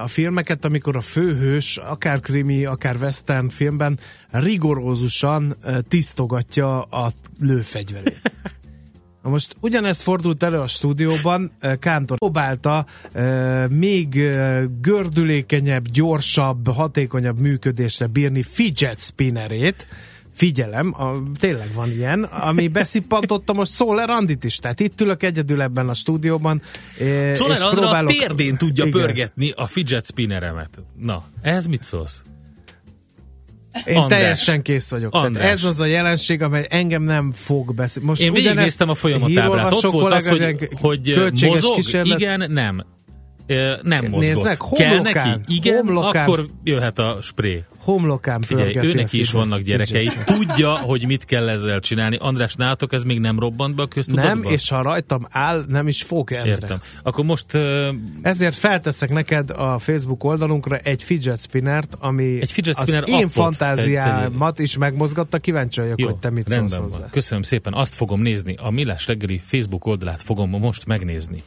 a 0.02 0.06
filmeket, 0.06 0.64
amikor 0.64 0.96
a 0.96 1.00
főhős, 1.00 1.76
akár 1.76 2.20
krimi, 2.20 2.64
akár 2.64 2.96
western 2.96 3.48
filmben 3.48 3.98
rigorózusan 4.30 5.56
tisztogatja 5.88 6.82
a 6.82 7.10
lőfegyverét. 7.40 8.32
Na 9.22 9.30
most 9.30 9.56
ugyanez 9.60 10.02
fordult 10.02 10.42
elő 10.42 10.58
a 10.58 10.66
stúdióban, 10.66 11.52
Kántor 11.78 12.18
próbálta 12.18 12.86
még 13.70 14.14
gördülékenyebb, 14.80 15.88
gyorsabb, 15.88 16.68
hatékonyabb 16.68 17.38
működésre 17.38 18.06
bírni 18.06 18.42
fidget 18.42 19.00
spinnerét, 19.00 19.86
figyelem, 20.34 20.94
a, 21.02 21.22
tényleg 21.40 21.68
van 21.74 21.90
ilyen, 21.90 22.22
ami 22.22 22.68
beszippantotta 22.78 23.52
most 23.52 23.70
Szóler 23.70 24.10
Andit 24.10 24.44
is, 24.44 24.56
tehát 24.56 24.80
itt 24.80 25.00
ülök 25.00 25.22
egyedül 25.22 25.62
ebben 25.62 25.88
a 25.88 25.94
stúdióban, 25.94 26.62
eh, 26.98 27.34
Szóval 27.34 27.56
és 27.56 27.62
Andra 27.62 27.66
a 27.66 27.80
próbálok... 27.80 28.10
térdén 28.10 28.56
tudja 28.56 28.84
Igen. 28.84 29.00
pörgetni 29.00 29.50
a 29.56 29.66
fidget 29.66 30.06
spinneremet. 30.06 30.82
Na, 31.00 31.24
ehhez 31.42 31.66
mit 31.66 31.82
szólsz? 31.82 32.22
Én 33.86 33.96
András. 33.96 34.18
teljesen 34.20 34.62
kész 34.62 34.90
vagyok. 34.90 35.12
Tehát 35.12 35.36
ez 35.36 35.64
az 35.64 35.80
a 35.80 35.86
jelenség, 35.86 36.42
amely 36.42 36.66
engem 36.70 37.02
nem 37.02 37.32
fog 37.32 37.74
beszélni. 37.74 38.08
Most 38.08 38.22
Én 38.22 38.32
végignéztem 38.32 38.88
a 38.88 38.94
folyamatábrát. 38.94 39.72
Ott 39.72 39.82
volt 39.92 40.12
az, 40.12 40.28
hogy, 40.28 40.68
hogy 40.80 41.12
költséges 41.12 41.54
mozog, 41.60 41.74
kísérlet- 41.76 42.18
igen, 42.18 42.52
nem. 42.52 42.84
Ö, 43.46 43.74
Nem 43.82 44.04
mozgott. 44.04 44.34
Nézzek, 44.34 44.58
Kell 44.76 44.88
homlokán, 44.88 45.28
neki? 45.28 45.54
Igen, 45.56 45.76
homlokán. 45.76 46.22
akkor 46.24 46.46
jöhet 46.64 46.98
a 46.98 47.18
spré. 47.22 47.64
Homlokán 47.84 48.40
Figyelj, 48.40 48.72
pörgeti 48.72 48.86
ő 48.86 48.90
a 48.90 48.94
neki 49.02 49.18
is 49.18 49.30
vannak 49.30 49.60
gyerekei. 49.60 50.08
Tudja, 50.24 50.78
hogy 50.78 51.06
mit 51.06 51.24
kell 51.24 51.48
ezzel 51.48 51.80
csinálni. 51.80 52.16
András, 52.16 52.54
nálatok 52.54 52.92
ez 52.92 53.02
még 53.02 53.18
nem 53.20 53.38
robbant 53.38 53.74
be 53.74 53.82
a 53.82 53.86
köztudatba? 53.86 54.34
Nem, 54.34 54.42
és 54.52 54.68
ha 54.68 54.82
rajtam 54.82 55.26
áll, 55.30 55.64
nem 55.68 55.88
is 55.88 56.02
fog 56.02 56.32
Endre. 56.32 56.50
Értem. 56.50 56.80
Akkor 57.02 57.24
most 57.24 57.54
uh, 57.54 57.88
Ezért 58.22 58.54
felteszek 58.54 59.10
neked 59.10 59.50
a 59.50 59.78
Facebook 59.78 60.24
oldalunkra 60.24 60.76
egy 60.76 61.02
fidget 61.02 61.40
spinnert, 61.40 61.96
ami 61.98 62.40
Egy 62.40 62.52
fidget 62.52 62.76
az 62.76 62.88
spinner 62.88 63.08
én 63.08 63.14
appot. 63.14 63.32
fantáziámat 63.32 64.58
is 64.58 64.76
megmozgatta. 64.76 65.38
Kíváncsi 65.38 65.80
vagyok, 65.80 66.00
jó, 66.00 66.06
hogy 66.06 66.16
te 66.16 66.30
mit 66.30 66.48
szólsz 66.48 66.74
van. 66.74 66.82
hozzá. 66.82 67.10
Köszönöm 67.10 67.42
szépen. 67.42 67.72
Azt 67.72 67.94
fogom 67.94 68.20
nézni. 68.20 68.54
A 68.58 68.70
Millás 68.70 69.06
reggeli 69.06 69.40
Facebook 69.44 69.86
oldalát 69.86 70.22
fogom 70.22 70.50
most 70.50 70.86
megnézni. 70.86 71.42